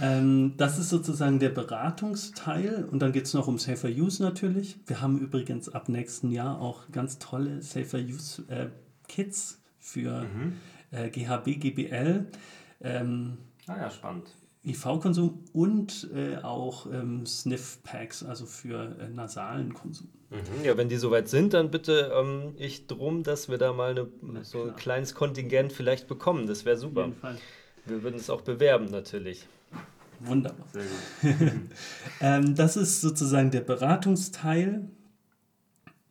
Ähm, 0.00 0.54
das 0.56 0.78
ist 0.78 0.88
sozusagen 0.88 1.38
der 1.38 1.50
Beratungsteil 1.50 2.86
und 2.90 3.00
dann 3.00 3.12
geht 3.12 3.26
es 3.26 3.34
noch 3.34 3.46
um 3.46 3.58
Safer 3.58 3.88
Use 3.88 4.22
natürlich. 4.22 4.76
Wir 4.86 5.00
haben 5.00 5.18
übrigens 5.18 5.68
ab 5.68 5.88
nächsten 5.88 6.30
Jahr 6.30 6.60
auch 6.60 6.90
ganz 6.90 7.18
tolle 7.18 7.62
Safer 7.62 7.98
Use 7.98 8.42
äh, 8.48 8.66
Kits 9.08 9.60
für 9.78 10.22
mhm. 10.22 10.54
äh, 10.90 11.10
GHB, 11.10 11.60
GBL. 11.60 12.26
Ähm, 12.80 13.38
ah 13.66 13.76
ja, 13.76 13.90
spannend. 13.90 14.28
IV-Konsum 14.66 15.44
und 15.52 16.08
äh, 16.14 16.38
auch 16.38 16.86
ähm, 16.86 17.26
Sniff-Packs, 17.26 18.24
also 18.24 18.46
für 18.46 18.96
äh, 18.98 19.08
nasalen 19.10 19.74
Konsum. 19.74 20.08
Mhm, 20.30 20.64
ja, 20.64 20.76
wenn 20.76 20.88
die 20.88 20.96
soweit 20.96 21.28
sind, 21.28 21.52
dann 21.52 21.70
bitte 21.70 22.12
ähm, 22.14 22.54
ich 22.56 22.86
drum, 22.86 23.22
dass 23.22 23.48
wir 23.48 23.58
da 23.58 23.72
mal 23.72 23.90
eine, 23.90 24.44
so 24.44 24.64
ein 24.64 24.76
kleines 24.76 25.14
Kontingent 25.14 25.72
vielleicht 25.72 26.08
bekommen. 26.08 26.46
Das 26.46 26.64
wäre 26.64 26.78
super. 26.78 27.02
Auf 27.02 27.06
jeden 27.08 27.20
Fall. 27.20 27.36
Wir 27.86 28.02
würden 28.02 28.16
es 28.16 28.30
auch 28.30 28.40
bewerben 28.40 28.86
natürlich. 28.86 29.46
Wunderbar. 30.26 30.66
Sehr 30.72 30.84
gut. 31.34 31.52
ähm, 32.20 32.54
das 32.54 32.76
ist 32.76 33.00
sozusagen 33.00 33.50
der 33.50 33.60
Beratungsteil. 33.60 34.88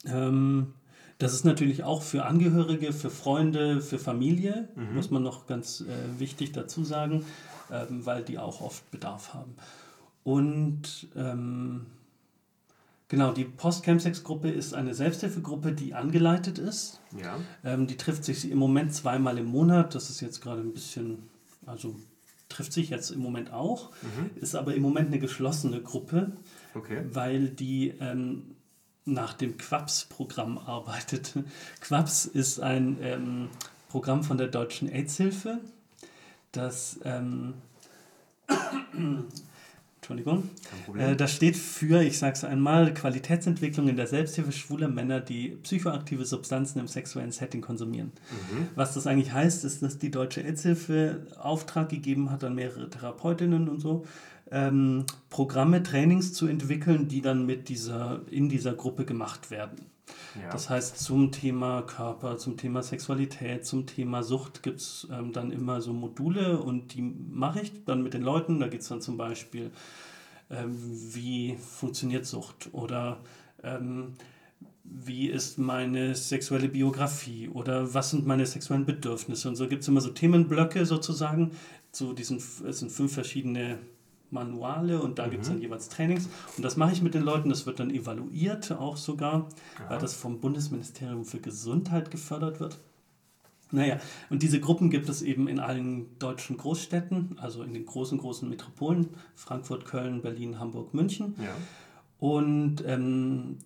Ähm, 0.05 0.74
das 1.20 1.34
ist 1.34 1.45
natürlich 1.45 1.84
auch 1.84 2.01
für 2.01 2.26
Angehörige, 2.26 2.91
für 2.91 3.09
Freunde, 3.09 3.82
für 3.82 3.99
Familie, 3.99 4.68
mhm. 4.76 4.95
muss 4.95 5.11
man 5.11 5.24
noch 5.24 5.47
ganz 5.47 5.82
äh, 5.82 6.20
wichtig 6.20 6.51
dazu 6.51 6.84
sagen, 6.84 7.26
ähm, 7.72 8.05
weil 8.05 8.24
die 8.24 8.38
auch 8.39 8.61
oft 8.61 8.89
Bedarf 8.91 9.34
haben. 9.34 9.55
Und 10.24 11.07
ähm, 11.16 11.86
genau, 13.07 13.32
die 13.32 13.45
Post-Chemsex-Gruppe 13.45 14.49
ist 14.49 14.74
eine 14.74 14.93
Selbsthilfegruppe, 14.93 15.74
die 15.74 15.93
angeleitet 15.93 16.57
ist. 16.57 16.99
Ja. 17.22 17.38
Ähm, 17.64 17.88
die 17.88 17.97
trifft 17.97 18.24
sich 18.26 18.49
im 18.49 18.57
Moment 18.57 18.93
zweimal 18.93 19.38
im 19.38 19.45
Monat. 19.45 19.95
Das 19.95 20.09
ist 20.09 20.22
jetzt 20.22 20.41
gerade 20.41 20.61
ein 20.61 20.74
bisschen, 20.74 21.30
also 21.66 21.95
trifft 22.49 22.73
sich 22.73 22.89
jetzt 22.89 23.11
im 23.11 23.19
Moment 23.19 23.51
auch, 23.51 23.91
mhm. 24.01 24.31
ist 24.35 24.55
aber 24.55 24.75
im 24.75 24.81
Moment 24.81 25.07
eine 25.07 25.19
geschlossene 25.19 25.81
Gruppe, 25.81 26.31
okay. 26.75 27.03
weil 27.11 27.49
die 27.49 27.93
ähm, 27.99 28.55
nach 29.05 29.33
dem 29.33 29.57
Quaps-Programm 29.57 30.57
arbeitet. 30.57 31.33
Quaps 31.81 32.25
ist 32.25 32.59
ein 32.59 32.97
ähm, 33.01 33.49
Programm 33.89 34.23
von 34.23 34.37
der 34.37 34.47
Deutschen 34.47 34.89
AIDS-Hilfe, 34.89 35.59
das 36.51 36.99
ähm, 37.03 37.55
Entschuldigung. 40.03 40.49
Äh, 40.97 41.15
das 41.15 41.31
steht 41.31 41.55
für, 41.55 42.03
ich 42.03 42.19
sage 42.19 42.33
es 42.33 42.43
einmal, 42.43 42.93
Qualitätsentwicklung 42.93 43.87
in 43.87 43.95
der 43.95 44.07
Selbsthilfe 44.07 44.51
schwuler 44.51 44.89
Männer, 44.89 45.21
die 45.21 45.57
psychoaktive 45.63 46.25
Substanzen 46.25 46.79
im 46.79 46.87
sexuellen 46.87 47.31
Setting 47.31 47.61
konsumieren. 47.61 48.11
Mhm. 48.31 48.67
Was 48.75 48.93
das 48.93 49.07
eigentlich 49.07 49.31
heißt, 49.31 49.63
ist, 49.63 49.81
dass 49.81 49.97
die 49.97 50.11
Deutsche 50.11 50.43
AIDS-Hilfe 50.43 51.27
Auftrag 51.39 51.89
gegeben 51.89 52.31
hat 52.31 52.43
an 52.43 52.53
mehrere 52.53 52.89
Therapeutinnen 52.89 53.69
und 53.69 53.79
so, 53.79 54.05
ähm, 54.51 55.05
Programme, 55.29 55.81
Trainings 55.81 56.33
zu 56.33 56.47
entwickeln, 56.47 57.07
die 57.07 57.21
dann 57.21 57.45
mit 57.45 57.69
dieser, 57.69 58.21
in 58.29 58.49
dieser 58.49 58.73
Gruppe 58.73 59.05
gemacht 59.05 59.51
werden. 59.51 59.92
Das 60.51 60.69
heißt, 60.69 60.97
zum 60.97 61.31
Thema 61.31 61.83
Körper, 61.83 62.37
zum 62.37 62.57
Thema 62.57 62.81
Sexualität, 62.81 63.65
zum 63.65 63.85
Thema 63.85 64.23
Sucht 64.23 64.63
gibt 64.63 64.79
es 64.79 65.07
ähm, 65.11 65.31
dann 65.31 65.51
immer 65.51 65.81
so 65.81 65.93
Module 65.93 66.59
und 66.59 66.93
die 66.95 67.01
mache 67.01 67.61
ich 67.61 67.85
dann 67.85 68.03
mit 68.03 68.13
den 68.13 68.23
Leuten. 68.23 68.59
Da 68.59 68.67
geht 68.67 68.81
es 68.81 68.87
dann 68.87 69.01
zum 69.01 69.17
Beispiel, 69.17 69.71
ähm, 70.49 70.75
wie 71.13 71.55
funktioniert 71.57 72.25
Sucht 72.25 72.69
oder 72.71 73.19
ähm, 73.63 74.13
wie 74.83 75.27
ist 75.29 75.57
meine 75.57 76.15
sexuelle 76.15 76.67
Biografie 76.67 77.47
oder 77.49 77.93
was 77.93 78.09
sind 78.09 78.25
meine 78.25 78.45
sexuellen 78.45 78.85
Bedürfnisse. 78.85 79.47
Und 79.47 79.55
so 79.55 79.67
gibt 79.67 79.83
es 79.83 79.87
immer 79.87 80.01
so 80.01 80.09
Themenblöcke 80.09 80.85
sozusagen. 80.85 81.51
Zu 81.91 82.13
diesen, 82.13 82.37
es 82.37 82.79
sind 82.79 82.91
fünf 82.91 83.13
verschiedene 83.13 83.77
Manuale 84.34 85.01
und 85.01 85.19
da 85.19 85.27
mhm. 85.27 85.31
gibt 85.31 85.43
es 85.43 85.49
dann 85.49 85.61
jeweils 85.61 85.89
Trainings. 85.89 86.27
Und 86.57 86.63
das 86.63 86.75
mache 86.75 86.91
ich 86.91 87.01
mit 87.01 87.13
den 87.13 87.23
Leuten, 87.23 87.49
das 87.49 87.65
wird 87.65 87.79
dann 87.79 87.89
evaluiert 87.89 88.71
auch 88.71 88.97
sogar, 88.97 89.47
Aha. 89.77 89.89
weil 89.89 89.99
das 89.99 90.13
vom 90.13 90.39
Bundesministerium 90.39 91.25
für 91.25 91.39
Gesundheit 91.39 92.11
gefördert 92.11 92.59
wird. 92.59 92.79
Naja, 93.71 93.99
und 94.29 94.43
diese 94.43 94.59
Gruppen 94.59 94.91
gibt 94.91 95.09
es 95.09 95.23
eben 95.23 95.47
in 95.47 95.59
allen 95.59 96.19
deutschen 96.19 96.57
Großstädten, 96.57 97.39
also 97.39 97.63
in 97.63 97.73
den 97.73 97.88
großen, 97.88 98.19
großen 98.19 98.47
Metropolen, 98.47 99.09
Frankfurt, 99.34 99.86
Köln, 99.86 100.21
Berlin, 100.21 100.59
Hamburg, 100.59 100.93
München. 100.93 101.36
Ja. 101.39 101.55
Und 102.19 102.84
ähm, 102.86 103.57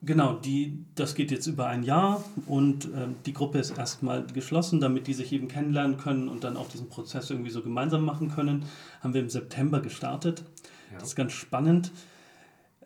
Genau, 0.00 0.34
die, 0.34 0.84
das 0.94 1.16
geht 1.16 1.32
jetzt 1.32 1.48
über 1.48 1.66
ein 1.66 1.82
Jahr 1.82 2.22
und 2.46 2.84
äh, 2.84 3.08
die 3.26 3.32
Gruppe 3.32 3.58
ist 3.58 3.76
erstmal 3.76 4.24
geschlossen, 4.26 4.80
damit 4.80 5.08
die 5.08 5.14
sich 5.14 5.32
eben 5.32 5.48
kennenlernen 5.48 5.96
können 5.96 6.28
und 6.28 6.44
dann 6.44 6.56
auch 6.56 6.68
diesen 6.68 6.88
Prozess 6.88 7.30
irgendwie 7.30 7.50
so 7.50 7.62
gemeinsam 7.62 8.04
machen 8.04 8.30
können. 8.30 8.64
Haben 9.00 9.14
wir 9.14 9.20
im 9.20 9.28
September 9.28 9.80
gestartet. 9.80 10.44
Ja. 10.92 10.98
Das 11.00 11.08
ist 11.08 11.16
ganz 11.16 11.32
spannend. 11.32 11.90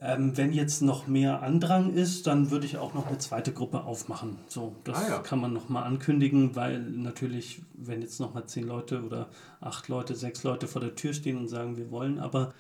Ähm, 0.00 0.36
wenn 0.36 0.52
jetzt 0.52 0.80
noch 0.80 1.06
mehr 1.06 1.42
Andrang 1.42 1.92
ist, 1.92 2.26
dann 2.26 2.50
würde 2.50 2.64
ich 2.64 2.78
auch 2.78 2.94
noch 2.94 3.06
eine 3.06 3.18
zweite 3.18 3.52
Gruppe 3.52 3.84
aufmachen. 3.84 4.38
So, 4.48 4.74
das 4.82 5.04
ah, 5.04 5.08
ja. 5.10 5.18
kann 5.18 5.38
man 5.38 5.52
nochmal 5.52 5.84
ankündigen, 5.84 6.56
weil 6.56 6.80
natürlich, 6.80 7.62
wenn 7.74 8.00
jetzt 8.00 8.20
nochmal 8.20 8.46
zehn 8.46 8.66
Leute 8.66 9.04
oder 9.04 9.28
acht 9.60 9.88
Leute, 9.88 10.16
sechs 10.16 10.42
Leute 10.44 10.66
vor 10.66 10.80
der 10.80 10.96
Tür 10.96 11.12
stehen 11.12 11.36
und 11.36 11.48
sagen, 11.48 11.76
wir 11.76 11.90
wollen 11.90 12.18
aber 12.18 12.54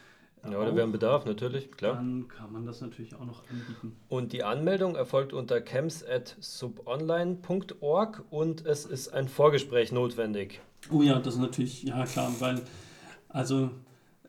ja, 0.50 0.58
oder 0.58 0.74
wir 0.74 0.82
haben 0.82 0.90
Bedarf, 0.92 1.24
natürlich, 1.24 1.70
klar. 1.72 1.94
Dann 1.94 2.28
kann 2.28 2.52
man 2.52 2.66
das 2.66 2.80
natürlich 2.80 3.14
auch 3.14 3.24
noch 3.24 3.48
anbieten. 3.48 3.94
Und 4.08 4.32
die 4.32 4.42
Anmeldung 4.42 4.96
erfolgt 4.96 5.32
unter 5.32 5.60
camps.subonline.org 5.60 8.24
und 8.30 8.66
es 8.66 8.84
ist 8.84 9.14
ein 9.14 9.28
Vorgespräch 9.28 9.92
notwendig. 9.92 10.60
Oh 10.90 11.02
ja, 11.02 11.20
das 11.20 11.34
ist 11.34 11.40
natürlich, 11.40 11.84
ja 11.84 12.04
klar, 12.04 12.32
weil, 12.40 12.60
also 13.28 13.70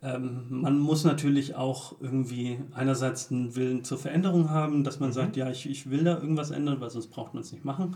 ähm, 0.03 0.45
man 0.49 0.77
muss 0.77 1.03
natürlich 1.03 1.55
auch 1.55 1.95
irgendwie 1.99 2.59
einerseits 2.73 3.31
einen 3.31 3.55
Willen 3.55 3.83
zur 3.83 3.97
Veränderung 3.97 4.49
haben, 4.49 4.83
dass 4.83 4.99
man 4.99 5.09
mhm. 5.09 5.13
sagt, 5.13 5.37
ja, 5.37 5.49
ich, 5.49 5.67
ich 5.67 5.89
will 5.89 6.03
da 6.03 6.19
irgendwas 6.19 6.51
ändern, 6.51 6.79
weil 6.81 6.89
sonst 6.89 7.07
braucht 7.07 7.33
man 7.33 7.41
es 7.41 7.51
nicht 7.51 7.65
machen. 7.65 7.95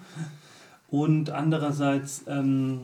Und 0.88 1.30
andererseits 1.30 2.24
ähm, 2.28 2.82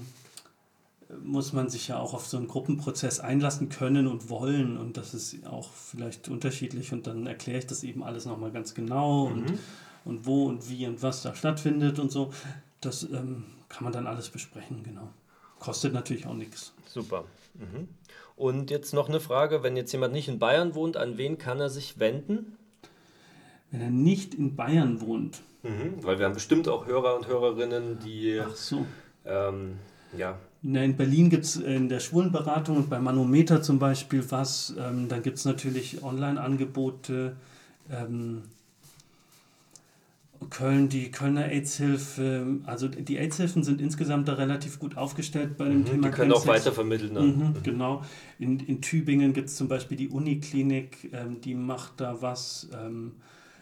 muss 1.21 1.53
man 1.53 1.69
sich 1.69 1.87
ja 1.87 1.99
auch 1.99 2.13
auf 2.13 2.25
so 2.25 2.37
einen 2.37 2.47
Gruppenprozess 2.47 3.19
einlassen 3.19 3.69
können 3.69 4.07
und 4.07 4.29
wollen. 4.29 4.77
Und 4.77 4.97
das 4.97 5.13
ist 5.13 5.45
auch 5.45 5.71
vielleicht 5.71 6.29
unterschiedlich. 6.29 6.93
Und 6.93 7.07
dann 7.07 7.27
erkläre 7.27 7.59
ich 7.59 7.67
das 7.67 7.83
eben 7.83 8.03
alles 8.03 8.25
nochmal 8.25 8.51
ganz 8.51 8.73
genau 8.73 9.29
mhm. 9.29 9.33
und, 9.33 9.59
und 10.05 10.25
wo 10.25 10.45
und 10.45 10.69
wie 10.69 10.87
und 10.87 11.01
was 11.01 11.21
da 11.21 11.35
stattfindet 11.35 11.99
und 11.99 12.11
so. 12.11 12.31
Das 12.81 13.03
ähm, 13.03 13.45
kann 13.69 13.83
man 13.83 13.93
dann 13.93 14.07
alles 14.07 14.29
besprechen, 14.29 14.83
genau. 14.83 15.09
Kostet 15.59 15.93
natürlich 15.93 16.25
auch 16.25 16.33
nichts. 16.33 16.73
Super. 16.87 17.25
Mhm. 17.53 17.87
Und 18.35 18.71
jetzt 18.71 18.93
noch 18.93 19.09
eine 19.09 19.19
Frage, 19.19 19.63
wenn 19.63 19.77
jetzt 19.77 19.91
jemand 19.91 20.13
nicht 20.13 20.27
in 20.27 20.39
Bayern 20.39 20.75
wohnt, 20.75 20.97
an 20.97 21.17
wen 21.17 21.37
kann 21.37 21.59
er 21.59 21.69
sich 21.69 21.99
wenden? 21.99 22.57
Wenn 23.71 23.81
er 23.81 23.89
nicht 23.89 24.33
in 24.33 24.55
Bayern 24.55 25.01
wohnt. 25.01 25.41
Mhm, 25.63 26.03
weil 26.03 26.19
wir 26.19 26.25
haben 26.25 26.33
bestimmt 26.33 26.67
auch 26.67 26.85
Hörer 26.85 27.15
und 27.15 27.27
Hörerinnen, 27.27 27.99
die 27.99 28.41
Ach 28.43 28.55
so. 28.55 28.85
Ähm, 29.25 29.77
ja, 30.17 30.37
in 30.63 30.95
Berlin 30.95 31.29
gibt 31.29 31.43
es 31.43 31.57
in 31.57 31.89
der 31.89 31.99
Schwulenberatung 31.99 32.77
und 32.77 32.89
bei 32.89 32.99
Manometer 32.99 33.61
zum 33.61 33.79
Beispiel 33.79 34.23
was. 34.29 34.73
Ähm, 34.79 35.09
dann 35.09 35.21
gibt 35.21 35.37
es 35.37 35.45
natürlich 35.45 36.03
Online-Angebote. 36.03 37.35
Ähm, 37.91 38.43
Köln, 40.49 40.89
die 40.89 41.11
Kölner 41.11 41.45
AIDS-Hilfe, 41.45 42.59
also 42.65 42.87
die 42.87 43.17
AIDS-Hilfen 43.17 43.63
sind 43.63 43.81
insgesamt 43.81 44.27
da 44.27 44.33
relativ 44.33 44.79
gut 44.79 44.97
aufgestellt 44.97 45.57
bei 45.57 45.65
dem 45.65 45.79
mhm, 45.79 45.85
Thema. 45.85 46.07
Die 46.07 46.13
können 46.13 46.33
auch 46.33 46.47
weitervermitteln. 46.47 47.13
Ne? 47.13 47.21
Mhm, 47.21 47.27
mhm. 47.27 47.63
Genau. 47.63 48.03
In, 48.39 48.59
in 48.59 48.81
Tübingen 48.81 49.33
gibt 49.33 49.49
es 49.49 49.55
zum 49.55 49.67
Beispiel 49.67 49.97
die 49.97 50.09
Uniklinik, 50.09 51.09
ähm, 51.13 51.41
die 51.41 51.55
macht 51.55 51.93
da 51.97 52.21
was. 52.21 52.69
Ähm, 52.73 53.13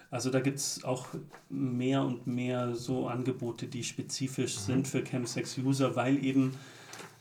also 0.09 0.29
da 0.29 0.41
gibt 0.41 0.57
es 0.57 0.83
auch 0.83 1.07
mehr 1.49 2.03
und 2.03 2.27
mehr 2.27 2.75
so 2.75 3.07
Angebote, 3.07 3.67
die 3.67 3.83
spezifisch 3.83 4.55
mhm. 4.57 4.61
sind 4.61 4.87
für 4.87 5.03
Chemsex-User, 5.03 5.95
weil 5.95 6.23
eben 6.23 6.53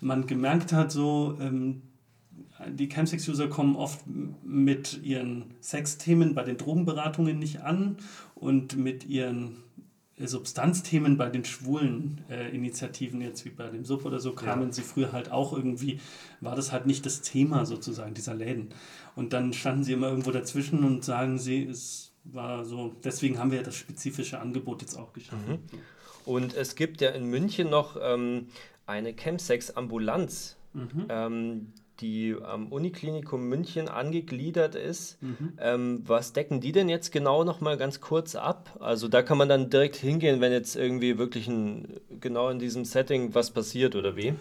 man 0.01 0.27
gemerkt 0.27 0.73
hat, 0.73 0.93
so 0.93 1.37
ähm, 1.41 1.83
die 2.69 2.89
Chemsex-User 2.89 3.49
kommen 3.49 3.77
oft 3.77 4.01
mit 4.45 5.01
ihren 5.03 5.55
Sexthemen 5.61 6.35
bei 6.35 6.45
den 6.45 6.57
Drogenberatungen 6.57 7.39
nicht 7.39 7.63
an 7.63 7.97
und 8.35 8.77
mit 8.77 9.07
ihren 9.07 9.57
Substanzthemen 10.19 11.17
bei 11.17 11.31
den 11.31 11.45
schwulen 11.45 12.21
äh, 12.29 12.55
Initiativen, 12.55 13.23
jetzt 13.23 13.45
wie 13.47 13.51
bei 13.51 13.69
dem 13.69 13.85
Sub 13.85 14.05
oder 14.05 14.21
so, 14.21 14.33
kamen 14.33 14.67
ja. 14.67 14.73
sie 14.73 14.83
früher 14.83 15.13
halt 15.13 15.31
auch 15.31 15.55
irgendwie, 15.55 16.01
war 16.41 16.55
das 16.55 16.73
halt 16.73 16.87
nicht 16.87 17.07
das 17.07 17.23
Thema 17.23 17.65
sozusagen 17.65 18.13
dieser 18.13 18.35
Läden. 18.35 18.69
Und 19.17 19.33
dann 19.33 19.53
standen 19.53 19.85
sie 19.85 19.95
immer 19.95 20.09
irgendwo 20.09 20.31
dazwischen 20.31 20.85
und 20.85 21.05
sagen 21.05 21.39
sie, 21.39 21.65
es 21.65 22.13
war 22.25 22.67
so, 22.67 22.95
deswegen 23.03 23.39
haben 23.39 23.51
wir 23.51 23.59
ja 23.59 23.65
das 23.65 23.77
spezifische 23.77 24.39
Angebot 24.39 24.83
jetzt 24.83 24.97
auch 24.97 25.13
geschaffen. 25.15 25.53
Mhm. 25.73 25.79
Und 26.27 26.55
es 26.55 26.77
gibt 26.77 27.01
ja 27.01 27.11
in 27.11 27.31
München 27.31 27.71
noch 27.71 27.97
ähm, 28.01 28.49
eine 28.91 29.15
Chemsex-Ambulanz, 29.15 30.57
mhm. 30.75 31.07
ähm, 31.09 31.73
die 32.01 32.35
am 32.43 32.69
Uniklinikum 32.69 33.49
München 33.49 33.89
angegliedert 33.89 34.75
ist. 34.75 35.23
Mhm. 35.23 35.53
Ähm, 35.61 36.03
was 36.07 36.33
decken 36.33 36.61
die 36.61 36.73
denn 36.73 36.89
jetzt 36.89 37.13
genau 37.13 37.45
nochmal 37.45 37.77
ganz 37.77 38.01
kurz 38.01 38.35
ab? 38.35 38.77
Also 38.81 39.09
da 39.09 39.23
kann 39.23 39.39
man 39.39 39.49
dann 39.49 39.71
direkt 39.71 39.97
hingehen, 39.97 40.41
wenn 40.41 40.53
jetzt 40.53 40.77
irgendwie 40.77 41.19
wirklich 41.19 41.47
ein, 41.47 42.01
genau 42.21 42.49
in 42.49 42.59
diesem 42.59 42.85
Setting 42.85 43.35
was 43.35 43.51
passiert 43.51 43.95
oder 43.97 44.17
wie? 44.17 44.35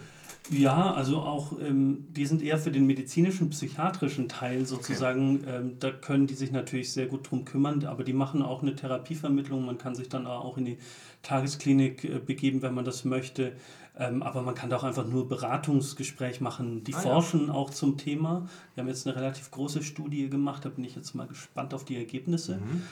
Ja, 0.48 0.94
also 0.94 1.18
auch, 1.18 1.52
ähm, 1.60 2.06
die 2.10 2.26
sind 2.26 2.42
eher 2.42 2.58
für 2.58 2.70
den 2.70 2.86
medizinischen, 2.86 3.50
psychiatrischen 3.50 4.28
Teil 4.28 4.66
sozusagen. 4.66 5.42
Okay. 5.42 5.56
Ähm, 5.56 5.76
da 5.78 5.90
können 5.90 6.26
die 6.26 6.34
sich 6.34 6.50
natürlich 6.50 6.92
sehr 6.92 7.06
gut 7.06 7.30
drum 7.30 7.44
kümmern, 7.44 7.84
aber 7.84 8.04
die 8.04 8.14
machen 8.14 8.42
auch 8.42 8.62
eine 8.62 8.74
Therapievermittlung. 8.74 9.64
Man 9.64 9.78
kann 9.78 9.94
sich 9.94 10.08
dann 10.08 10.26
auch 10.26 10.56
in 10.56 10.64
die 10.64 10.78
Tagesklinik 11.22 12.04
äh, 12.04 12.18
begeben, 12.18 12.62
wenn 12.62 12.74
man 12.74 12.84
das 12.84 13.04
möchte. 13.04 13.52
Ähm, 14.00 14.22
aber 14.22 14.40
man 14.40 14.54
kann 14.54 14.70
da 14.70 14.78
auch 14.78 14.84
einfach 14.84 15.06
nur 15.06 15.28
Beratungsgespräch 15.28 16.40
machen. 16.40 16.82
Die 16.84 16.94
ah, 16.94 17.00
forschen 17.00 17.48
ja. 17.48 17.52
auch 17.52 17.68
zum 17.68 17.98
Thema. 17.98 18.48
Wir 18.74 18.82
haben 18.82 18.88
jetzt 18.88 19.06
eine 19.06 19.14
relativ 19.14 19.50
große 19.50 19.82
Studie 19.82 20.30
gemacht, 20.30 20.64
da 20.64 20.70
bin 20.70 20.84
ich 20.84 20.96
jetzt 20.96 21.14
mal 21.14 21.26
gespannt 21.26 21.74
auf 21.74 21.84
die 21.84 21.98
Ergebnisse. 21.98 22.56
Mhm. 22.56 22.82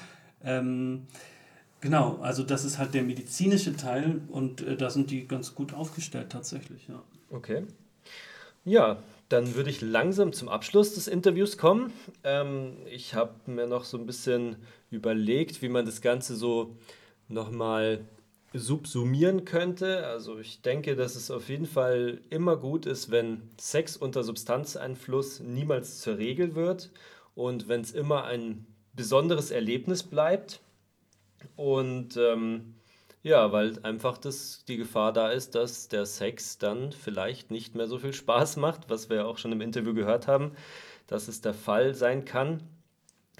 Ähm, 0.44 1.06
genau, 1.80 2.18
also 2.20 2.42
das 2.42 2.66
ist 2.66 2.76
halt 2.76 2.92
der 2.92 3.04
medizinische 3.04 3.74
Teil 3.74 4.20
und 4.28 4.60
äh, 4.60 4.76
da 4.76 4.90
sind 4.90 5.10
die 5.10 5.26
ganz 5.26 5.54
gut 5.54 5.72
aufgestellt 5.72 6.30
tatsächlich, 6.30 6.86
ja. 6.88 7.02
Okay. 7.30 7.64
Ja, 8.66 9.02
dann 9.30 9.54
würde 9.54 9.70
ich 9.70 9.80
langsam 9.80 10.34
zum 10.34 10.50
Abschluss 10.50 10.92
des 10.92 11.08
Interviews 11.08 11.56
kommen. 11.56 11.90
Ähm, 12.22 12.76
ich 12.84 13.14
habe 13.14 13.32
mir 13.50 13.66
noch 13.66 13.84
so 13.84 13.96
ein 13.96 14.04
bisschen 14.04 14.56
überlegt, 14.90 15.62
wie 15.62 15.70
man 15.70 15.86
das 15.86 16.02
Ganze 16.02 16.36
so 16.36 16.76
nochmal 17.28 18.04
subsumieren 18.54 19.44
könnte. 19.44 20.06
Also 20.06 20.38
ich 20.38 20.62
denke, 20.62 20.96
dass 20.96 21.16
es 21.16 21.30
auf 21.30 21.48
jeden 21.48 21.66
Fall 21.66 22.20
immer 22.30 22.56
gut 22.56 22.86
ist, 22.86 23.10
wenn 23.10 23.42
Sex 23.58 23.96
unter 23.96 24.22
Substanzeinfluss 24.24 25.40
niemals 25.40 26.00
zur 26.00 26.18
Regel 26.18 26.54
wird 26.54 26.90
und 27.34 27.68
wenn 27.68 27.82
es 27.82 27.92
immer 27.92 28.24
ein 28.24 28.66
besonderes 28.94 29.50
Erlebnis 29.50 30.02
bleibt. 30.02 30.60
Und 31.56 32.16
ähm, 32.16 32.74
ja, 33.22 33.52
weil 33.52 33.78
einfach 33.84 34.18
das, 34.18 34.64
die 34.66 34.76
Gefahr 34.76 35.12
da 35.12 35.30
ist, 35.30 35.54
dass 35.54 35.88
der 35.88 36.06
Sex 36.06 36.58
dann 36.58 36.92
vielleicht 36.92 37.50
nicht 37.50 37.74
mehr 37.74 37.86
so 37.86 37.98
viel 37.98 38.12
Spaß 38.12 38.56
macht, 38.56 38.88
was 38.88 39.10
wir 39.10 39.26
auch 39.26 39.38
schon 39.38 39.52
im 39.52 39.60
Interview 39.60 39.92
gehört 39.92 40.26
haben, 40.26 40.52
dass 41.06 41.28
es 41.28 41.40
der 41.40 41.54
Fall 41.54 41.94
sein 41.94 42.24
kann 42.24 42.62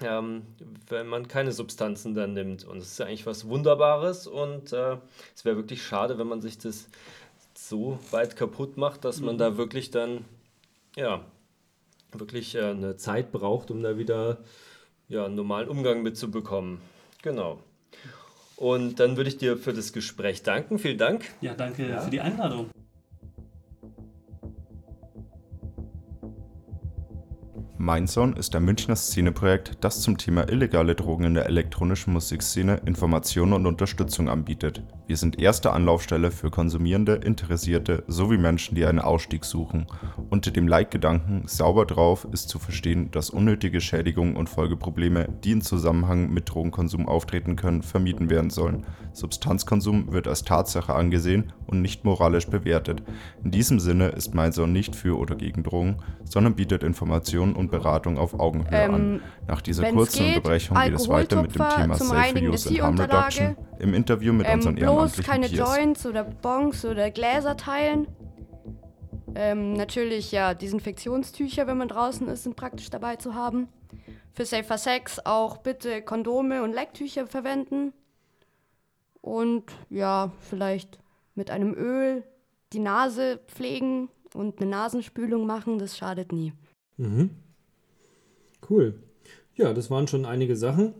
ähm, 0.01 0.43
wenn 0.87 1.07
man 1.07 1.27
keine 1.27 1.51
Substanzen 1.51 2.13
dann 2.13 2.33
nimmt. 2.33 2.63
Und 2.65 2.77
es 2.77 2.91
ist 2.91 3.01
eigentlich 3.01 3.25
was 3.25 3.47
Wunderbares 3.47 4.27
und 4.27 4.73
äh, 4.73 4.97
es 5.35 5.45
wäre 5.45 5.55
wirklich 5.55 5.83
schade, 5.83 6.17
wenn 6.17 6.27
man 6.27 6.41
sich 6.41 6.57
das 6.57 6.87
so 7.53 7.99
weit 8.11 8.35
kaputt 8.35 8.77
macht, 8.77 9.05
dass 9.05 9.19
man 9.19 9.37
da 9.37 9.51
mhm. 9.51 9.57
wirklich 9.57 9.91
dann, 9.91 10.25
ja, 10.95 11.21
wirklich 12.11 12.55
äh, 12.55 12.63
eine 12.63 12.97
Zeit 12.97 13.31
braucht, 13.31 13.71
um 13.71 13.83
da 13.83 13.97
wieder 13.97 14.37
ja, 15.09 15.25
einen 15.25 15.35
normalen 15.35 15.69
Umgang 15.69 16.01
mitzubekommen. 16.03 16.79
Genau. 17.21 17.59
Und 18.55 18.99
dann 18.99 19.17
würde 19.17 19.29
ich 19.29 19.37
dir 19.37 19.57
für 19.57 19.73
das 19.73 19.93
Gespräch 19.93 20.43
danken. 20.43 20.79
Vielen 20.79 20.97
Dank. 20.97 21.25
Ja, 21.41 21.53
danke 21.53 21.87
ja. 21.87 22.01
für 22.01 22.09
die 22.09 22.21
Einladung. 22.21 22.69
Mindzone 27.81 28.35
ist 28.35 28.53
ein 28.57 28.65
Münchner 28.65 28.97
Szeneprojekt, 28.97 29.77
das 29.79 30.01
zum 30.01 30.17
Thema 30.17 30.49
illegale 30.49 30.95
Drogen 30.95 31.23
in 31.23 31.33
der 31.33 31.45
elektronischen 31.45 32.11
Musikszene 32.11 32.81
Informationen 32.85 33.53
und 33.53 33.65
Unterstützung 33.65 34.27
anbietet. 34.27 34.83
Wir 35.07 35.15
sind 35.15 35.39
erste 35.39 35.71
Anlaufstelle 35.71 36.29
für 36.29 36.51
Konsumierende, 36.51 37.13
Interessierte 37.13 38.03
sowie 38.07 38.37
Menschen, 38.37 38.75
die 38.75 38.85
einen 38.85 38.99
Ausstieg 38.99 39.45
suchen. 39.45 39.87
Unter 40.29 40.51
dem 40.51 40.67
Leitgedanken 40.67 41.47
Sauber 41.47 41.85
drauf 41.85 42.27
ist 42.33 42.49
zu 42.49 42.59
verstehen, 42.59 43.11
dass 43.11 43.29
unnötige 43.29 43.79
Schädigungen 43.79 44.35
und 44.35 44.49
Folgeprobleme, 44.49 45.29
die 45.45 45.53
in 45.53 45.61
Zusammenhang 45.61 46.33
mit 46.33 46.49
Drogenkonsum 46.53 47.07
auftreten 47.07 47.55
können, 47.55 47.81
vermieden 47.81 48.29
werden 48.29 48.49
sollen. 48.49 48.85
Substanzkonsum 49.13 50.11
wird 50.11 50.27
als 50.27 50.43
Tatsache 50.43 50.93
angesehen 50.93 51.53
und 51.65 51.81
nicht 51.81 52.03
moralisch 52.03 52.47
bewertet. 52.47 53.03
In 53.41 53.51
diesem 53.51 53.79
Sinne 53.79 54.09
ist 54.09 54.35
Mindzone 54.35 54.73
nicht 54.73 54.97
für 54.97 55.17
oder 55.17 55.35
gegen 55.35 55.63
Drogen, 55.63 55.97
sondern 56.25 56.55
bietet 56.55 56.83
Informationen 56.83 57.55
und 57.55 57.68
Beratung 57.69 58.17
auf 58.17 58.39
Augenhöhe 58.39 58.77
ähm, 58.77 58.93
an. 58.93 59.21
Nach 59.47 59.61
dieser 59.61 59.91
kurzen 59.91 60.25
geht, 60.25 60.37
Unterbrechung 60.37 60.77
geht 60.77 60.93
es 60.93 61.07
weiter 61.07 61.41
mit 61.41 61.55
dem 61.55 61.69
Thema 61.69 61.95
Safe 61.95 62.49
Use 62.49 62.69
and 62.69 62.81
Harm 62.81 62.99
Reduction 62.99 63.57
im 63.79 63.93
Interview 63.93 64.33
mit 64.33 64.47
ähm, 64.47 64.55
unseren 64.55 64.77
ehrenamtlichen 64.77 65.23
keine 65.23 65.47
Peers. 65.47 65.75
Joints 65.75 66.05
oder 66.05 66.23
Bongs 66.23 66.83
oder 66.85 67.09
Gläser 67.11 67.55
teilen. 67.55 68.07
Ähm, 69.35 69.73
natürlich 69.73 70.31
ja 70.31 70.53
Desinfektionstücher, 70.53 71.67
wenn 71.67 71.77
man 71.77 71.87
draußen 71.87 72.27
ist, 72.27 72.43
sind 72.43 72.55
praktisch 72.55 72.89
dabei 72.89 73.15
zu 73.15 73.35
haben. 73.35 73.69
Für 74.33 74.45
Safer 74.45 74.77
Sex 74.77 75.19
auch 75.25 75.57
bitte 75.57 76.01
Kondome 76.01 76.63
und 76.63 76.73
Lecktücher 76.73 77.27
verwenden. 77.27 77.93
Und 79.21 79.63
ja, 79.89 80.31
vielleicht 80.39 80.99
mit 81.35 81.51
einem 81.51 81.73
Öl 81.73 82.23
die 82.73 82.79
Nase 82.79 83.39
pflegen 83.47 84.09
und 84.33 84.61
eine 84.61 84.69
Nasenspülung 84.69 85.45
machen, 85.45 85.79
das 85.79 85.97
schadet 85.97 86.31
nie. 86.31 86.53
Mhm. 86.97 87.31
Cool. 88.67 88.95
Ja, 89.55 89.73
das 89.73 89.91
waren 89.91 90.07
schon 90.07 90.25
einige 90.25 90.55
Sachen. 90.55 90.93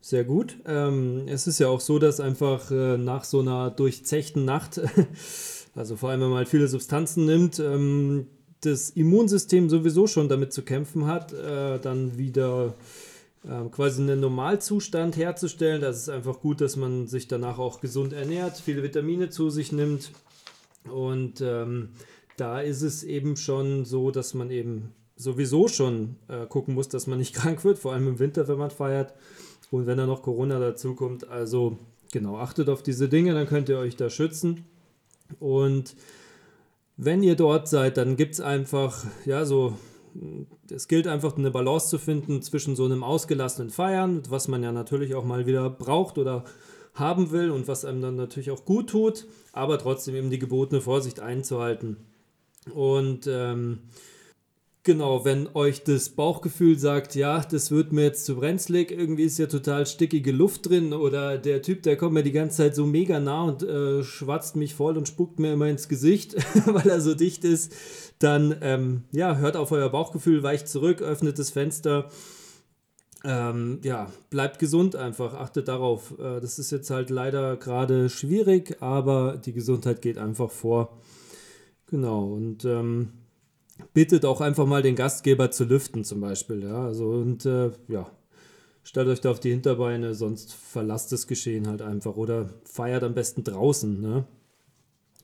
Sehr 0.00 0.24
gut. 0.24 0.58
Ähm, 0.66 1.22
es 1.26 1.46
ist 1.46 1.58
ja 1.58 1.68
auch 1.68 1.80
so, 1.80 1.98
dass 1.98 2.20
einfach 2.20 2.70
äh, 2.70 2.98
nach 2.98 3.24
so 3.24 3.40
einer 3.40 3.70
durchzechten 3.70 4.44
Nacht, 4.44 4.78
also 5.74 5.96
vor 5.96 6.10
allem 6.10 6.20
wenn 6.20 6.28
man 6.28 6.38
halt 6.38 6.48
viele 6.48 6.68
Substanzen 6.68 7.24
nimmt, 7.24 7.58
ähm, 7.58 8.26
das 8.60 8.90
Immunsystem 8.90 9.70
sowieso 9.70 10.06
schon 10.06 10.28
damit 10.28 10.52
zu 10.52 10.62
kämpfen 10.62 11.06
hat, 11.06 11.32
äh, 11.32 11.78
dann 11.78 12.18
wieder 12.18 12.74
äh, 13.44 13.68
quasi 13.70 14.02
einen 14.02 14.20
Normalzustand 14.20 15.16
herzustellen. 15.16 15.80
Das 15.80 15.96
ist 15.98 16.08
einfach 16.08 16.40
gut, 16.40 16.60
dass 16.60 16.76
man 16.76 17.06
sich 17.06 17.28
danach 17.28 17.58
auch 17.58 17.80
gesund 17.80 18.12
ernährt, 18.12 18.58
viele 18.58 18.82
Vitamine 18.82 19.30
zu 19.30 19.50
sich 19.50 19.72
nimmt. 19.72 20.12
Und 20.90 21.40
ähm, 21.40 21.90
da 22.36 22.60
ist 22.60 22.82
es 22.82 23.04
eben 23.04 23.36
schon 23.36 23.84
so, 23.84 24.10
dass 24.10 24.34
man 24.34 24.50
eben 24.50 24.92
sowieso 25.24 25.68
schon 25.68 26.16
äh, 26.28 26.46
gucken 26.46 26.74
muss, 26.74 26.88
dass 26.88 27.06
man 27.06 27.18
nicht 27.18 27.34
krank 27.34 27.64
wird, 27.64 27.78
vor 27.78 27.92
allem 27.92 28.06
im 28.06 28.18
Winter, 28.18 28.46
wenn 28.46 28.58
man 28.58 28.70
feiert. 28.70 29.14
Und 29.70 29.86
wenn 29.86 29.98
da 29.98 30.06
noch 30.06 30.22
Corona 30.22 30.60
dazukommt, 30.60 31.28
also 31.28 31.78
genau, 32.12 32.36
achtet 32.36 32.68
auf 32.68 32.82
diese 32.82 33.08
Dinge, 33.08 33.34
dann 33.34 33.48
könnt 33.48 33.68
ihr 33.68 33.78
euch 33.78 33.96
da 33.96 34.08
schützen. 34.08 34.64
Und 35.40 35.96
wenn 36.96 37.22
ihr 37.22 37.34
dort 37.34 37.66
seid, 37.66 37.96
dann 37.96 38.16
gibt 38.16 38.34
es 38.34 38.40
einfach, 38.40 39.04
ja, 39.24 39.44
so, 39.44 39.76
es 40.70 40.86
gilt 40.86 41.08
einfach 41.08 41.36
eine 41.36 41.50
Balance 41.50 41.88
zu 41.88 41.98
finden 41.98 42.40
zwischen 42.42 42.76
so 42.76 42.84
einem 42.84 43.02
ausgelassenen 43.02 43.70
Feiern, 43.70 44.22
was 44.28 44.46
man 44.46 44.62
ja 44.62 44.70
natürlich 44.70 45.16
auch 45.16 45.24
mal 45.24 45.46
wieder 45.46 45.68
braucht 45.70 46.18
oder 46.18 46.44
haben 46.94 47.32
will 47.32 47.50
und 47.50 47.66
was 47.66 47.84
einem 47.84 48.00
dann 48.00 48.14
natürlich 48.14 48.52
auch 48.52 48.64
gut 48.64 48.90
tut, 48.90 49.26
aber 49.52 49.78
trotzdem 49.78 50.14
eben 50.14 50.30
die 50.30 50.38
gebotene 50.38 50.80
Vorsicht 50.80 51.18
einzuhalten. 51.18 51.96
Und 52.72 53.26
ähm, 53.26 53.80
Genau, 54.86 55.24
wenn 55.24 55.48
euch 55.54 55.82
das 55.82 56.10
Bauchgefühl 56.10 56.78
sagt, 56.78 57.14
ja, 57.14 57.40
das 57.40 57.70
wird 57.70 57.92
mir 57.92 58.02
jetzt 58.02 58.26
zu 58.26 58.36
brenzlig, 58.36 58.90
irgendwie 58.90 59.22
ist 59.22 59.38
ja 59.38 59.46
total 59.46 59.86
stickige 59.86 60.30
Luft 60.30 60.68
drin 60.68 60.92
oder 60.92 61.38
der 61.38 61.62
Typ, 61.62 61.82
der 61.84 61.96
kommt 61.96 62.12
mir 62.12 62.22
die 62.22 62.32
ganze 62.32 62.58
Zeit 62.58 62.74
so 62.74 62.84
mega 62.84 63.18
nah 63.18 63.44
und 63.44 63.62
äh, 63.62 64.02
schwatzt 64.02 64.56
mich 64.56 64.74
voll 64.74 64.98
und 64.98 65.08
spuckt 65.08 65.38
mir 65.38 65.54
immer 65.54 65.68
ins 65.68 65.88
Gesicht, 65.88 66.36
weil 66.66 66.86
er 66.86 67.00
so 67.00 67.14
dicht 67.14 67.44
ist, 67.44 67.74
dann 68.18 68.56
ähm, 68.60 69.04
ja, 69.10 69.36
hört 69.38 69.56
auf 69.56 69.72
euer 69.72 69.88
Bauchgefühl, 69.88 70.42
weicht 70.42 70.68
zurück, 70.68 71.00
öffnet 71.00 71.38
das 71.38 71.48
Fenster. 71.48 72.10
Ähm, 73.24 73.78
ja, 73.82 74.12
bleibt 74.28 74.58
gesund 74.58 74.96
einfach, 74.96 75.32
achtet 75.32 75.68
darauf. 75.68 76.12
Äh, 76.18 76.40
das 76.40 76.58
ist 76.58 76.70
jetzt 76.70 76.90
halt 76.90 77.08
leider 77.08 77.56
gerade 77.56 78.10
schwierig, 78.10 78.76
aber 78.82 79.38
die 79.38 79.54
Gesundheit 79.54 80.02
geht 80.02 80.18
einfach 80.18 80.50
vor. 80.50 80.98
Genau, 81.86 82.34
und 82.34 82.66
ähm, 82.66 83.23
bittet 83.92 84.24
auch 84.24 84.40
einfach 84.40 84.66
mal 84.66 84.82
den 84.82 84.96
Gastgeber 84.96 85.50
zu 85.50 85.64
lüften 85.64 86.04
zum 86.04 86.20
Beispiel. 86.20 86.62
Ja, 86.62 86.84
also 86.84 87.08
und 87.08 87.44
äh, 87.46 87.70
ja, 87.88 88.10
stellt 88.82 89.08
euch 89.08 89.20
da 89.20 89.30
auf 89.30 89.40
die 89.40 89.50
Hinterbeine, 89.50 90.14
sonst 90.14 90.54
verlasst 90.54 91.12
das 91.12 91.26
Geschehen 91.26 91.66
halt 91.66 91.82
einfach 91.82 92.16
oder 92.16 92.50
feiert 92.64 93.02
am 93.02 93.14
besten 93.14 93.44
draußen. 93.44 94.00
Ne? 94.00 94.24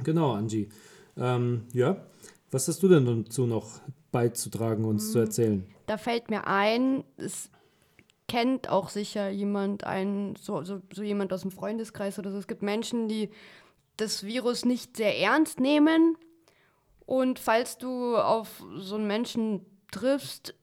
Genau, 0.03 0.33
Angie. 0.33 0.69
Ähm, 1.17 1.63
ja, 1.73 2.05
was 2.51 2.67
hast 2.69 2.83
du 2.83 2.89
denn 2.89 3.05
dazu 3.05 3.47
noch 3.47 3.81
beizutragen, 4.11 4.85
uns 4.85 5.09
mhm. 5.09 5.13
zu 5.13 5.19
erzählen? 5.19 5.67
Da 5.87 5.99
fällt 5.99 6.31
mir 6.31 6.47
ein, 6.47 7.05
es 7.17 7.51
kennt 8.29 8.69
auch 8.69 8.89
sicher 8.89 9.29
jemand, 9.29 9.85
einen, 9.85 10.37
so, 10.37 10.63
so, 10.63 10.81
so 10.93 11.03
jemand 11.03 11.33
aus 11.33 11.43
dem 11.43 11.51
Freundeskreis 11.51 12.19
oder 12.19 12.31
so. 12.31 12.39
Es 12.39 12.47
gibt 12.47 12.63
Menschen, 12.63 13.09
die 13.09 13.31
das 13.97 14.25
Virus 14.25 14.65
nicht 14.65 14.97
sehr 14.97 15.19
ernst 15.19 15.61
nehmen 15.61 16.17
und 17.11 17.41
falls 17.41 17.77
du 17.77 18.17
auf 18.17 18.63
so 18.77 18.95
einen 18.95 19.09
Menschen 19.09 19.67
triffst, 19.91 20.55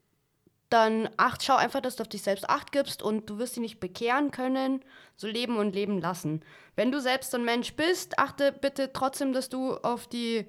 dann 0.69 1.09
acht, 1.17 1.43
schau 1.43 1.57
einfach, 1.57 1.81
dass 1.81 1.97
du 1.97 2.03
auf 2.03 2.07
dich 2.07 2.21
selbst 2.21 2.49
acht 2.49 2.71
gibst 2.71 3.03
und 3.03 3.29
du 3.29 3.37
wirst 3.37 3.57
dich 3.57 3.61
nicht 3.61 3.81
bekehren 3.81 4.31
können, 4.31 4.79
so 5.17 5.27
leben 5.27 5.57
und 5.57 5.75
leben 5.75 5.99
lassen. 5.99 6.41
Wenn 6.77 6.89
du 6.89 7.01
selbst 7.01 7.31
so 7.31 7.37
ein 7.37 7.43
Mensch 7.43 7.73
bist, 7.73 8.17
achte 8.17 8.53
bitte 8.53 8.93
trotzdem, 8.93 9.33
dass 9.33 9.49
du 9.49 9.75
auf 9.75 10.07
die, 10.07 10.45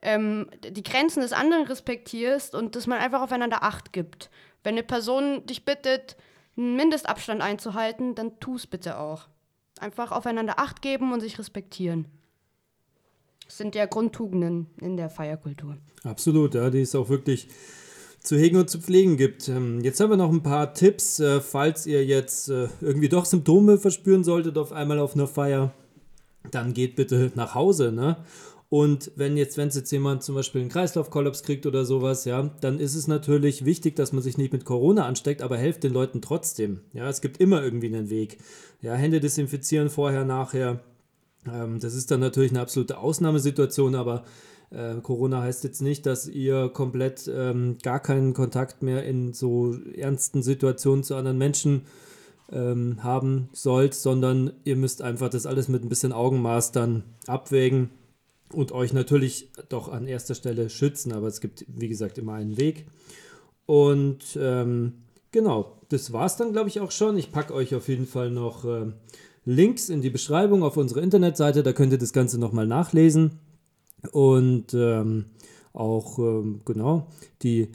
ähm, 0.00 0.48
die 0.62 0.84
Grenzen 0.84 1.22
des 1.22 1.32
anderen 1.32 1.64
respektierst 1.64 2.54
und 2.54 2.76
dass 2.76 2.86
man 2.86 3.00
einfach 3.00 3.20
aufeinander 3.20 3.64
acht 3.64 3.92
gibt. 3.92 4.30
Wenn 4.62 4.74
eine 4.74 4.84
Person 4.84 5.44
dich 5.44 5.64
bittet, 5.64 6.16
einen 6.56 6.76
Mindestabstand 6.76 7.42
einzuhalten, 7.42 8.14
dann 8.14 8.38
tu 8.38 8.54
es 8.54 8.68
bitte 8.68 8.96
auch. 8.96 9.26
Einfach 9.80 10.12
aufeinander 10.12 10.60
acht 10.60 10.82
geben 10.82 11.12
und 11.12 11.18
sich 11.18 11.36
respektieren. 11.36 12.06
Sind 13.48 13.74
ja 13.74 13.86
Grundtugenden 13.86 14.66
in 14.80 14.96
der 14.96 15.08
Feierkultur. 15.08 15.76
Absolut, 16.04 16.54
ja, 16.54 16.70
die 16.70 16.80
es 16.80 16.94
auch 16.94 17.08
wirklich 17.08 17.48
zu 18.20 18.36
hegen 18.36 18.56
und 18.56 18.68
zu 18.68 18.80
pflegen 18.80 19.16
gibt. 19.16 19.48
Ähm, 19.48 19.80
jetzt 19.82 20.00
haben 20.00 20.10
wir 20.10 20.16
noch 20.16 20.32
ein 20.32 20.42
paar 20.42 20.74
Tipps, 20.74 21.20
äh, 21.20 21.40
falls 21.40 21.86
ihr 21.86 22.04
jetzt 22.04 22.48
äh, 22.48 22.68
irgendwie 22.80 23.08
doch 23.08 23.24
Symptome 23.24 23.78
verspüren 23.78 24.24
solltet 24.24 24.58
auf 24.58 24.72
einmal 24.72 24.98
auf 24.98 25.14
einer 25.14 25.28
Feier, 25.28 25.72
dann 26.50 26.74
geht 26.74 26.96
bitte 26.96 27.30
nach 27.34 27.54
Hause, 27.54 27.92
ne? 27.92 28.16
Und 28.68 29.12
wenn 29.14 29.36
jetzt, 29.36 29.56
wenn 29.56 29.68
jetzt 29.68 29.92
jemand 29.92 30.24
zum 30.24 30.34
Beispiel 30.34 30.60
einen 30.60 30.70
Kreislaufkollaps 30.70 31.44
kriegt 31.44 31.66
oder 31.66 31.84
sowas, 31.84 32.24
ja, 32.24 32.50
dann 32.60 32.80
ist 32.80 32.96
es 32.96 33.06
natürlich 33.06 33.64
wichtig, 33.64 33.94
dass 33.94 34.12
man 34.12 34.22
sich 34.22 34.38
nicht 34.38 34.52
mit 34.52 34.64
Corona 34.64 35.06
ansteckt, 35.06 35.40
aber 35.40 35.56
helft 35.56 35.84
den 35.84 35.92
Leuten 35.92 36.20
trotzdem. 36.20 36.80
Ja, 36.92 37.08
es 37.08 37.20
gibt 37.20 37.38
immer 37.38 37.62
irgendwie 37.62 37.86
einen 37.86 38.10
Weg. 38.10 38.38
Ja, 38.82 38.94
Hände 38.94 39.20
desinfizieren 39.20 39.88
vorher, 39.88 40.24
nachher 40.24 40.80
ähm, 41.52 41.80
das 41.80 41.94
ist 41.94 42.10
dann 42.10 42.20
natürlich 42.20 42.50
eine 42.50 42.60
absolute 42.60 42.98
Ausnahmesituation, 42.98 43.94
aber 43.94 44.24
äh, 44.70 44.96
Corona 45.02 45.42
heißt 45.42 45.64
jetzt 45.64 45.82
nicht, 45.82 46.06
dass 46.06 46.26
ihr 46.26 46.68
komplett 46.68 47.30
ähm, 47.32 47.78
gar 47.82 48.00
keinen 48.00 48.34
Kontakt 48.34 48.82
mehr 48.82 49.04
in 49.04 49.32
so 49.32 49.74
ernsten 49.94 50.42
Situationen 50.42 51.04
zu 51.04 51.14
anderen 51.14 51.38
Menschen 51.38 51.82
ähm, 52.50 53.02
haben 53.02 53.48
sollt, 53.52 53.94
sondern 53.94 54.52
ihr 54.64 54.76
müsst 54.76 55.02
einfach 55.02 55.28
das 55.28 55.46
alles 55.46 55.68
mit 55.68 55.84
ein 55.84 55.88
bisschen 55.88 56.12
Augenmaß 56.12 56.72
dann 56.72 57.04
abwägen 57.26 57.90
und 58.52 58.72
euch 58.72 58.92
natürlich 58.92 59.50
doch 59.68 59.88
an 59.88 60.06
erster 60.06 60.34
Stelle 60.34 60.70
schützen. 60.70 61.12
Aber 61.12 61.26
es 61.26 61.40
gibt, 61.40 61.64
wie 61.68 61.88
gesagt, 61.88 62.18
immer 62.18 62.34
einen 62.34 62.56
Weg. 62.56 62.86
Und 63.66 64.38
ähm, 64.40 64.94
genau, 65.32 65.78
das 65.88 66.12
war 66.12 66.26
es 66.26 66.36
dann, 66.36 66.52
glaube 66.52 66.68
ich, 66.68 66.80
auch 66.80 66.92
schon. 66.92 67.16
Ich 67.18 67.32
packe 67.32 67.54
euch 67.54 67.74
auf 67.74 67.88
jeden 67.88 68.06
Fall 68.06 68.30
noch 68.30 68.64
äh, 68.64 68.92
Links 69.46 69.88
in 69.88 70.02
die 70.02 70.10
Beschreibung 70.10 70.64
auf 70.64 70.76
unserer 70.76 71.02
Internetseite, 71.02 71.62
da 71.62 71.72
könnt 71.72 71.92
ihr 71.92 71.98
das 71.98 72.12
Ganze 72.12 72.38
nochmal 72.38 72.66
nachlesen. 72.66 73.38
Und 74.10 74.74
ähm, 74.74 75.26
auch, 75.72 76.18
ähm, 76.18 76.60
genau, 76.64 77.06
die 77.42 77.70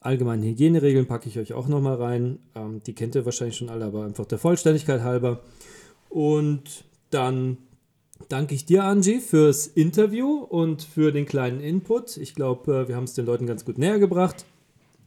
allgemeinen 0.00 0.42
Hygieneregeln 0.42 1.06
packe 1.06 1.28
ich 1.28 1.38
euch 1.38 1.54
auch 1.54 1.68
nochmal 1.68 1.96
rein. 1.96 2.38
Ähm, 2.54 2.82
die 2.86 2.94
kennt 2.94 3.14
ihr 3.14 3.24
wahrscheinlich 3.24 3.56
schon 3.56 3.70
alle, 3.70 3.86
aber 3.86 4.04
einfach 4.04 4.26
der 4.26 4.38
Vollständigkeit 4.38 5.02
halber. 5.02 5.40
Und 6.10 6.84
dann 7.08 7.56
danke 8.28 8.54
ich 8.54 8.66
dir, 8.66 8.84
Angie, 8.84 9.20
fürs 9.20 9.66
Interview 9.66 10.36
und 10.36 10.82
für 10.82 11.12
den 11.12 11.24
kleinen 11.24 11.60
Input. 11.60 12.18
Ich 12.18 12.34
glaube, 12.34 12.82
äh, 12.82 12.88
wir 12.88 12.96
haben 12.96 13.04
es 13.04 13.14
den 13.14 13.24
Leuten 13.24 13.46
ganz 13.46 13.64
gut 13.64 13.78
näher 13.78 13.98
gebracht. 13.98 14.44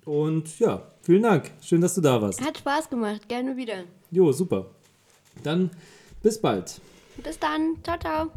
Und 0.06 0.60
ja, 0.60 0.92
vielen 1.04 1.22
Dank. 1.22 1.52
Schön, 1.62 1.82
dass 1.82 1.94
du 1.94 2.02
da 2.02 2.20
warst. 2.20 2.42
Hat 2.42 2.58
Spaß 2.58 2.90
gemacht. 2.90 3.30
Gerne 3.30 3.56
wieder. 3.56 3.84
Jo, 4.10 4.32
super. 4.32 4.72
Dann 5.42 5.72
bis 6.22 6.40
bald. 6.40 6.80
Bis 7.18 7.40
dann. 7.40 7.78
Ciao, 7.84 7.98
ciao. 8.00 8.32